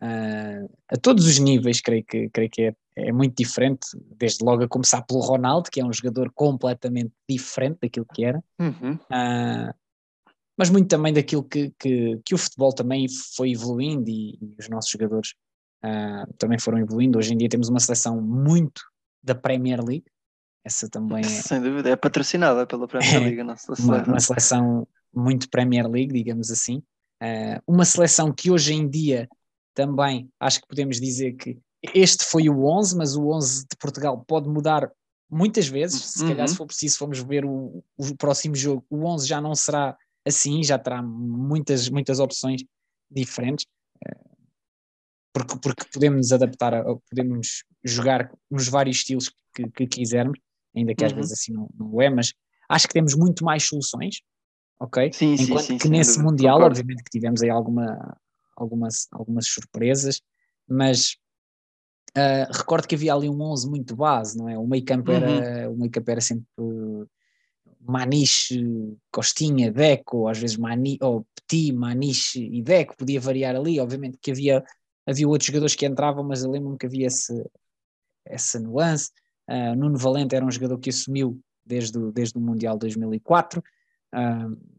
uh, 0.00 0.74
a 0.88 0.96
todos 0.96 1.26
os 1.26 1.38
níveis, 1.38 1.82
creio 1.82 2.02
que, 2.02 2.30
creio 2.30 2.48
que 2.48 2.62
é, 2.62 2.74
é, 2.96 3.12
muito 3.12 3.36
diferente, 3.36 3.86
desde 4.16 4.42
logo 4.42 4.64
a 4.64 4.68
começar 4.68 5.02
pelo 5.02 5.20
Ronaldo, 5.20 5.70
que 5.70 5.82
é 5.82 5.84
um 5.84 5.92
jogador 5.92 6.32
completamente 6.32 7.12
diferente 7.28 7.80
daquilo 7.82 8.06
que 8.06 8.24
era, 8.24 8.42
uhum. 8.58 8.94
uh, 8.94 9.74
mas 10.56 10.70
muito 10.70 10.88
também 10.88 11.12
daquilo 11.12 11.44
que, 11.44 11.74
que, 11.78 12.18
que, 12.24 12.34
o 12.34 12.38
futebol 12.38 12.72
também 12.72 13.06
foi 13.36 13.50
evoluindo 13.50 14.08
e, 14.08 14.38
e 14.40 14.56
os 14.58 14.66
nossos 14.70 14.90
jogadores 14.90 15.34
uh, 15.84 16.32
também 16.38 16.58
foram 16.58 16.78
evoluindo. 16.78 17.18
Hoje 17.18 17.32
em 17.32 17.36
dia 17.36 17.48
temos 17.48 17.68
uma 17.68 17.80
seleção 17.80 18.20
muito 18.20 18.82
da 19.22 19.34
Premier 19.34 19.82
League, 19.82 20.06
essa 20.64 20.88
também 20.88 21.20
é. 21.20 21.22
Sem 21.48 21.60
dúvida, 21.60 21.90
é 21.90 21.96
patrocinada 21.96 22.66
pela 22.66 22.86
Premier 22.86 23.22
League, 23.22 23.40
a 23.40 23.44
nossa 23.44 23.74
seleção. 23.74 23.86
Uma, 23.86 24.04
uma 24.04 24.20
seleção 24.20 24.88
muito 25.14 25.50
Premier 25.50 25.86
League, 25.86 26.12
digamos 26.12 26.50
assim. 26.50 26.82
Uh, 27.22 27.60
uma 27.66 27.84
seleção 27.84 28.32
que 28.32 28.50
hoje 28.50 28.74
em 28.74 28.88
dia 28.88 29.28
também 29.74 30.28
acho 30.40 30.60
que 30.60 30.68
podemos 30.68 31.00
dizer 31.00 31.32
que 31.32 31.58
este 31.94 32.24
foi 32.24 32.48
o 32.48 32.64
11, 32.64 32.96
mas 32.96 33.16
o 33.16 33.28
11 33.28 33.62
de 33.62 33.76
Portugal 33.78 34.24
pode 34.26 34.48
mudar 34.48 34.90
muitas 35.30 35.68
vezes. 35.68 36.02
Se 36.02 36.22
uhum. 36.22 36.28
calhar, 36.30 36.48
se 36.48 36.56
for 36.56 36.66
preciso, 36.66 36.98
fomos 36.98 37.20
ver 37.20 37.44
o, 37.44 37.82
o 37.96 38.16
próximo 38.16 38.54
jogo, 38.54 38.84
o 38.90 39.04
11 39.04 39.26
já 39.26 39.40
não 39.40 39.54
será 39.54 39.96
assim, 40.26 40.62
já 40.62 40.78
terá 40.78 41.02
muitas, 41.02 41.88
muitas 41.88 42.18
opções 42.18 42.62
diferentes. 43.10 43.66
Eh, 44.06 44.27
porque, 45.38 45.58
porque 45.60 45.84
podemos 45.92 46.32
adaptar, 46.32 46.74
a, 46.74 46.84
podemos 47.10 47.64
jogar 47.84 48.30
nos 48.50 48.68
vários 48.68 48.98
estilos 48.98 49.30
que, 49.54 49.68
que 49.70 49.86
quisermos, 49.86 50.38
ainda 50.76 50.94
que 50.94 51.04
às 51.04 51.12
uhum. 51.12 51.18
vezes 51.18 51.32
assim 51.32 51.52
não, 51.52 51.68
não 51.78 52.00
é, 52.00 52.10
mas 52.10 52.32
acho 52.68 52.86
que 52.86 52.94
temos 52.94 53.14
muito 53.14 53.44
mais 53.44 53.64
soluções, 53.64 54.20
ok? 54.80 55.12
Sim, 55.12 55.34
Enquanto 55.34 55.62
sim, 55.62 55.72
sim, 55.74 55.78
que 55.78 55.88
nesse 55.88 56.18
Mundial, 56.20 56.56
concordo. 56.56 56.78
obviamente 56.78 57.02
que 57.04 57.10
tivemos 57.10 57.42
aí 57.42 57.50
alguma, 57.50 58.16
algumas, 58.56 59.06
algumas 59.12 59.46
surpresas, 59.46 60.20
mas 60.68 61.16
uh, 62.16 62.52
recordo 62.52 62.86
que 62.86 62.94
havia 62.94 63.14
ali 63.14 63.28
um 63.28 63.40
11 63.40 63.68
muito 63.68 63.96
base, 63.96 64.36
não 64.36 64.48
é? 64.48 64.58
O 64.58 64.66
meio 64.66 64.84
campo 64.84 65.10
era, 65.10 65.68
Uhum. 65.68 65.74
o 65.74 65.78
meio 65.78 65.90
campo 65.90 66.10
era 66.10 66.20
sempre 66.20 66.46
Maniche, 67.80 68.62
Costinha, 69.10 69.72
Deco, 69.72 70.28
às 70.28 70.38
vezes 70.38 70.56
Mani, 70.56 70.98
ou 71.00 71.26
Petit, 71.34 71.72
Maniche 71.72 72.40
e 72.40 72.62
Deco, 72.62 72.96
podia 72.96 73.20
variar 73.20 73.56
ali, 73.56 73.80
obviamente 73.80 74.18
que 74.20 74.30
havia, 74.30 74.62
havia 75.08 75.26
outros 75.26 75.46
jogadores 75.46 75.74
que 75.74 75.86
entravam, 75.86 76.22
mas 76.22 76.44
eu 76.44 76.50
lembro-me 76.50 76.76
que 76.76 76.86
havia 76.86 77.06
esse, 77.06 77.32
essa 78.26 78.60
nuance. 78.60 79.10
Uh, 79.48 79.74
Nuno 79.74 79.96
Valente 79.96 80.34
era 80.34 80.44
um 80.44 80.50
jogador 80.50 80.78
que 80.78 80.90
assumiu 80.90 81.40
desde 81.64 81.98
o, 81.98 82.12
desde 82.12 82.36
o 82.36 82.40
Mundial 82.40 82.76
2004. 82.76 83.60
Uh, 84.14 84.78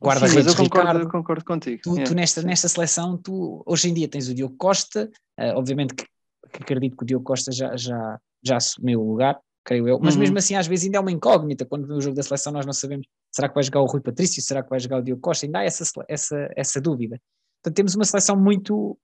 mas 0.00 0.18
Guarda-redes 0.20 0.46
eu 0.46 0.56
concordo, 0.56 0.88
Ricardo. 0.88 1.00
eu 1.00 1.10
concordo 1.10 1.44
contigo. 1.44 1.82
Tu, 1.82 2.04
tu 2.04 2.14
nesta, 2.14 2.42
nesta 2.42 2.68
seleção, 2.68 3.16
tu 3.16 3.62
hoje 3.66 3.88
em 3.88 3.94
dia 3.94 4.08
tens 4.08 4.28
o 4.28 4.34
Diogo 4.34 4.54
Costa, 4.56 5.10
eh, 5.38 5.54
obviamente 5.54 5.94
que, 5.94 6.04
que 6.52 6.62
acredito 6.62 6.96
que 6.96 7.02
o 7.02 7.06
Diogo 7.06 7.24
Costa 7.24 7.50
já, 7.50 7.74
já, 7.76 8.20
já 8.42 8.56
assumiu 8.56 9.00
o 9.00 9.10
lugar, 9.10 9.40
creio 9.64 9.88
eu, 9.88 9.98
mas 9.98 10.14
Uhum. 10.14 10.20
mesmo 10.20 10.38
assim 10.38 10.54
às 10.54 10.66
vezes 10.66 10.84
ainda 10.84 10.98
é 10.98 11.00
uma 11.00 11.10
incógnita, 11.10 11.64
quando 11.64 11.86
vê 11.86 11.94
o 11.94 12.00
jogo 12.00 12.14
da 12.14 12.22
seleção 12.22 12.52
nós 12.52 12.66
não 12.66 12.74
sabemos, 12.74 13.06
será 13.32 13.48
que 13.48 13.54
vai 13.54 13.64
jogar 13.64 13.80
o 13.80 13.86
Rui 13.86 14.02
Patrício, 14.02 14.42
será 14.42 14.62
que 14.62 14.68
vai 14.68 14.78
jogar 14.78 14.98
o 14.98 15.02
Diogo 15.02 15.22
Costa, 15.22 15.46
ainda 15.46 15.60
há 15.60 15.64
essa, 15.64 15.84
essa, 16.06 16.50
essa 16.54 16.78
dúvida. 16.78 17.18
Portanto 17.66 17.76
temos 17.78 17.96
uma 17.96 18.04
seleção 18.04 18.36
muito, 18.38 18.96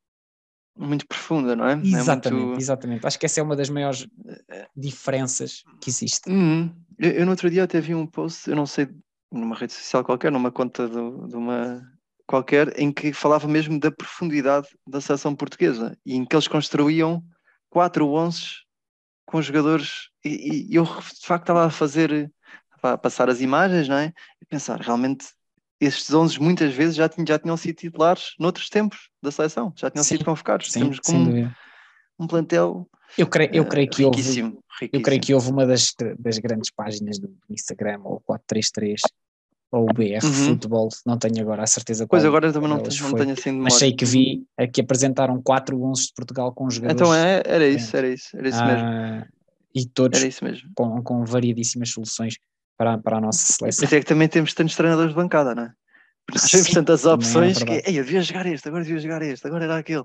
Muito 0.79 1.05
profunda, 1.09 1.57
não 1.57 1.67
é? 1.67 1.73
exatamente, 1.83 2.29
É 2.29 2.31
muito... 2.47 2.61
exatamente, 2.61 3.05
acho 3.05 3.19
que 3.19 3.27
essa 3.27 3.41
é 3.41 3.43
uma 3.43 3.57
das 3.57 3.69
maiores 3.69 4.07
diferenças 4.77 5.65
que 5.81 5.91
existe. 5.91 6.31
Uhum. 6.31 6.73
Eu, 6.97 7.11
eu 7.11 7.25
no 7.25 7.33
outro 7.33 7.51
dia 7.51 7.65
até 7.65 7.81
vi 7.81 7.93
um 7.93 8.07
post, 8.07 8.49
eu 8.49 8.55
não 8.55 8.65
sei, 8.65 8.89
numa 9.33 9.57
rede 9.57 9.73
social 9.73 10.05
qualquer, 10.05 10.31
numa 10.31 10.53
conta 10.53 10.87
do- 10.87 11.27
de 11.27 11.35
uma 11.35 11.83
qualquer, 12.25 12.79
em 12.79 12.93
que 12.93 13.13
falava 13.13 13.49
mesmo 13.49 13.81
da 13.81 13.91
profundidade 13.91 14.69
da 14.87 15.01
seleção 15.01 15.35
portuguesa 15.35 15.99
e 16.07 16.15
em 16.15 16.25
que 16.25 16.37
eles 16.37 16.47
construíam 16.47 17.21
quatro 17.69 18.09
onces 18.09 18.63
com 19.27 19.43
jogadores 19.43 20.09
e, 20.25 20.69
e 20.71 20.75
eu 20.77 20.85
de 20.85 21.27
facto 21.27 21.43
estava 21.43 21.67
a 21.67 21.71
fazer, 21.71 22.33
estava 22.77 22.95
a 22.95 22.99
passar 22.99 23.29
as 23.29 23.41
imagens, 23.41 23.89
não 23.89 23.97
é? 23.97 24.13
E 24.41 24.45
pensar, 24.47 24.81
realmente 24.81 25.27
estes 25.85 26.13
11 26.13 26.41
muitas 26.41 26.73
vezes 26.75 26.95
já, 26.97 27.09
tinham, 27.09 27.27
já 27.27 27.39
tinham 27.39 27.57
sido 27.57 27.77
titulares 27.77 28.35
noutros 28.39 28.69
tempos 28.69 29.09
da 29.23 29.31
seleção, 29.31 29.73
já 29.77 29.91
tinham 29.91 30.05
Sim, 30.05 30.17
sido 30.17 30.25
convocados. 30.25 30.71
Sim, 30.71 30.81
Temos 30.81 31.01
como 31.01 31.25
dúvida. 31.27 31.53
um 32.19 32.27
plantel 32.27 32.89
Eu 33.19 33.27
creio, 33.27 33.51
eu 33.55 33.65
eh, 33.65 33.69
creio 33.69 33.91
que 33.91 34.05
houve, 34.05 34.17
riquíssimo, 34.19 34.49
eu 34.49 34.61
riquíssimo. 34.81 35.03
creio 35.03 35.21
que 35.21 35.35
houve 35.35 35.51
uma 35.51 35.67
das, 35.67 35.93
das 36.19 36.39
grandes 36.39 36.71
páginas 36.71 37.19
do 37.19 37.35
Instagram, 37.51 38.01
ou 38.05 38.21
433, 38.21 39.01
ou 39.71 39.85
o 39.85 39.93
BR 39.93 40.25
Uhum. 40.25 40.31
Futebol, 40.31 40.89
não 41.07 41.19
tenho 41.19 41.41
agora 41.41 41.63
a 41.63 41.67
certeza 41.67 42.07
Pois 42.07 42.23
qual 42.23 42.29
agora 42.31 42.53
também 42.53 42.69
não, 42.69 42.79
tenho- 42.83 43.03
não 43.03 43.15
tenho 43.15 43.33
assim 43.33 43.53
de 43.53 43.59
mas 43.59 43.75
sei 43.75 43.93
que 43.93 44.05
vi 44.05 44.45
a 44.57 44.67
que 44.67 44.81
apresentaram 44.83 45.41
quatro 45.43 45.83
11 45.83 46.07
de 46.09 46.13
Portugal 46.15 46.53
com 46.53 46.69
jogadores 46.71 47.01
Então 47.01 47.15
é, 47.15 47.43
era 47.47 47.67
isso, 47.67 47.97
era 47.97 48.09
isso, 48.09 48.37
era 48.37 48.49
isso 48.49 48.65
mesmo. 48.67 48.87
ah, 48.87 49.27
e 49.75 49.87
todos 49.87 50.23
isso 50.23 50.45
mesmo. 50.45 50.71
com, 50.75 51.03
com 51.03 51.25
variedíssimas 51.25 51.91
soluções 51.91 52.37
para, 52.83 52.99
para 52.99 53.19
a 53.19 53.21
nossa 53.21 53.53
seleção. 53.53 53.85
Mas 53.85 53.93
é 53.93 54.01
que 54.01 54.07
também 54.07 54.29
temos 54.29 54.53
tantos 54.55 54.75
treinadores 54.75 55.13
de 55.13 55.17
bancada, 55.17 55.55
não 55.55 55.65
é? 55.65 55.73
Nós 56.33 56.43
temos 56.51 56.69
tantas 56.69 57.05
é 57.05 57.09
opções 57.09 57.59
que, 57.59 57.65
verdade. 57.65 57.91
ei, 57.91 58.01
eu 58.01 58.05
devia 58.05 58.23
jogar 58.23 58.47
este, 58.47 58.69
agora 58.69 58.85
devia 58.85 59.01
jogar 59.01 59.23
este, 59.23 59.47
agora 59.47 59.65
era 59.65 59.79
aquele. 59.79 60.05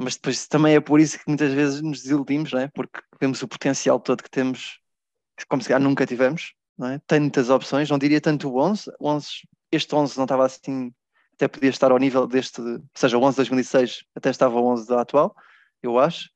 Mas 0.00 0.14
depois 0.14 0.46
também 0.46 0.74
é 0.74 0.80
por 0.80 1.00
isso 1.00 1.18
que 1.18 1.24
muitas 1.26 1.52
vezes 1.52 1.82
nos 1.82 2.02
desiludimos, 2.02 2.52
não 2.52 2.60
é? 2.60 2.68
Porque 2.68 3.00
vemos 3.20 3.42
o 3.42 3.48
potencial 3.48 4.00
todo 4.00 4.22
que 4.22 4.30
temos, 4.30 4.78
que 5.36 5.44
como 5.46 5.60
se 5.60 5.68
calhar 5.68 5.82
nunca 5.82 6.06
tivemos, 6.06 6.54
não 6.78 6.88
é? 6.88 7.00
Tem 7.06 7.20
muitas 7.20 7.50
opções, 7.50 7.90
não 7.90 7.98
diria 7.98 8.20
tanto 8.20 8.48
o 8.48 8.58
11, 8.58 8.90
o 8.98 9.08
11 9.08 9.26
este 9.70 9.94
11 9.94 10.16
não 10.16 10.24
estava 10.24 10.46
assim, 10.46 10.92
até 11.34 11.46
podia 11.46 11.68
estar 11.68 11.90
ao 11.90 11.98
nível 11.98 12.26
deste, 12.26 12.60
ou 12.60 12.80
seja, 12.94 13.18
o 13.18 13.22
11 13.22 13.34
de 13.34 13.36
2006 13.36 14.04
até 14.16 14.30
estava 14.30 14.58
o 14.58 14.66
11 14.66 14.88
da 14.88 15.02
atual, 15.02 15.36
eu 15.82 15.98
acho, 15.98 16.30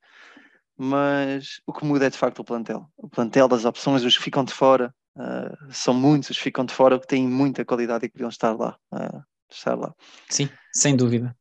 mas 0.76 1.60
o 1.66 1.72
que 1.72 1.84
muda 1.84 2.06
é 2.06 2.10
de 2.10 2.18
facto 2.18 2.40
o 2.40 2.44
plantel. 2.44 2.90
O 2.96 3.08
plantel 3.08 3.48
das 3.48 3.64
opções, 3.64 4.04
os 4.04 4.16
que 4.16 4.24
ficam 4.24 4.44
de 4.44 4.52
fora, 4.52 4.94
ah, 5.16 5.56
são 5.70 5.94
muitos 5.94 6.36
ficam 6.36 6.64
de 6.64 6.72
fora 6.74 6.98
que 6.98 7.06
têm 7.06 7.26
muita 7.26 7.64
qualidade 7.64 8.06
e 8.06 8.08
que 8.08 8.14
deviam 8.14 8.28
estar 8.30 8.52
lá. 8.58 8.78
ah, 8.92 9.22
estar 9.50 9.74
lá. 9.74 9.94
Sim, 10.30 10.48
sem 10.72 10.96
dúvida. 10.96 11.36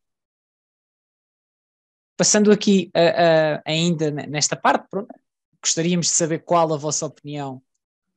Passando 2.17 2.51
aqui 2.51 2.91
a- 2.93 3.61
ainda 3.65 4.11
ne- 4.11 4.27
nesta 4.27 4.55
parte, 4.55 4.87
gostaríamos 5.63 6.07
de 6.07 6.13
saber 6.13 6.39
qual 6.39 6.71
a 6.73 6.77
vossa 6.77 7.05
opinião 7.05 7.61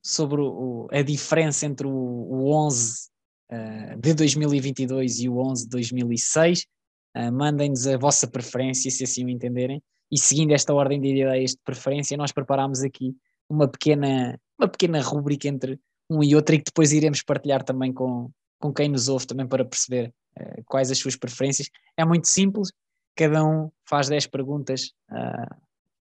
sobre 0.02 0.40
o- 0.42 0.88
a 0.90 1.00
diferença 1.02 1.64
entre 1.64 1.86
o, 1.86 1.90
o 1.90 2.50
11 2.52 3.08
eh, 3.50 3.96
de 3.96 4.14
2022 4.14 5.20
e 5.20 5.28
o 5.28 5.38
11 5.38 5.64
de 5.64 5.70
2006. 5.70 6.66
Eh, 7.14 7.30
Mandem-nos 7.30 7.86
a 7.86 7.96
vossa 7.96 8.26
preferência, 8.26 8.90
se 8.90 9.04
assim 9.04 9.24
o 9.24 9.28
entenderem. 9.28 9.82
E 10.10 10.18
seguindo 10.18 10.52
esta 10.52 10.74
ordem 10.74 11.00
de 11.00 11.08
ideias 11.08 11.52
de 11.52 11.58
preferência, 11.64 12.16
nós 12.16 12.32
preparámos 12.32 12.82
aqui 12.82 13.14
uma 13.48 13.68
pequena, 13.68 14.38
uma 14.58 14.68
pequena 14.68 15.00
rúbrica 15.02 15.48
entre 15.48 15.78
um 16.08 16.22
e 16.22 16.34
outro 16.34 16.54
e 16.54 16.58
que 16.58 16.64
depois 16.66 16.92
iremos 16.92 17.22
partilhar 17.22 17.62
também 17.62 17.92
com, 17.92 18.30
com 18.58 18.72
quem 18.72 18.88
nos 18.88 19.08
ouve 19.08 19.26
também 19.26 19.46
para 19.46 19.64
perceber 19.64 20.12
eh, 20.36 20.62
quais 20.66 20.90
as 20.90 20.98
suas 20.98 21.16
preferências. 21.16 21.68
É 21.96 22.04
muito 22.04 22.28
simples, 22.28 22.70
cada 23.16 23.44
um 23.44 23.70
faz 23.88 24.08
10 24.08 24.26
perguntas 24.26 24.92
ah, 25.10 25.56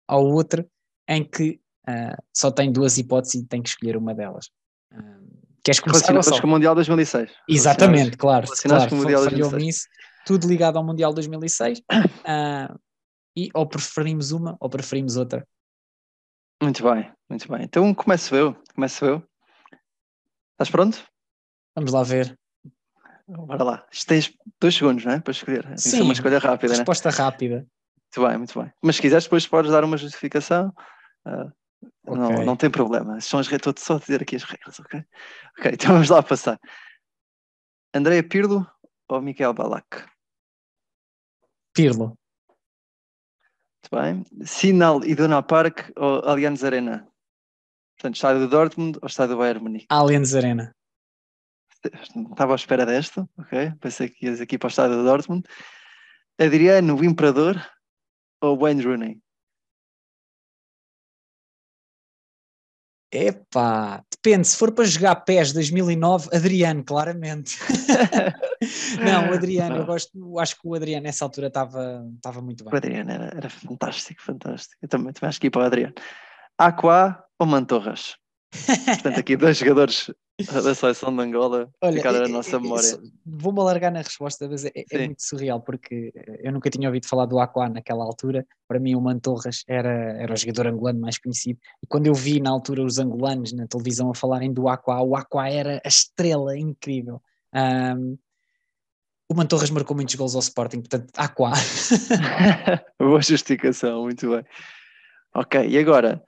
ao 0.07 0.25
outro, 0.25 0.67
em 1.07 1.23
que 1.23 1.59
ah, 1.87 2.17
só 2.33 2.51
tem 2.51 2.71
duas 2.71 2.97
hipóteses 2.97 3.41
e 3.41 3.45
tem 3.45 3.61
que 3.61 3.69
escolher 3.69 3.97
uma 3.97 4.13
delas. 4.13 4.49
Queres 5.63 5.79
começar, 5.79 6.11
Relacionadas 6.11 6.41
com 6.41 6.47
o 6.47 6.49
Mundial 6.49 6.75
2006. 6.75 7.31
Exatamente, 7.47 8.17
claro, 8.17 8.45
relacionadas 8.45 8.83
claro 8.83 8.89
com 8.89 8.95
o 8.95 8.99
Mundial 8.99 9.23
falhou-me 9.23 9.49
2006. 9.51 9.65
nisso. 9.65 9.87
Tudo 10.25 10.47
ligado 10.47 10.77
ao 10.77 10.83
Mundial 10.83 11.13
2006. 11.13 11.81
ah, 12.25 12.75
e 13.35 13.49
ou 13.53 13.67
preferimos 13.67 14.31
uma 14.31 14.57
ou 14.59 14.69
preferimos 14.69 15.15
outra. 15.15 15.47
Muito 16.63 16.81
bem, 16.81 17.11
muito 17.29 17.51
bem. 17.51 17.63
Então 17.63 17.93
começo 17.93 18.33
eu, 18.33 18.55
começo 18.73 19.03
eu. 19.03 19.21
Estás 20.53 20.69
pronto? 20.71 21.05
Vamos 21.75 21.91
lá 21.91 22.03
ver. 22.03 22.39
Bora 23.27 23.63
lá. 23.63 23.87
Isto 23.91 24.07
tens 24.07 24.33
dois 24.61 24.73
segundos, 24.73 25.03
não 25.03 25.11
é? 25.11 25.19
Para 25.19 25.31
escolher. 25.31 25.65
Tem 25.65 25.77
ser 25.77 25.89
Sim. 25.89 26.01
uma 26.03 26.13
escolha 26.13 26.39
rápida, 26.39 26.71
né? 26.71 26.77
Resposta 26.79 27.09
rápida. 27.09 27.67
Muito 28.15 28.29
bem, 28.29 28.37
muito 28.37 28.61
bem. 28.61 28.73
Mas 28.81 28.95
se 28.95 29.01
quiseres, 29.01 29.25
depois 29.25 29.45
podes 29.45 29.71
dar 29.71 29.83
uma 29.83 29.97
justificação. 29.97 30.73
ah, 31.25 31.51
não, 32.05 32.27
Ok. 32.31 32.45
não 32.45 32.55
tem 32.55 32.69
problema. 32.69 33.19
São 33.19 33.41
as 33.41 33.47
regras, 33.47 33.67
estou 33.73 33.85
só 33.85 33.95
a 33.95 33.99
dizer 33.99 34.21
aqui 34.21 34.37
as 34.37 34.43
regras, 34.43 34.79
ok? 34.79 35.03
Ok, 35.59 35.71
então 35.73 35.91
vamos 35.91 36.09
lá 36.09 36.23
passar. 36.23 36.57
Andréia 37.93 38.23
Pirlo 38.23 38.65
ou 39.09 39.21
Miquel 39.21 39.53
Balak? 39.53 40.05
Pirlo. 41.73 42.17
Muito 43.83 43.89
bem. 43.91 44.45
Sinal 44.45 45.03
e 45.03 45.13
Dona 45.13 45.43
Park 45.43 45.89
ou 45.97 46.19
Allianz 46.21 46.63
Arena? 46.63 47.05
Portanto, 47.97 48.15
estádio 48.15 48.41
do 48.41 48.49
Dortmund 48.49 48.97
ou 49.01 49.07
estádio 49.07 49.35
do 49.35 49.39
Bayern 49.39 49.61
Munique? 49.61 49.85
Allianz 49.89 50.33
Arena. 50.33 50.73
Estava 52.31 52.53
à 52.53 52.55
espera 52.55 52.85
desta, 52.85 53.27
ok? 53.37 53.73
Pensei 53.81 54.07
que 54.07 54.25
ias 54.25 54.39
aqui 54.39 54.57
para 54.57 54.67
o 54.67 54.69
estádio 54.69 54.95
do 54.95 55.03
Dortmund. 55.03 55.45
Adriano, 56.39 56.95
o 56.95 57.03
Imperador 57.03 57.61
ou 58.41 58.57
Wayne 58.57 58.83
Rooney? 58.83 59.21
Epá, 63.11 64.03
depende, 64.23 64.47
se 64.47 64.57
for 64.57 64.71
para 64.71 64.85
jogar 64.85 65.15
PES 65.17 65.51
2009, 65.51 66.29
Adriano, 66.33 66.83
claramente. 66.83 67.57
não, 69.03 69.29
o 69.29 69.33
Adriano, 69.33 69.75
eu 69.75 69.79
Não. 69.79 69.85
gosto, 69.85 70.17
eu 70.17 70.39
acho 70.39 70.55
que 70.55 70.65
o 70.65 70.73
Adriano 70.73 71.03
nessa 71.03 71.25
altura 71.25 71.47
estava 71.47 72.05
estava 72.15 72.41
muito 72.41 72.61
O 72.61 72.69
bem. 72.69 72.77
Adriano 72.77 73.11
era, 73.11 73.25
era 73.35 73.49
fantástico, 73.49 74.21
fantástico. 74.21 74.75
Eu 74.81 74.87
também, 74.87 75.11
também 75.11 75.27
acho 75.27 75.41
que 75.41 75.47
ia 75.47 75.51
para 75.51 75.63
o 75.63 75.65
Adriano. 75.65 75.93
Aqua 76.57 77.21
ou 77.37 77.45
Mantorras? 77.45 78.15
Portanto, 78.85 79.19
aqui 79.19 79.35
dois 79.35 79.57
jogadores 79.57 80.11
da 80.51 80.75
seleção 80.75 81.15
de 81.15 81.21
Angola 81.21 81.69
ficaram 81.93 82.19
na 82.19 82.25
eu- 82.25 82.29
nossa 82.29 82.51
eu- 82.51 82.53
eu 82.55 82.61
memória. 82.61 82.99
Vou-me 83.25 83.59
alargar 83.59 83.91
na 83.91 83.99
resposta, 84.01 84.47
mas 84.47 84.63
é, 84.65 84.71
é 84.91 85.05
muito 85.05 85.23
surreal, 85.23 85.59
porque 85.61 86.11
eu 86.41 86.51
nunca 86.51 86.69
tinha 86.69 86.87
ouvido 86.87 87.07
falar 87.07 87.25
do 87.25 87.39
Aquá 87.39 87.67
naquela 87.69 88.03
altura. 88.03 88.45
Para 88.67 88.79
mim, 88.79 88.95
o 88.95 89.01
Mantorras 89.01 89.63
era, 89.67 89.89
era 90.19 90.33
o 90.33 90.37
jogador 90.37 90.67
angolano 90.67 90.99
mais 90.99 91.17
conhecido. 91.17 91.59
E 91.81 91.87
quando 91.87 92.07
eu 92.07 92.13
vi 92.13 92.39
na 92.39 92.49
altura 92.51 92.83
os 92.83 92.99
angolanos 92.99 93.53
na 93.53 93.67
televisão 93.67 94.09
a 94.11 94.15
falarem 94.15 94.53
do 94.53 94.67
Aquá, 94.67 95.01
o 95.01 95.15
Aquá 95.15 95.49
era 95.49 95.81
a 95.83 95.87
estrela 95.87 96.57
incrível. 96.57 97.21
Ahm, 97.53 98.15
o 99.29 99.33
Mantorras 99.35 99.69
marcou 99.71 99.95
muitos 99.95 100.13
gols 100.15 100.35
ao 100.35 100.41
Sporting, 100.41 100.79
portanto, 100.81 101.11
Aquá. 101.17 101.53
Boa 102.99 103.21
justificação, 103.21 104.03
muito 104.03 104.29
bem. 104.29 104.45
Ok, 105.35 105.67
e 105.67 105.77
agora? 105.79 106.21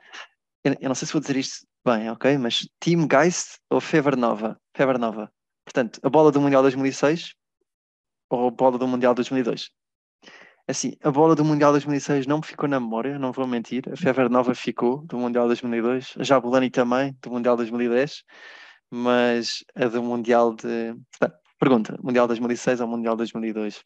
Eu, 0.64 0.76
eu 0.82 0.88
não 0.88 0.96
sei 0.96 1.06
se 1.06 1.14
vou 1.14 1.22
dizer 1.22 1.36
isto 1.38 1.68
bem, 1.86 2.10
ok? 2.10 2.38
Mas 2.38 2.68
Team 2.80 3.08
Geist 3.08 3.60
ou 3.70 3.80
Fever 3.80 4.18
Nova? 4.18 4.60
Fever 4.76 4.98
Nova. 4.98 5.32
Portanto, 5.64 6.00
a 6.04 6.10
bola 6.10 6.32
do 6.32 6.42
Mundial 6.42 6.62
2006 6.64 7.34
ou 8.30 8.48
a 8.48 8.52
bola 8.52 8.78
do 8.78 8.88
Mundial 8.88 9.14
2002? 9.14 9.70
Assim, 10.68 10.94
a 11.04 11.12
bola 11.12 11.36
do 11.36 11.46
Mundial 11.46 11.72
2006 11.72 12.26
não 12.26 12.38
me 12.38 12.46
ficou 12.46 12.68
na 12.68 12.80
memória, 12.80 13.20
não 13.20 13.32
vou 13.32 13.46
mentir. 13.46 13.84
A 13.92 13.96
Fever 13.96 14.30
Nova 14.30 14.56
ficou 14.56 15.06
do 15.06 15.18
Mundial 15.18 15.46
2002. 15.46 16.16
A 16.18 16.24
Jabulani 16.24 16.72
também, 16.72 17.16
do 17.22 17.30
Mundial 17.30 17.56
2010. 17.56 18.24
Mas 18.90 19.64
a 19.76 19.86
do 19.86 20.02
Mundial 20.02 20.56
de... 20.56 20.96
Portanto, 21.12 21.40
pergunta, 21.60 22.00
Mundial 22.02 22.28
2006 22.28 22.82
ou 22.82 22.88
Mundial 22.88 23.16
2002? 23.16 23.84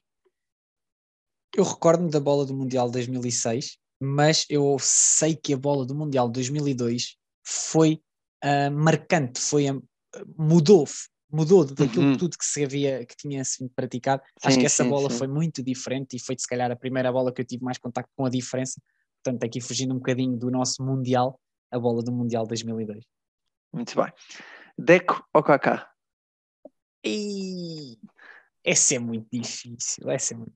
Eu 1.56 1.64
recordo-me 1.66 2.12
da 2.12 2.20
bola 2.20 2.46
do 2.46 2.54
Mundial 2.54 2.90
2006, 2.90 3.78
mas 4.00 4.46
eu 4.50 4.78
sei 4.80 5.36
que 5.36 5.54
a 5.54 5.58
bola 5.58 5.86
do 5.86 5.96
Mundial 5.96 6.30
2002 6.30 7.19
foi 7.50 8.02
ah, 8.44 8.70
marcante, 8.70 9.40
foi 9.40 9.66
mudou, 10.38 10.86
mudou 11.32 11.66
daquilo 11.66 12.06
Uhum. 12.06 12.18
tudo 12.18 12.38
que 12.38 12.46
se 12.46 12.64
havia, 12.64 13.06
que 13.06 13.16
tinha 13.16 13.44
sido 13.44 13.70
praticado. 13.76 14.22
Acho 14.44 14.56
Sim, 14.56 14.60
que 14.62 14.66
essa 14.66 14.84
sim, 14.84 14.90
bola 14.90 15.10
sim. 15.10 15.18
foi 15.18 15.28
muito 15.28 15.62
diferente 15.64 16.16
e 16.16 16.20
foi 16.20 16.36
se 16.38 16.48
calhar 16.48 16.72
a 16.72 16.76
primeira 16.76 17.12
bola 17.12 17.34
que 17.34 17.42
eu 17.42 17.46
tive 17.46 17.64
mais 17.64 17.78
contacto 17.78 18.12
com 18.16 18.26
a 18.26 18.30
diferença. 18.30 18.82
Portanto, 19.24 19.44
aqui 19.44 19.60
fugindo 19.62 19.94
um 19.94 19.98
bocadinho 19.98 20.38
do 20.38 20.50
nosso 20.50 20.84
Mundial, 20.84 21.40
a 21.72 21.78
bola 21.80 22.02
do 22.02 22.12
Mundial 22.12 22.48
2002. 22.48 23.04
Muito 23.74 23.96
bem. 23.96 24.12
Deco 24.78 25.24
ou 25.34 25.44
Kaká? 25.44 25.92
E 27.04 27.98
essa 28.64 28.96
é 28.96 29.00
muito 29.00 29.28
difícil, 29.32 30.10
essa 30.10 30.34
é 30.34 30.38
muito. 30.38 30.54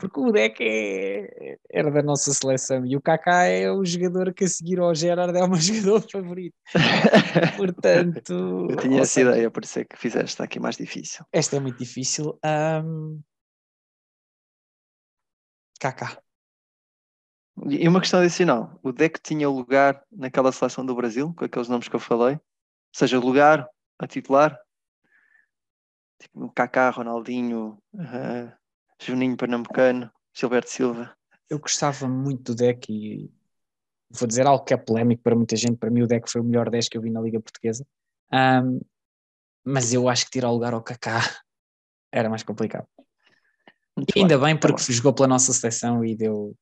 Porque 0.00 0.20
o 0.20 0.32
Deck 0.32 0.62
é, 0.62 1.58
era 1.70 1.90
da 1.90 2.02
nossa 2.02 2.32
seleção 2.32 2.84
e 2.86 2.96
o 2.96 3.00
Kaká 3.00 3.44
é 3.44 3.70
o 3.70 3.84
jogador 3.84 4.32
que 4.32 4.44
a 4.44 4.48
seguir 4.48 4.78
ao 4.78 4.94
Gerard 4.94 5.36
é 5.36 5.42
o 5.42 5.48
meu 5.48 5.58
jogador 5.60 6.00
favorito. 6.10 6.56
Portanto, 7.56 8.32
Eu 8.70 8.76
tinha 8.76 9.00
essa 9.02 9.12
seja, 9.12 9.30
ideia, 9.30 9.50
por 9.50 9.64
isso 9.64 9.78
é 9.78 9.84
que 9.84 9.96
fizeste 9.96 10.42
aqui 10.42 10.58
mais 10.60 10.76
difícil. 10.76 11.24
esta 11.32 11.56
é 11.56 11.60
muito 11.60 11.78
difícil. 11.78 12.38
Ahm, 12.42 13.20
Kaká. 15.80 16.20
E 17.68 17.88
uma 17.88 18.00
questão 18.00 18.20
adicional: 18.20 18.78
o 18.82 18.92
Deco 18.92 19.18
tinha 19.22 19.48
lugar 19.48 20.02
naquela 20.12 20.52
seleção 20.52 20.84
do 20.84 20.94
Brasil, 20.94 21.32
com 21.34 21.44
aqueles 21.44 21.68
nomes 21.68 21.88
que 21.88 21.96
eu 21.96 22.00
falei? 22.00 22.34
Ou 22.34 22.40
seja, 22.94 23.18
lugar 23.18 23.68
a 23.98 24.06
titular? 24.06 24.58
Tipo 26.18 26.50
Kaká, 26.52 26.90
Ronaldinho, 26.90 27.78
eh, 27.98 28.52
Juninho 29.00 29.36
Pernambucano, 29.36 30.10
Gilberto 30.34 30.70
Silva. 30.70 31.16
Eu 31.48 31.58
gostava 31.58 32.08
muito 32.08 32.52
do 32.52 32.56
Deck 32.56 32.92
e 32.92 33.30
vou 34.10 34.26
dizer 34.26 34.46
algo 34.46 34.64
que 34.64 34.74
é 34.74 34.76
polémico 34.76 35.22
para 35.22 35.36
muita 35.36 35.56
gente, 35.56 35.76
para 35.76 35.90
mim 35.90 36.02
o 36.02 36.06
Deco 36.06 36.30
foi 36.30 36.40
o 36.40 36.44
melhor 36.44 36.70
10 36.70 36.88
que 36.88 36.96
eu 36.96 37.02
vi 37.02 37.10
na 37.10 37.20
Liga 37.20 37.40
Portuguesa, 37.40 37.86
Ahm, 38.30 38.80
mas 39.64 39.92
eu 39.92 40.08
acho 40.08 40.24
que 40.24 40.32
tirar 40.32 40.50
o 40.50 40.54
lugar 40.54 40.74
ao 40.74 40.82
Kaká 40.82 41.20
era 42.12 42.28
mais 42.28 42.42
complicado. 42.42 42.86
Muito 43.96 44.12
E 44.16 44.20
ainda 44.20 44.36
bem, 44.36 44.54
bem 44.54 44.58
tá 44.58 44.68
porque 44.68 44.92
jogou 44.92 45.12
pela 45.12 45.28
nossa 45.28 45.52
seleção 45.52 46.04
e 46.04 46.14
deu, 46.14 46.54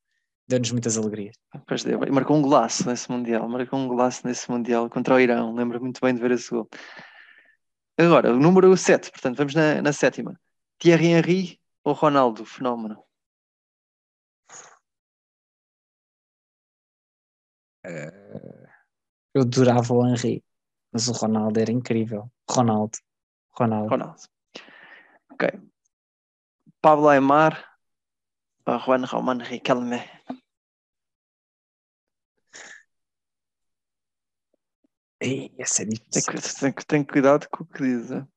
deu-nos 0.47 0.71
muitas 0.71 0.97
alegrias. 0.97 1.37
Pois 1.67 1.83
deu. 1.83 2.03
E 2.05 2.11
marcou 2.11 2.37
um 2.37 2.43
golaço 2.43 2.89
nesse 2.89 3.11
Mundial. 3.11 3.49
Marcou 3.49 3.79
um 3.79 3.89
golaço 3.89 4.27
nesse 4.27 4.51
Mundial 4.51 4.89
contra 4.89 5.15
o 5.15 5.21
Irão. 5.21 5.55
Lembro 5.55 5.81
muito 5.81 6.01
bem 6.01 6.15
de 6.15 6.21
ver 6.21 6.31
esse 6.31 6.51
gol. 6.51 6.69
Agora, 7.99 8.33
o 8.33 8.39
número 8.39 8.77
7. 8.77 9.11
Portanto, 9.11 9.37
vamos 9.37 9.55
na, 9.55 9.83
na 9.83 9.93
sétima. 9.93 10.39
Thierry 10.79 11.07
Henry 11.07 11.61
ou 11.85 11.93
Ronaldo? 11.93 12.45
Fenómeno. 12.45 13.05
Eu 19.35 19.43
adorava 19.43 19.93
o 19.93 20.07
Henry, 20.07 20.45
mas 20.93 21.09
o 21.09 21.13
Ronaldo 21.13 21.61
era 21.61 21.71
incrível. 21.73 22.31
Ronaldo. 22.51 22.99
Ronaldo. 23.53 23.89
Ronaldo. 23.91 24.23
Ok. 25.33 25.49
Pablo 26.81 27.09
Aymar 27.09 27.65
ou 28.67 28.79
Juan 28.79 29.05
Román 29.05 29.39
Riquelme? 29.43 29.99
Ei, 35.21 35.55
esse 35.59 35.83
é 35.83 35.87
Tem, 35.87 35.95
difícil. 35.95 36.33
que- 36.33 36.61
tem, 36.61 36.73
que- 36.73 36.87
tem 36.87 37.05
cuidado 37.05 37.49
com 37.51 37.65
o 37.65 37.67
que 37.67 37.83
diz. 37.83 38.11
hein? 38.11 38.29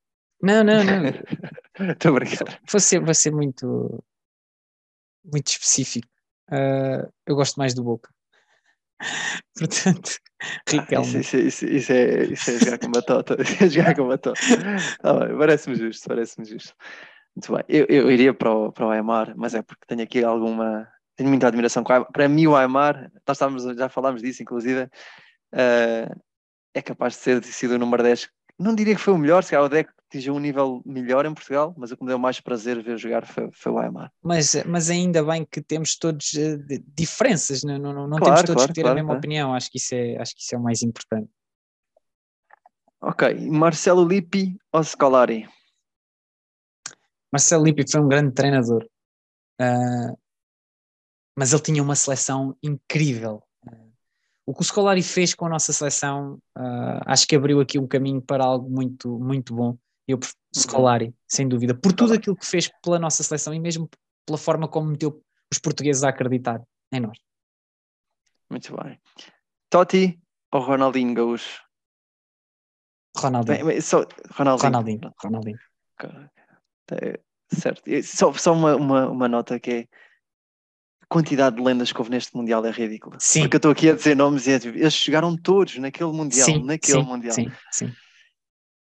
Não, 0.41 0.63
não, 0.63 0.83
não. 0.83 1.03
Estou 1.91 2.11
a 2.11 2.19
brincar. 2.19 2.59
Vou 2.69 2.79
ser, 2.79 2.99
vou 2.99 3.13
ser 3.13 3.31
muito, 3.31 4.03
muito 5.23 5.47
específico. 5.47 6.07
Ah, 6.49 7.07
eu 7.25 7.35
gosto 7.35 7.57
mais 7.57 7.73
do 7.73 7.83
Boca. 7.83 8.09
Portanto, 9.57 10.19
Riquelme. 10.67 11.07
Isso, 11.07 11.37
isso, 11.37 11.37
isso, 11.37 11.65
isso 11.65 11.91
é, 11.91 12.23
isso 12.25 12.51
é 12.51 12.59
jogar 12.59 12.79
com 12.79 12.91
batota. 12.91 13.37
É 13.61 13.69
jogar 13.69 13.95
com 13.95 14.07
batota. 14.07 14.39
Tá 15.01 15.13
bem, 15.13 15.37
parece-me 15.37 15.75
justo, 15.75 16.07
parece-me 16.07 16.45
justo. 16.45 16.73
Muito 17.35 17.53
bem. 17.53 17.63
Eu, 17.67 17.85
eu 17.89 18.11
iria 18.11 18.33
para 18.33 18.51
o, 18.51 18.71
para 18.71 18.85
o 18.85 18.89
Aymar, 18.91 19.33
mas 19.35 19.53
é 19.53 19.61
porque 19.61 19.85
tenho 19.87 20.03
aqui 20.03 20.23
alguma. 20.23 20.87
Tenho 21.15 21.29
muita 21.29 21.47
admiração 21.47 21.83
com 21.83 21.91
o 21.91 21.95
Aymar. 21.95 22.11
Para 22.11 22.29
mim, 22.29 22.47
o 22.47 22.55
Aymar, 22.55 23.11
nós 23.27 23.37
estávamos, 23.37 23.63
já 23.63 23.89
falámos 23.89 24.21
disso, 24.21 24.43
inclusive, 24.43 24.87
eh, 25.53 26.15
é 26.73 26.81
capaz 26.81 27.13
de 27.13 27.19
ser 27.19 27.43
sido 27.43 27.75
o 27.75 27.79
número 27.79 28.03
10. 28.03 28.29
Não 28.59 28.75
diria 28.75 28.95
que 28.95 29.01
foi 29.01 29.13
o 29.13 29.17
melhor, 29.17 29.43
se 29.43 29.51
calhar 29.51 29.65
o 29.65 29.69
Deco 29.69 29.91
atingiu 30.09 30.33
um 30.35 30.39
nível 30.39 30.81
melhor 30.85 31.25
em 31.25 31.33
Portugal, 31.33 31.73
mas 31.77 31.91
o 31.91 31.97
que 31.97 32.03
me 32.03 32.07
deu 32.09 32.17
mais 32.17 32.39
prazer 32.39 32.81
ver 32.81 32.97
jogar 32.97 33.25
foi, 33.25 33.49
foi 33.51 33.71
o 33.71 33.77
Aymar. 33.79 34.11
Mas, 34.21 34.55
mas 34.65 34.89
ainda 34.89 35.23
bem 35.23 35.45
que 35.45 35.61
temos 35.61 35.97
todos 35.97 36.27
de- 36.31 36.79
diferenças, 36.87 37.63
não, 37.63 37.77
não, 37.77 37.93
não- 37.93 38.07
não 38.07 38.17
Claro, 38.17 38.35
temos 38.35 38.41
todos 38.43 38.53
claro, 38.53 38.67
que 38.69 38.73
ter 38.73 38.81
claro, 38.81 38.99
a 38.99 39.03
mesma 39.03 39.17
opinião. 39.17 39.53
Acho 39.53 39.69
que, 39.69 39.77
isso 39.77 39.93
é, 39.93 40.17
acho 40.17 40.33
que 40.35 40.41
isso 40.41 40.55
é 40.55 40.57
o 40.57 40.63
mais 40.63 40.81
importante. 40.81 41.29
Ok, 43.01 43.49
Marcelo 43.49 44.07
Lippi 44.07 44.57
ou 44.71 44.83
Scolari? 44.83 45.47
Marcelo 47.31 47.63
Lippi 47.65 47.83
foi 47.89 48.01
um 48.01 48.07
grande 48.07 48.33
treinador, 48.33 48.87
ah, 49.59 50.13
mas 51.35 51.53
ele 51.53 51.61
tinha 51.61 51.83
uma 51.83 51.95
seleção 51.95 52.55
incrível. 52.63 53.43
O 54.45 54.53
que 54.53 54.61
o 54.61 54.63
Scolari 54.63 55.03
fez 55.03 55.35
com 55.35 55.45
a 55.45 55.49
nossa 55.49 55.73
seleção, 55.73 56.39
ah, 56.55 57.01
acho 57.05 57.27
que 57.27 57.35
abriu 57.35 57.59
aqui 57.59 57.77
um 57.77 57.85
caminho 57.87 58.21
para 58.21 58.43
algo 58.45 58.69
muito, 58.69 59.19
muito 59.19 59.53
bom. 59.53 59.77
Eu 60.07 60.19
Scolari, 60.55 61.13
sem 61.27 61.47
dúvida, 61.47 61.73
por 61.75 61.91
tudo 61.91 62.07
Scolari. 62.07 62.19
aquilo 62.19 62.35
que 62.35 62.45
fez 62.45 62.69
pela 62.81 62.97
nossa 62.97 63.21
seleção 63.21 63.53
e 63.53 63.59
mesmo 63.59 63.89
pela 64.25 64.37
forma 64.37 64.67
como 64.67 64.89
meteu 64.89 65.21
os 65.51 65.59
portugueses 65.59 66.03
a 66.03 66.09
acreditar 66.09 66.61
em 66.91 66.99
nós. 67.01 67.17
Muito 68.49 68.75
bem. 68.77 68.99
Totti 69.69 70.19
ou 70.51 70.61
Ronaldinho 70.61 71.13
Gaúcho? 71.13 71.61
Ronaldinho, 73.17 73.65
Bem, 73.65 73.81
só, 73.81 74.05
Ronaldinho. 74.31 74.69
Ronaldinho, 74.71 75.11
Ronaldinho. 75.21 75.59
É, 76.91 77.19
certo. 77.53 77.83
Só, 78.03 78.31
só 78.33 78.53
uma, 78.53 78.75
uma, 78.75 79.09
uma 79.09 79.27
nota 79.27 79.59
que 79.59 79.71
é 79.71 79.79
a 81.01 81.05
quantidade 81.09 81.55
de 81.57 81.61
lendas 81.61 81.91
que 81.91 81.97
houve 81.97 82.11
neste 82.11 82.35
Mundial 82.35 82.65
é 82.65 82.71
ridícula. 82.71 83.17
Sim. 83.19 83.41
Porque 83.41 83.55
eu 83.55 83.59
estou 83.59 83.71
aqui 83.71 83.89
a 83.89 83.95
dizer 83.95 84.15
nomes 84.15 84.47
e 84.47 84.51
eles 84.51 84.93
chegaram 84.93 85.35
todos 85.35 85.77
naquele 85.77 86.11
Mundial, 86.11 86.45
sim, 86.45 86.63
naquele 86.63 87.01
sim, 87.01 87.07
Mundial. 87.07 87.33
sim, 87.33 87.51
sim. 87.71 87.93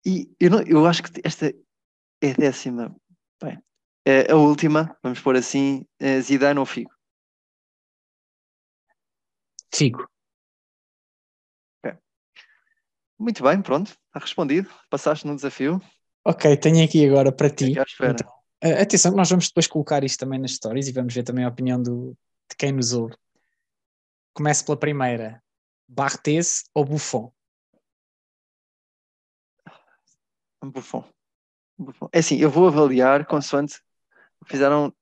E 0.07 0.31
eu, 0.39 0.51
não, 0.51 0.63
eu 0.63 0.87
acho 0.87 1.03
que 1.03 1.21
esta 1.25 1.53
é 2.23 2.31
a 2.31 2.35
décima. 2.35 2.95
Bem, 3.43 3.61
é 4.07 4.31
a 4.31 4.37
última, 4.37 4.97
vamos 5.03 5.21
pôr 5.21 5.35
assim, 5.37 5.85
é 5.99 6.21
Zidane 6.21 6.61
ou 6.61 6.65
Figo. 6.65 6.93
Figo. 9.75 10.09
Muito 13.19 13.43
bem, 13.43 13.61
pronto, 13.63 13.89
está 13.89 14.21
respondido. 14.21 14.71
Passaste 14.91 15.27
no 15.27 15.35
desafio. 15.35 15.81
Ok, 16.25 16.57
tenho 16.59 16.85
aqui 16.85 17.07
agora 17.07 17.33
para 17.33 17.51
ti. 17.51 17.73
Então, 17.73 18.37
Uh, 18.65 18.81
atenção, 18.81 19.13
nós 19.13 19.29
vamos 19.29 19.49
depois 19.49 19.67
colocar 19.67 20.03
isto 20.03 20.19
também 20.19 20.41
nas 20.41 20.53
stories 20.53 20.89
e 20.89 20.93
vamos 20.93 21.15
ver 21.15 21.23
também 21.23 21.45
a 21.45 21.49
opinião 21.49 21.81
do, 21.81 22.17
de 22.51 22.57
quem 22.57 22.73
nos 22.73 22.95
ouve. 22.95 23.15
Começo 24.33 24.65
pela 24.65 24.79
primeira. 24.79 25.43
Barthez 25.87 26.65
ou 26.75 26.83
Buffon? 26.83 27.31
Buffon. 30.63 31.05
Buffon. 31.79 32.09
É 32.13 32.19
assim, 32.19 32.39
eu 32.39 32.51
vou 32.51 32.67
avaliar 32.67 33.27
consoante 33.27 33.81
fizeram 34.47 34.93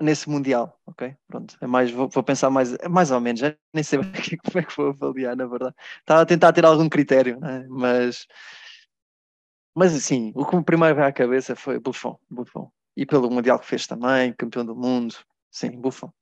nesse 0.00 0.28
Mundial, 0.28 0.80
ok? 0.86 1.14
Pronto, 1.28 1.56
é 1.60 1.66
mais, 1.66 1.90
vou, 1.90 2.08
vou 2.08 2.22
pensar 2.22 2.48
mais, 2.50 2.72
é 2.74 2.88
mais 2.88 3.10
ou 3.10 3.20
menos, 3.20 3.40
nem 3.72 3.84
sei 3.84 3.98
bem 4.00 4.10
aqui 4.10 4.36
como 4.38 4.58
é 4.58 4.62
que 4.62 4.76
vou 4.76 4.88
avaliar, 4.88 5.36
na 5.36 5.46
verdade. 5.46 5.74
Estava 5.98 6.22
a 6.22 6.26
tentar 6.26 6.52
ter 6.52 6.64
algum 6.64 6.88
critério, 6.88 7.38
né? 7.38 7.66
mas, 7.68 8.26
mas 9.74 9.94
assim, 9.94 10.32
o 10.34 10.44
que 10.44 10.56
me 10.56 10.64
primeiro 10.64 10.94
veio 10.94 11.06
à 11.06 11.12
cabeça 11.12 11.54
foi 11.54 11.78
Buffon, 11.78 12.18
Buffon. 12.30 12.70
E 12.96 13.06
pelo 13.06 13.30
Mundial 13.30 13.58
que 13.58 13.66
fez 13.66 13.86
também, 13.86 14.32
campeão 14.32 14.64
do 14.64 14.74
mundo, 14.74 15.14
sim, 15.50 15.70
Buffon. 15.70 16.12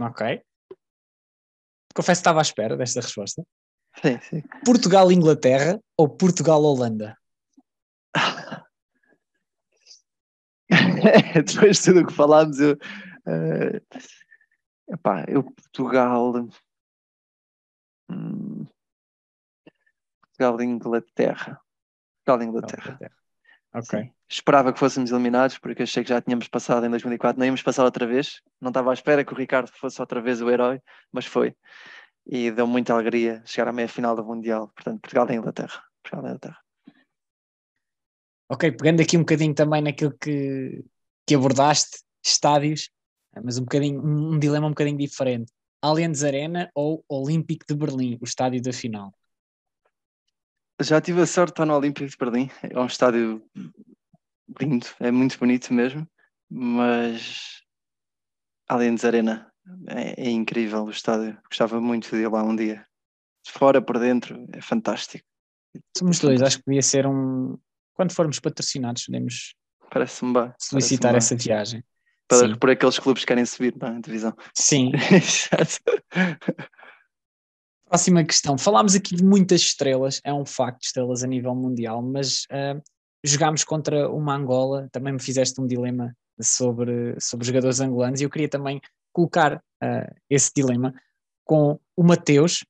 Ok. 0.00 0.42
Confesso 1.94 2.20
que 2.20 2.22
estava 2.22 2.40
à 2.40 2.42
espera 2.42 2.76
desta 2.76 3.00
resposta. 3.00 3.44
Sim, 4.00 4.18
sim. 4.20 4.42
Portugal-Inglaterra 4.64 5.78
ou 5.96 6.08
Portugal-Holanda? 6.08 7.19
Depois 11.34 11.78
de 11.78 11.84
tudo 11.84 12.00
o 12.00 12.06
que 12.06 12.12
falámos, 12.12 12.60
eu, 12.60 12.76
eh, 13.26 13.82
epá, 14.88 15.24
eu 15.28 15.42
Portugal, 15.42 16.48
hum, 18.10 18.66
Portugal 20.20 20.60
e 20.60 20.64
Inglaterra, 20.64 21.60
Portugal 22.24 22.42
e 22.42 22.44
Inglaterra. 22.48 22.98
Ok. 23.72 24.00
Sim. 24.00 24.12
Esperava 24.28 24.72
que 24.72 24.78
fôssemos 24.78 25.10
eliminados, 25.10 25.58
porque 25.58 25.82
achei 25.82 26.04
que 26.04 26.08
já 26.08 26.20
tínhamos 26.20 26.46
passado 26.46 26.86
em 26.86 26.90
2004, 26.90 27.38
não 27.38 27.46
íamos 27.46 27.62
passar 27.62 27.84
outra 27.84 28.06
vez. 28.06 28.40
Não 28.60 28.70
estava 28.70 28.90
à 28.90 28.94
espera 28.94 29.24
que 29.24 29.32
o 29.32 29.36
Ricardo 29.36 29.70
fosse 29.72 30.00
outra 30.00 30.20
vez 30.20 30.40
o 30.40 30.48
herói, 30.48 30.80
mas 31.12 31.26
foi. 31.26 31.56
E 32.26 32.50
deu 32.50 32.66
muita 32.66 32.92
alegria 32.92 33.42
chegar 33.44 33.68
à 33.68 33.72
meia 33.72 33.88
final 33.88 34.14
do 34.14 34.24
Mundial. 34.24 34.68
Portanto, 34.68 35.00
Portugal 35.00 35.28
e 35.30 35.34
Inglaterra. 35.34 35.82
Portugal 36.02 36.24
e 36.24 36.28
Inglaterra. 36.28 36.58
Ok, 38.50 38.72
pegando 38.72 39.00
aqui 39.00 39.16
um 39.16 39.20
bocadinho 39.20 39.54
também 39.54 39.80
naquilo 39.80 40.12
que, 40.18 40.84
que 41.24 41.36
abordaste, 41.36 42.02
estádios, 42.20 42.90
mas 43.44 43.58
um 43.58 43.62
bocadinho, 43.62 44.04
um, 44.04 44.34
um 44.34 44.38
dilema 44.40 44.66
um 44.66 44.70
bocadinho 44.70 44.98
diferente. 44.98 45.52
Allianz 45.80 46.24
Arena 46.24 46.68
ou 46.74 47.04
Olímpico 47.08 47.64
de 47.68 47.76
Berlim, 47.76 48.18
o 48.20 48.24
estádio 48.24 48.60
da 48.60 48.72
final? 48.72 49.14
Já 50.80 51.00
tive 51.00 51.20
a 51.20 51.26
sorte 51.26 51.50
de 51.50 51.52
estar 51.52 51.66
no 51.66 51.76
Olímpico 51.76 52.10
de 52.10 52.16
Berlim. 52.16 52.50
É 52.62 52.78
um 52.78 52.86
estádio 52.86 53.40
lindo, 54.60 54.86
é 54.98 55.12
muito 55.12 55.38
bonito 55.38 55.72
mesmo, 55.72 56.04
mas 56.50 57.62
Allianz 58.68 59.04
Arena 59.04 59.52
é, 59.86 60.26
é 60.26 60.30
incrível 60.30 60.84
o 60.84 60.90
estádio. 60.90 61.38
Gostava 61.48 61.80
muito 61.80 62.10
de 62.10 62.22
ir 62.22 62.28
lá 62.28 62.42
um 62.42 62.56
dia. 62.56 62.84
De 63.44 63.52
fora 63.52 63.80
por 63.80 63.98
dentro 63.98 64.44
é 64.52 64.60
fantástico. 64.60 65.24
Somos 65.96 66.18
dois, 66.18 66.42
acho 66.42 66.58
que 66.58 66.64
podia 66.64 66.82
ser 66.82 67.06
um. 67.06 67.56
Quando 68.00 68.14
formos 68.14 68.40
patrocinados, 68.40 69.04
podemos 69.04 69.54
Parece-me 69.92 70.32
bem. 70.32 70.50
solicitar 70.58 71.10
parece-me 71.12 71.36
essa 71.36 71.46
viagem. 71.46 71.84
Para, 72.26 72.48
Sim. 72.48 72.54
por 72.58 72.70
aqueles 72.70 72.98
clubes 72.98 73.24
que 73.24 73.26
querem 73.26 73.44
subir 73.44 73.76
na 73.76 74.00
divisão. 74.00 74.34
Sim. 74.54 74.90
Próxima 77.86 78.24
questão. 78.24 78.56
Falámos 78.56 78.94
aqui 78.94 79.14
de 79.16 79.22
muitas 79.22 79.60
estrelas, 79.60 80.18
é 80.24 80.32
um 80.32 80.46
facto, 80.46 80.82
estrelas 80.82 81.22
a 81.22 81.26
nível 81.26 81.54
mundial, 81.54 82.00
mas 82.00 82.46
ah, 82.50 82.80
jogámos 83.22 83.64
contra 83.64 84.08
uma 84.08 84.34
Angola, 84.34 84.88
também 84.90 85.12
me 85.12 85.20
fizeste 85.22 85.60
um 85.60 85.66
dilema 85.66 86.16
sobre, 86.40 87.16
sobre 87.20 87.46
jogadores 87.46 87.80
angolanos 87.80 88.22
e 88.22 88.24
eu 88.24 88.30
queria 88.30 88.48
também 88.48 88.80
colocar 89.12 89.62
ah, 89.82 90.10
esse 90.30 90.50
dilema 90.56 90.94
com 91.44 91.78
o 91.94 92.02
Mateus, 92.02 92.64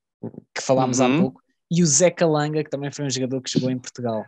que 0.53 0.61
falámos 0.61 1.01
há 1.01 1.07
Uhum. 1.07 1.20
pouco, 1.20 1.41
e 1.70 1.85
o 1.85 1.87
Zé 1.87 2.11
Calanga, 2.11 2.64
que 2.64 2.70
também 2.70 2.91
foi 2.91 3.05
um 3.05 3.11
jogador 3.11 3.41
que 3.41 3.53
jogou 3.53 3.70
em 3.70 3.78
Portugal. 3.78 4.24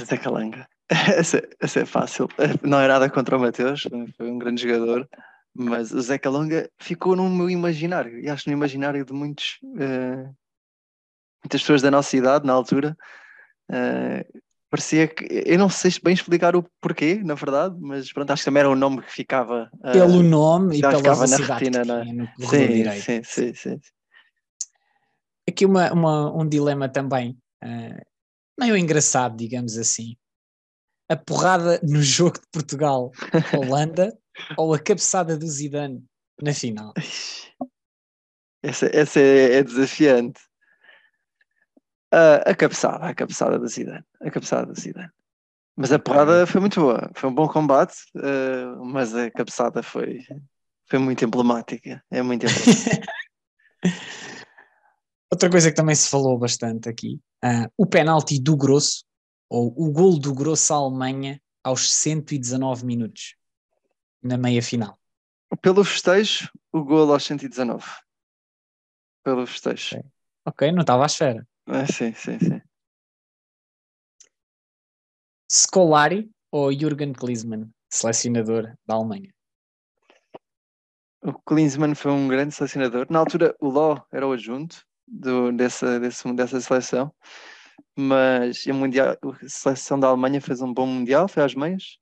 Zé 0.00 0.16
Calanga. 0.16 0.66
Essa, 0.90 1.42
essa 1.60 1.80
é 1.80 1.86
fácil. 1.86 2.28
Não 2.62 2.78
é 2.80 2.86
nada 2.88 3.08
contra 3.08 3.36
o 3.36 3.40
Mateus, 3.40 3.88
foi 4.16 4.30
um 4.30 4.38
grande 4.38 4.62
jogador, 4.62 5.08
Mas 5.54 5.90
o 5.92 6.00
Zeca 6.00 6.28
Longa 6.28 6.68
ficou 6.78 7.14
no 7.16 7.28
meu 7.30 7.48
imaginário, 7.48 8.18
e 8.18 8.28
acho 8.28 8.48
no 8.48 8.52
imaginário 8.54 9.04
de 9.04 9.12
muitos, 9.12 9.58
eh, 9.78 10.28
muitas 11.44 11.60
pessoas 11.60 11.82
da 11.82 11.90
nossa 11.90 12.16
idade, 12.16 12.46
na 12.46 12.52
altura. 12.52 12.96
Eh, 13.70 14.26
parecia 14.70 15.08
que, 15.08 15.26
eu 15.46 15.58
não 15.58 15.68
sei 15.68 15.90
bem 16.02 16.12
explicar 16.14 16.56
o 16.56 16.62
porquê, 16.80 17.20
na 17.22 17.34
verdade, 17.34 17.74
mas 17.78 18.12
pronto, 18.12 18.30
acho 18.30 18.42
que 18.42 18.46
também 18.46 18.60
era 18.60 18.70
o 18.70 18.76
nome 18.76 19.02
que 19.02 19.12
ficava. 19.12 19.70
eh, 19.84 19.92
Pelo 19.92 20.22
nome 20.22 20.76
e 20.78 20.80
pela 20.80 20.96
ficava 20.96 21.26
na 21.26 21.36
retina, 21.36 21.82
que 21.82 21.88
não 21.88 21.96
é? 21.96 22.04
no 22.12 22.28
sim, 22.38 22.90
sim, 22.92 23.22
sim, 23.24 23.54
sim. 23.54 23.80
Aqui 25.48 25.66
uma, 25.66 25.92
uma- 25.92 26.34
um 26.36 26.46
dilema 26.48 26.88
também, 26.88 27.36
eh, 27.62 28.02
meio 28.62 28.76
engraçado, 28.76 29.36
digamos 29.36 29.76
assim. 29.76 30.16
A 31.08 31.16
porrada 31.16 31.80
no 31.82 32.00
jogo 32.00 32.38
de 32.38 32.46
Portugal-Holanda 32.52 34.16
ou 34.56 34.72
a 34.72 34.78
cabeçada 34.78 35.36
do 35.36 35.46
Zidane 35.46 36.04
na 36.40 36.54
final? 36.54 36.94
Essa, 38.62 38.86
essa 38.86 39.20
é, 39.20 39.56
é 39.56 39.62
desafiante. 39.62 40.40
Ah, 42.12 42.50
a 42.50 42.54
cabeçada, 42.54 43.04
a 43.04 43.14
cabeçada 43.14 43.58
da 43.58 43.66
Zidane, 43.66 44.04
a 44.20 44.30
cabeçada 44.30 44.66
da 44.66 44.80
Zidane. 44.80 45.10
Mas 45.74 45.90
a 45.90 45.98
porrada 45.98 46.46
foi 46.46 46.60
muito 46.60 46.80
boa, 46.80 47.10
foi 47.14 47.30
um 47.30 47.34
bom 47.34 47.48
combate, 47.48 47.94
ah, 48.16 48.76
mas 48.84 49.14
a 49.14 49.30
cabeçada 49.30 49.82
foi, 49.82 50.20
foi 50.88 50.98
muito 50.98 51.24
emblemática, 51.24 52.02
é 52.10 52.22
muito 52.22 52.46
emblemática. 52.46 53.12
Outra 55.32 55.48
coisa 55.48 55.70
que 55.70 55.76
também 55.76 55.94
se 55.94 56.10
falou 56.10 56.38
bastante 56.38 56.90
aqui, 56.90 57.18
ah, 57.42 57.66
o 57.74 57.86
penalti 57.86 58.38
do 58.38 58.54
Grosso, 58.54 59.02
ou 59.48 59.72
o 59.74 59.90
gol 59.90 60.18
do 60.18 60.34
Grosso 60.34 60.74
à 60.74 60.76
Alemanha 60.76 61.40
aos 61.64 61.90
119 61.90 62.84
minutos, 62.84 63.34
na 64.22 64.36
meia 64.36 64.62
final. 64.62 65.00
Pelo 65.62 65.84
festejo, 65.84 66.50
o 66.70 66.84
gol 66.84 67.10
aos 67.10 67.24
119. 67.24 67.82
Pelo 69.24 69.46
festejo. 69.46 69.96
Ok. 69.96 70.10
Ok, 70.44 70.72
não 70.72 70.82
estava 70.82 71.04
à 71.04 71.06
esfera. 71.06 71.48
Ah, 71.66 71.86
sim, 71.86 72.12
sim, 72.12 72.38
sim. 72.38 72.60
Scolari 75.50 76.30
ou 76.50 76.70
Jürgen 76.70 77.14
Klinsmann, 77.14 77.70
selecionador 77.88 78.76
da 78.86 78.96
Alemanha? 78.96 79.32
O 81.22 81.32
Klinsmann 81.32 81.94
foi 81.94 82.12
um 82.12 82.28
grande 82.28 82.54
selecionador. 82.54 83.06
Na 83.08 83.20
altura, 83.20 83.56
o 83.58 83.70
Ló 83.70 83.98
era 84.12 84.28
o 84.28 84.32
adjunto 84.32 84.84
do, 85.12 85.52
dessa, 85.52 86.00
desse, 86.00 86.32
dessa 86.32 86.60
seleção, 86.60 87.12
mas 87.96 88.64
a, 88.66 88.72
mundial, 88.72 89.16
a 89.22 89.48
seleção 89.48 90.00
da 90.00 90.08
Alemanha 90.08 90.40
fez 90.40 90.62
um 90.62 90.72
bom 90.72 90.86
mundial, 90.86 91.28
foi 91.28 91.42
às 91.42 91.54
meias. 91.54 91.98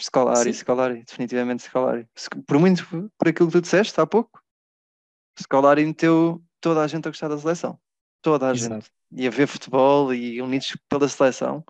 Scolari, 0.00 0.54
Sim. 0.54 0.60
Scolari, 0.60 1.04
definitivamente 1.04 1.64
Scolari. 1.64 2.06
Por 2.46 2.58
muito 2.58 2.86
por 3.18 3.28
aquilo 3.28 3.48
que 3.48 3.52
tu 3.58 3.60
disseste 3.60 4.00
há 4.00 4.06
pouco, 4.06 4.40
Scolari 5.40 5.84
meteu 5.84 6.42
toda 6.60 6.82
a 6.82 6.86
gente 6.86 7.06
a 7.08 7.10
gostar 7.10 7.28
da 7.28 7.36
seleção. 7.38 7.78
Toda 8.22 8.50
a 8.50 8.52
Exato. 8.52 8.74
gente. 8.74 8.90
E 9.14 9.26
a 9.26 9.30
ver 9.30 9.46
futebol 9.48 10.14
e 10.14 10.40
unidos 10.40 10.76
pela 10.88 11.08
seleção. 11.08 11.64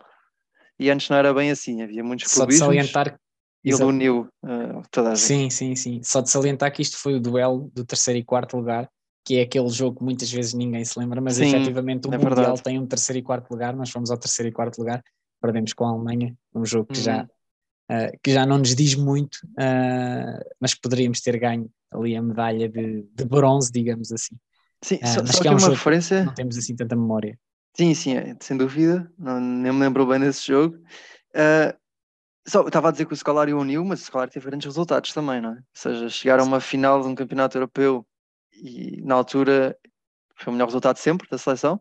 E 0.79 0.91
antes 0.91 1.09
não 1.09 1.17
era 1.17 1.33
bem 1.33 1.51
assim, 1.51 1.83
havia 1.83 2.05
muitos 2.05 2.31
Só 2.31 2.45
de 2.45 2.55
salientar. 2.55 3.19
e 3.65 3.73
ele 3.73 3.83
uniu 3.85 4.29
eh, 4.45 4.83
toda 4.91 5.13
a 5.13 5.15
gente. 5.15 5.27
Sim, 5.27 5.51
sim, 5.51 5.75
sim. 5.75 6.03
Só 6.03 6.21
de 6.21 6.29
salientar 6.31 6.73
que 6.73 6.83
isto 6.83 6.99
foi 6.99 7.15
o 7.15 7.21
duelo 7.21 7.71
do 7.73 7.85
terceiro 7.85 8.19
e 8.21 8.25
quarto 8.25 8.57
lugar, 8.57 8.91
que 9.25 9.37
é 9.39 9.43
aquele 9.43 9.69
jogo 9.69 9.99
que 9.99 10.05
muitas 10.05 10.31
vezes 10.31 10.55
ninguém 10.55 10.85
se 10.85 10.99
lembra, 10.99 11.21
mas 11.21 11.37
Sim, 11.37 11.47
efetivamente 11.47 12.09
o 12.09 12.13
é 12.13 12.19
Mundial 12.19 12.55
verdade. 12.55 12.63
tem 12.63 12.79
um 12.79 12.87
terceiro 12.87 13.19
e 13.19 13.23
quarto 13.23 13.51
lugar, 13.51 13.75
nós 13.77 13.91
fomos 13.91 14.11
ao 14.11 14.19
terceiro 14.19 14.49
e 14.49 14.53
quarto 14.53 14.79
lugar, 14.79 15.03
perdemos 15.41 15.73
com 15.73 15.85
a 15.85 15.91
Alemanha, 15.91 16.37
um 16.55 16.65
jogo 16.65 16.89
que, 16.93 17.01
já, 17.01 17.23
Uhum. 17.23 17.29
ah, 17.89 18.11
que 18.23 18.33
já 18.33 18.47
não 18.47 18.59
nos 18.59 18.75
diz 18.75 18.95
muito, 18.95 19.39
ah, 19.59 20.41
mas 20.61 20.75
poderíamos 20.75 21.21
ter 21.21 21.39
ganho 21.39 21.71
ali 21.91 22.17
a 22.17 22.23
medalha 22.23 22.69
de, 22.69 23.03
de 23.03 23.25
bronze, 23.25 23.71
digamos 23.71 24.11
assim. 24.13 24.37
Sim, 24.83 24.99
Ah, 25.03 25.07
só, 25.07 25.23
mas 25.23 25.37
só 25.37 25.43
que 25.43 25.49
é 25.49 25.51
um 25.53 25.59
uma 25.59 25.69
referência. 25.69 26.25
Não 26.25 26.35
temos 26.35 26.57
assim 26.59 26.75
tanta 26.75 26.97
memória. 26.97 27.39
Sim, 27.77 27.95
sim, 27.95 28.15
é, 28.17 28.37
sem 28.41 28.57
dúvida. 28.57 29.11
Não, 29.19 29.41
nem 29.41 29.73
me 29.73 29.81
lembro 29.81 30.07
bem 30.07 30.21
desse 30.21 30.47
jogo. 30.47 30.77
Ah, 31.35 31.77
só 32.47 32.61
eu 32.63 32.69
estava 32.69 32.89
a 32.89 32.93
dizer 32.93 33.07
que 33.07 33.13
o 33.13 33.17
Scolari 33.17 33.55
uniu, 33.55 33.85
mas 33.85 34.03
o 34.03 34.05
Scolari 34.05 34.31
teve 34.31 34.47
grandes 34.47 34.67
resultados 34.67 35.13
também, 35.13 35.41
não 35.41 35.51
é? 35.53 35.57
Ou 35.57 35.63
seja, 35.75 36.09
chegar 36.09 36.41
a 36.41 36.45
uma 36.45 36.61
final 36.61 37.01
de 37.03 37.09
um 37.09 37.15
campeonato 37.15 37.57
europeu 37.57 38.07
e 38.63 39.03
na 39.03 39.17
altura 39.17 39.77
foi 40.37 40.51
o 40.51 40.55
melhor 40.55 40.67
resultado 40.67 40.97
sempre 40.97 41.29
da 41.29 41.37
seleção 41.37 41.81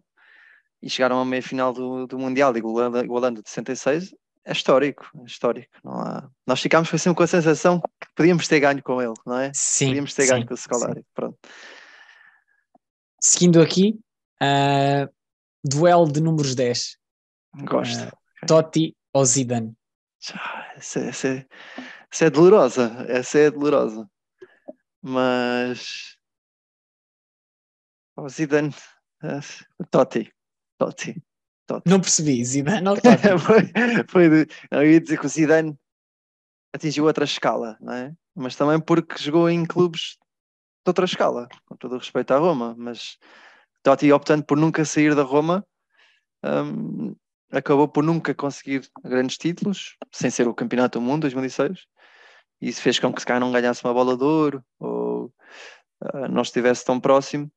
e 0.81 0.89
chegaram 0.89 1.19
a 1.19 1.25
meia 1.25 1.43
final 1.43 1.71
do, 1.71 2.07
do 2.07 2.17
Mundial 2.17 2.55
igualando, 2.57 2.97
igualando 2.99 3.43
de 3.43 3.49
66 3.49 4.13
é 4.43 4.51
histórico, 4.51 5.07
é 5.19 5.25
histórico. 5.25 5.71
Não 5.83 5.93
há... 6.01 6.27
Nós 6.47 6.59
ficámos 6.59 6.89
foi 6.89 6.97
sempre 6.97 7.17
com 7.17 7.23
a 7.23 7.27
sensação 7.27 7.79
que 7.79 8.07
podíamos 8.15 8.47
ter 8.47 8.59
ganho 8.59 8.81
com 8.81 8.99
ele, 8.99 9.13
não 9.25 9.37
é? 9.37 9.51
Sim. 9.53 9.87
podíamos 9.87 10.15
ter 10.15 10.23
sim, 10.23 10.29
ganho 10.29 10.47
com 10.47 10.53
o. 10.55 10.57
Scolari. 10.57 11.05
Pronto. 11.13 11.37
Seguindo 13.21 13.61
aqui, 13.61 13.99
ah, 14.41 15.07
duelo 15.63 16.11
de 16.11 16.19
números 16.19 16.55
10, 16.55 16.97
Gosto. 17.65 18.11
Ah, 18.41 18.45
Totti 18.47 18.95
ou 19.13 19.25
Zidane? 19.25 19.75
Essa, 20.75 20.99
essa, 21.01 21.27
é- 21.27 21.45
essa 22.11 22.25
é 22.25 22.29
dolorosa, 22.29 23.05
essa 23.07 23.37
é 23.37 23.51
dolorosa. 23.51 24.09
Mas 25.01 26.17
o 28.23 28.29
Zidane, 28.29 28.73
eh, 29.23 29.39
Totti, 29.89 30.31
Totti. 30.77 31.21
Não 31.85 31.99
percebi, 32.01 32.43
Zidane 32.43 32.87
ou 32.87 32.95
Totti? 33.01 33.39
foi, 33.39 33.71
foi 34.07 34.29
de- 34.29 34.53
eu 34.69 34.85
ia 34.89 34.99
dizer 34.99 35.19
que 35.19 35.25
o 35.25 35.29
Zidane 35.29 35.77
atingiu 36.73 37.05
outra 37.05 37.25
escala, 37.25 37.77
não 37.81 37.93
é? 37.93 38.13
Mas 38.35 38.55
também 38.55 38.79
porque 38.79 39.17
jogou 39.17 39.49
em 39.49 39.65
clubes 39.65 40.17
de 40.83 40.89
outra 40.89 41.05
escala, 41.05 41.47
com 41.65 41.75
todo 41.75 41.95
o 41.95 41.97
respeito 41.97 42.31
à 42.33 42.37
Roma, 42.37 42.75
mas 42.77 43.17
Totti 43.83 44.11
optando 44.11 44.43
por 44.45 44.57
nunca 44.57 44.85
sair 44.85 45.15
da 45.15 45.23
Roma, 45.23 45.65
hum, 46.43 47.15
acabou 47.51 47.87
por 47.87 48.03
nunca 48.03 48.33
conseguir 48.33 48.87
grandes 49.03 49.37
títulos, 49.37 49.97
sem 50.11 50.29
ser 50.29 50.47
o 50.47 50.53
Campeonato 50.53 50.99
do 50.99 51.05
Mundo 51.05 51.21
2006, 51.23 51.85
e 52.61 52.69
isso 52.69 52.81
fez 52.81 52.99
com 52.99 53.11
que 53.13 53.19
se 53.19 53.25
calhar 53.25 53.41
não 53.41 53.51
ganhasse 53.51 53.83
uma 53.83 53.93
bola 53.93 54.15
de 54.17 54.23
ouro, 54.23 54.63
ou 54.79 55.33
ah, 56.01 56.27
não 56.27 56.41
estivesse 56.41 56.85
tão 56.85 56.99
próximo, 56.99 57.51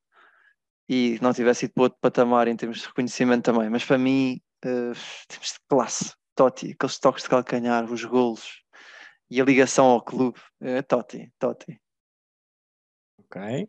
e 0.87 1.17
não 1.21 1.33
tivesse 1.33 1.65
ido 1.65 1.73
para 1.73 1.83
outro 1.83 1.99
patamar 1.99 2.47
em 2.47 2.55
termos 2.55 2.79
de 2.79 2.87
reconhecimento 2.87 3.43
também, 3.43 3.69
mas 3.69 3.83
para 3.83 3.97
mim, 3.97 4.41
eh, 4.63 4.93
temos 5.27 5.47
de 5.53 5.59
classe, 5.67 6.13
Totti, 6.35 6.71
aqueles 6.71 6.99
toques 6.99 7.23
de 7.23 7.29
calcanhar, 7.29 7.91
os 7.91 8.03
golos, 8.03 8.61
e 9.29 9.41
a 9.41 9.45
ligação 9.45 9.85
ao 9.85 10.03
clube, 10.03 10.39
é 10.61 10.81
Totti, 10.81 11.31
Totti. 11.39 11.81
Ok. 13.19 13.67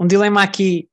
Um 0.00 0.06
dilema 0.06 0.42
aqui 0.42 0.90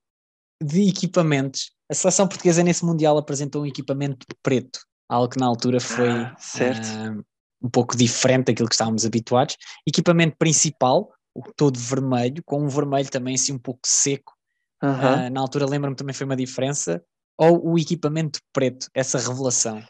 de 0.62 0.90
equipamentos. 0.90 1.72
A 1.90 1.94
seleção 1.94 2.28
portuguesa 2.28 2.64
nesse 2.64 2.86
Mundial 2.86 3.18
apresentou 3.18 3.64
um 3.64 3.66
equipamento 3.66 4.26
preto, 4.44 4.80
algo 5.10 5.30
que 5.30 5.40
na 5.40 5.48
altura 5.48 5.80
foi 5.80 6.10
Ah, 6.10 6.36
certo. 6.38 6.88
ah, 6.88 7.24
um 7.64 7.70
pouco 7.70 7.98
diferente 7.98 8.46
daquilo 8.48 8.70
que 8.70 8.76
estávamos 8.76 9.06
habituados. 9.06 9.58
Equipamento 9.88 10.38
principal, 10.38 11.12
o 11.34 11.42
todo 11.54 11.80
vermelho, 11.80 12.44
com 12.44 12.64
um 12.64 12.68
vermelho 12.68 13.10
também 13.10 13.36
assim 13.36 13.54
um 13.54 13.60
pouco 13.60 13.82
seco. 13.86 14.36
Aham. 14.84 15.26
Ah, 15.26 15.30
na 15.30 15.42
altura 15.42 15.66
lembro-me 15.66 15.96
também 15.96 16.14
foi 16.14 16.26
uma 16.26 16.36
diferença. 16.36 17.04
Ou 17.38 17.72
o 17.74 17.80
equipamento 17.80 18.40
preto, 18.54 18.88
essa 18.94 19.18
revelação. 19.18 19.82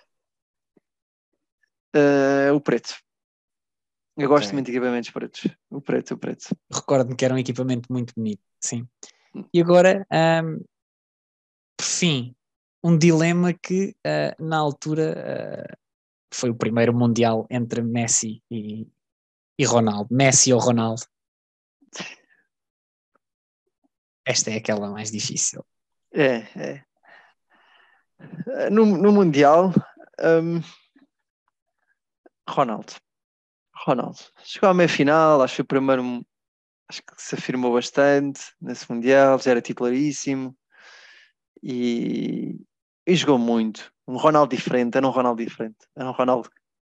Eh, 1.93 2.51
o 2.51 2.61
preto. 2.61 2.95
Eu 4.17 4.27
gosto 4.27 4.47
Ok. 4.47 4.53
muito 4.53 4.65
de 4.67 4.71
equipamentos 4.71 5.09
pretos. 5.09 5.47
O 5.69 5.81
preto, 5.81 6.13
o 6.13 6.17
preto. 6.17 6.55
Recordo-me 6.71 7.15
que 7.15 7.25
era 7.25 7.33
um 7.33 7.37
equipamento 7.37 7.91
muito 7.91 8.13
bonito, 8.15 8.41
sim. 8.59 8.87
E 9.53 9.61
agora, 9.61 10.05
ahm, 10.11 10.59
por 11.77 11.85
fim, 11.85 12.35
um 12.83 12.97
dilema 12.97 13.53
que 13.53 13.95
ah, 14.05 14.35
na 14.39 14.57
altura 14.57 15.77
foi 16.33 16.49
o 16.49 16.55
primeiro 16.55 16.93
Mundial 16.93 17.45
entre 17.49 17.81
Messi 17.81 18.41
e, 18.49 18.87
e 19.57 19.65
Ronaldo. 19.65 20.07
Messi 20.13 20.53
ou 20.53 20.59
Ronaldo? 20.59 21.01
Esta 24.25 24.51
é 24.51 24.57
aquela 24.57 24.89
mais 24.89 25.11
difícil. 25.11 25.65
É, 26.13 26.35
é. 26.55 26.83
No, 28.69 28.85
no 28.85 29.11
Mundial, 29.11 29.73
hum, 30.21 30.61
Ronaldo. 32.47 32.93
Ronaldo. 33.75 34.19
Chegou 34.43 34.69
à 34.69 34.73
meia 34.73 34.89
final, 34.89 35.41
acho 35.41 35.53
que 35.53 35.57
foi 35.57 35.63
o 35.63 35.67
primeiro. 35.67 36.25
Acho 36.87 37.01
que 37.03 37.13
se 37.17 37.35
afirmou 37.35 37.73
bastante 37.73 38.41
nesse 38.61 38.91
Mundial, 38.91 39.39
já 39.39 39.51
era 39.51 39.61
titularíssimo 39.61 40.55
e, 41.63 42.59
e 43.07 43.15
jogou 43.15 43.37
muito. 43.39 43.91
Um 44.07 44.17
Ronaldo 44.17 44.53
diferente, 44.55 44.97
era 44.97 45.07
um 45.07 45.11
Ronaldo 45.11 45.41
diferente. 45.43 45.77
Era 45.95 46.09
um 46.09 46.13
Ronaldo 46.13 46.49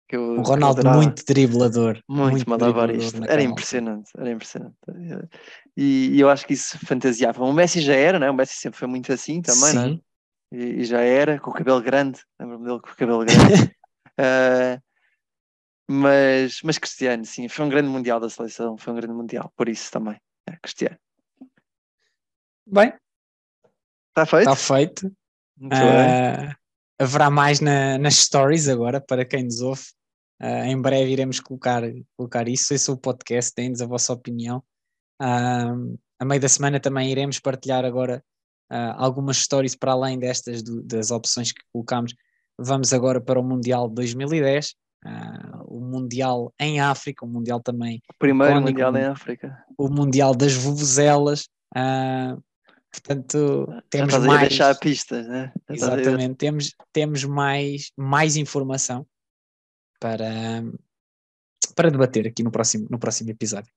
que 0.09 0.15
eu. 0.17 0.35
Eu 0.37 0.41
Ronaldo 0.41 0.83
muito 0.89 1.23
driblador. 1.23 2.01
Muito, 2.09 2.49
malabarista. 2.49 3.11
driblador 3.11 3.31
Era 3.31 3.43
impressionante, 3.43 4.11
era 4.17 4.31
impressionante. 4.31 4.75
E, 5.77 6.09
e 6.13 6.19
eu 6.19 6.29
acho 6.29 6.45
que 6.45 6.53
isso 6.53 6.77
fantasiava. 6.85 7.43
O 7.43 7.53
Messi 7.53 7.79
já 7.79 7.93
era, 7.95 8.19
né? 8.19 8.29
o 8.29 8.33
Messi 8.33 8.55
sempre 8.55 8.79
foi 8.79 8.87
muito 8.87 9.13
assim 9.13 9.41
também, 9.41 9.69
é? 9.69 9.71
Sim, 9.71 10.01
e, 10.51 10.57
e 10.81 10.83
já 10.83 10.99
era, 11.01 11.39
com 11.39 11.51
o 11.51 11.53
cabelo 11.53 11.79
grande, 11.81 12.19
lembro-me 12.39 12.65
dele 12.65 12.79
com 12.81 12.89
o 12.89 12.95
cabelo 12.95 13.19
grande. 13.23 13.75
Ah, 14.17 14.81
Mas, 15.91 16.61
mas 16.63 16.77
Cristiano, 16.77 17.25
sim, 17.25 17.47
foi 17.47 17.65
um 17.65 17.69
grande 17.69 17.89
mundial 17.89 18.19
da 18.19 18.29
seleção, 18.29 18.77
foi 18.77 18.93
um 18.93 18.95
grande 18.95 19.13
mundial, 19.13 19.51
por 19.55 19.67
isso 19.67 19.91
também. 19.91 20.21
É, 20.47 20.55
Cristiano. 20.61 20.95
Bem, 22.67 22.93
Está 24.09 24.25
feito? 24.27 24.49
está 24.51 24.55
feito. 24.55 25.11
Muito. 25.57 25.75
Ah, 25.75 26.55
haverá 26.99 27.31
mais 27.31 27.59
na- 27.59 27.97
nas 27.97 28.15
stories 28.17 28.67
agora 28.67 29.01
para 29.01 29.25
quem 29.25 29.43
nos 29.45 29.61
ouve. 29.61 29.81
Ah, 30.41 30.65
em 30.67 30.79
breve 30.81 31.11
iremos 31.11 31.39
colocar, 31.39 31.83
colocar 32.15 32.47
isso. 32.47 32.73
Esse 32.73 32.89
é 32.89 32.93
o 32.93 32.97
podcast, 32.97 33.51
deem-nos 33.55 33.81
a 33.81 33.85
vossa 33.85 34.13
opinião. 34.13 34.63
Ah, 35.21 35.73
a 36.19 36.25
meio 36.25 36.39
da 36.41 36.47
semana 36.49 36.79
também 36.79 37.11
iremos 37.11 37.39
partilhar 37.39 37.83
agora 37.85 38.23
ah, 38.69 38.95
algumas 39.03 39.37
stories 39.37 39.75
para 39.75 39.91
além 39.93 40.17
destas 40.19 40.61
do- 40.63 40.81
das 40.83 41.11
opções 41.11 41.51
que 41.51 41.61
colocamos. 41.73 42.13
Vamos 42.57 42.93
agora 42.93 43.19
para 43.21 43.39
o 43.39 43.43
Mundial 43.43 43.87
de 43.89 43.95
2010, 43.95 44.75
ah, 45.05 45.61
o 45.65 45.79
Mundial 45.79 46.53
em 46.59 46.79
África, 46.79 47.25
o 47.25 47.27
Mundial 47.27 47.59
também 47.61 48.01
Primeiro 48.17 48.53
icónico, 48.53 48.71
mundial 48.71 48.95
em 48.97 49.05
África. 49.05 49.63
o 49.77 49.89
Mundial 49.89 50.35
das 50.35 50.53
Vuvuzelas. 50.53 51.47
portanto, 52.91 53.65
Já 53.69 53.81
temos 53.89 54.13
a 54.13 54.19
mais. 54.19 54.41
deixar 54.49 54.71
a 54.71 54.75
pista, 54.75 55.21
né? 55.23 55.51
Já 55.69 55.75
Exatamente, 55.75 56.35
temos, 56.35 56.75
temos 56.91 57.23
mais, 57.23 57.91
mais 57.97 58.35
informação 58.35 59.05
para, 59.99 60.63
para 61.75 61.91
debater 61.91 62.27
aqui 62.27 62.43
no 62.43 62.51
próximo, 62.51 62.87
no 62.89 62.99
próximo 62.99 63.29
episódio. 63.29 63.71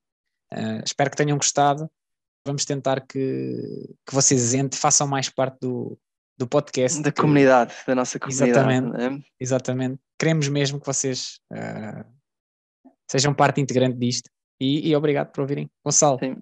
Ah, 0.51 0.81
espero 0.85 1.09
que 1.11 1.17
tenham 1.17 1.37
gostado. 1.37 1.89
Vamos 2.45 2.65
tentar 2.65 3.01
que, 3.01 3.95
que 4.05 4.13
vocês 4.13 4.53
entrem, 4.53 4.79
façam 4.79 5.07
mais 5.07 5.29
parte 5.29 5.59
do, 5.61 5.97
do 6.37 6.47
podcast. 6.47 7.01
Da 7.01 7.11
que- 7.11 7.21
comunidade, 7.21 7.73
da 7.87 7.95
nossa 7.95 8.19
comunidade. 8.19 8.51
Exatamente. 8.51 8.97
né? 8.97 9.23
Exatamente. 9.39 9.99
Queremos 10.19 10.47
mesmo 10.47 10.79
que 10.79 10.85
vocês 10.85 11.39
ah, 11.51 12.05
sejam 13.09 13.33
parte 13.33 13.61
integrante 13.61 13.97
disto. 13.97 14.29
E, 14.59 14.89
e 14.89 14.95
obrigado 14.95 15.31
por 15.31 15.41
ouvirem. 15.41 15.69
Gonçalo, 15.83 16.19
Sim. 16.19 16.37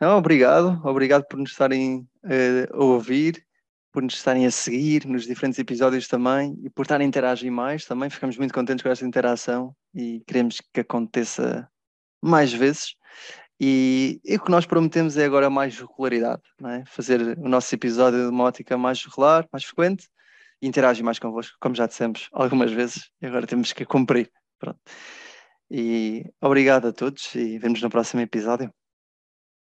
Não, 0.00 0.18
obrigado, 0.18 0.80
obrigado 0.84 1.24
por 1.26 1.38
nos 1.38 1.52
estarem 1.52 2.06
eh, 2.24 2.68
a 2.70 2.76
ouvir, 2.84 3.44
por 3.94 4.02
nos 4.02 4.14
estarem 4.14 4.44
a 4.44 4.50
seguir 4.50 5.06
nos 5.06 5.24
diferentes 5.24 5.56
episódios 5.56 6.08
também 6.08 6.58
e 6.64 6.68
por 6.68 6.82
estarem 6.82 7.04
a 7.04 7.08
interagir 7.08 7.50
mais 7.52 7.84
também. 7.84 8.10
Ficamos 8.10 8.36
muito 8.36 8.52
contentes 8.52 8.82
com 8.82 8.88
esta 8.88 9.06
interação 9.06 9.72
e 9.94 10.20
queremos 10.26 10.60
que 10.72 10.80
aconteça 10.80 11.70
mais 12.20 12.52
vezes. 12.52 12.96
E, 13.60 14.20
e 14.24 14.34
o 14.34 14.42
que 14.42 14.50
nós 14.50 14.66
prometemos 14.66 15.16
é 15.16 15.24
agora 15.24 15.48
mais 15.48 15.78
regularidade, 15.78 16.42
é? 16.66 16.82
fazer 16.86 17.38
o 17.38 17.48
nosso 17.48 17.72
episódio 17.72 18.18
de 18.18 18.30
uma 18.30 18.42
ótica 18.42 18.76
mais 18.76 19.04
regular, 19.04 19.46
mais 19.52 19.64
frequente 19.64 20.08
e 20.60 20.66
interagir 20.66 21.04
mais 21.04 21.20
convosco, 21.20 21.56
como 21.60 21.76
já 21.76 21.86
dissemos 21.86 22.28
algumas 22.32 22.72
vezes, 22.72 23.12
e 23.22 23.26
agora 23.26 23.46
temos 23.46 23.72
que 23.72 23.84
cumprir. 23.84 24.28
Pronto. 24.58 24.80
E 25.70 26.24
obrigado 26.40 26.88
a 26.88 26.92
todos 26.92 27.32
e 27.36 27.60
vemos 27.60 27.80
no 27.80 27.88
próximo 27.88 28.22
episódio. 28.22 28.74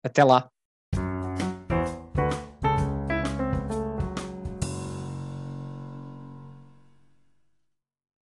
até 0.03 0.23
lá. 0.23 0.54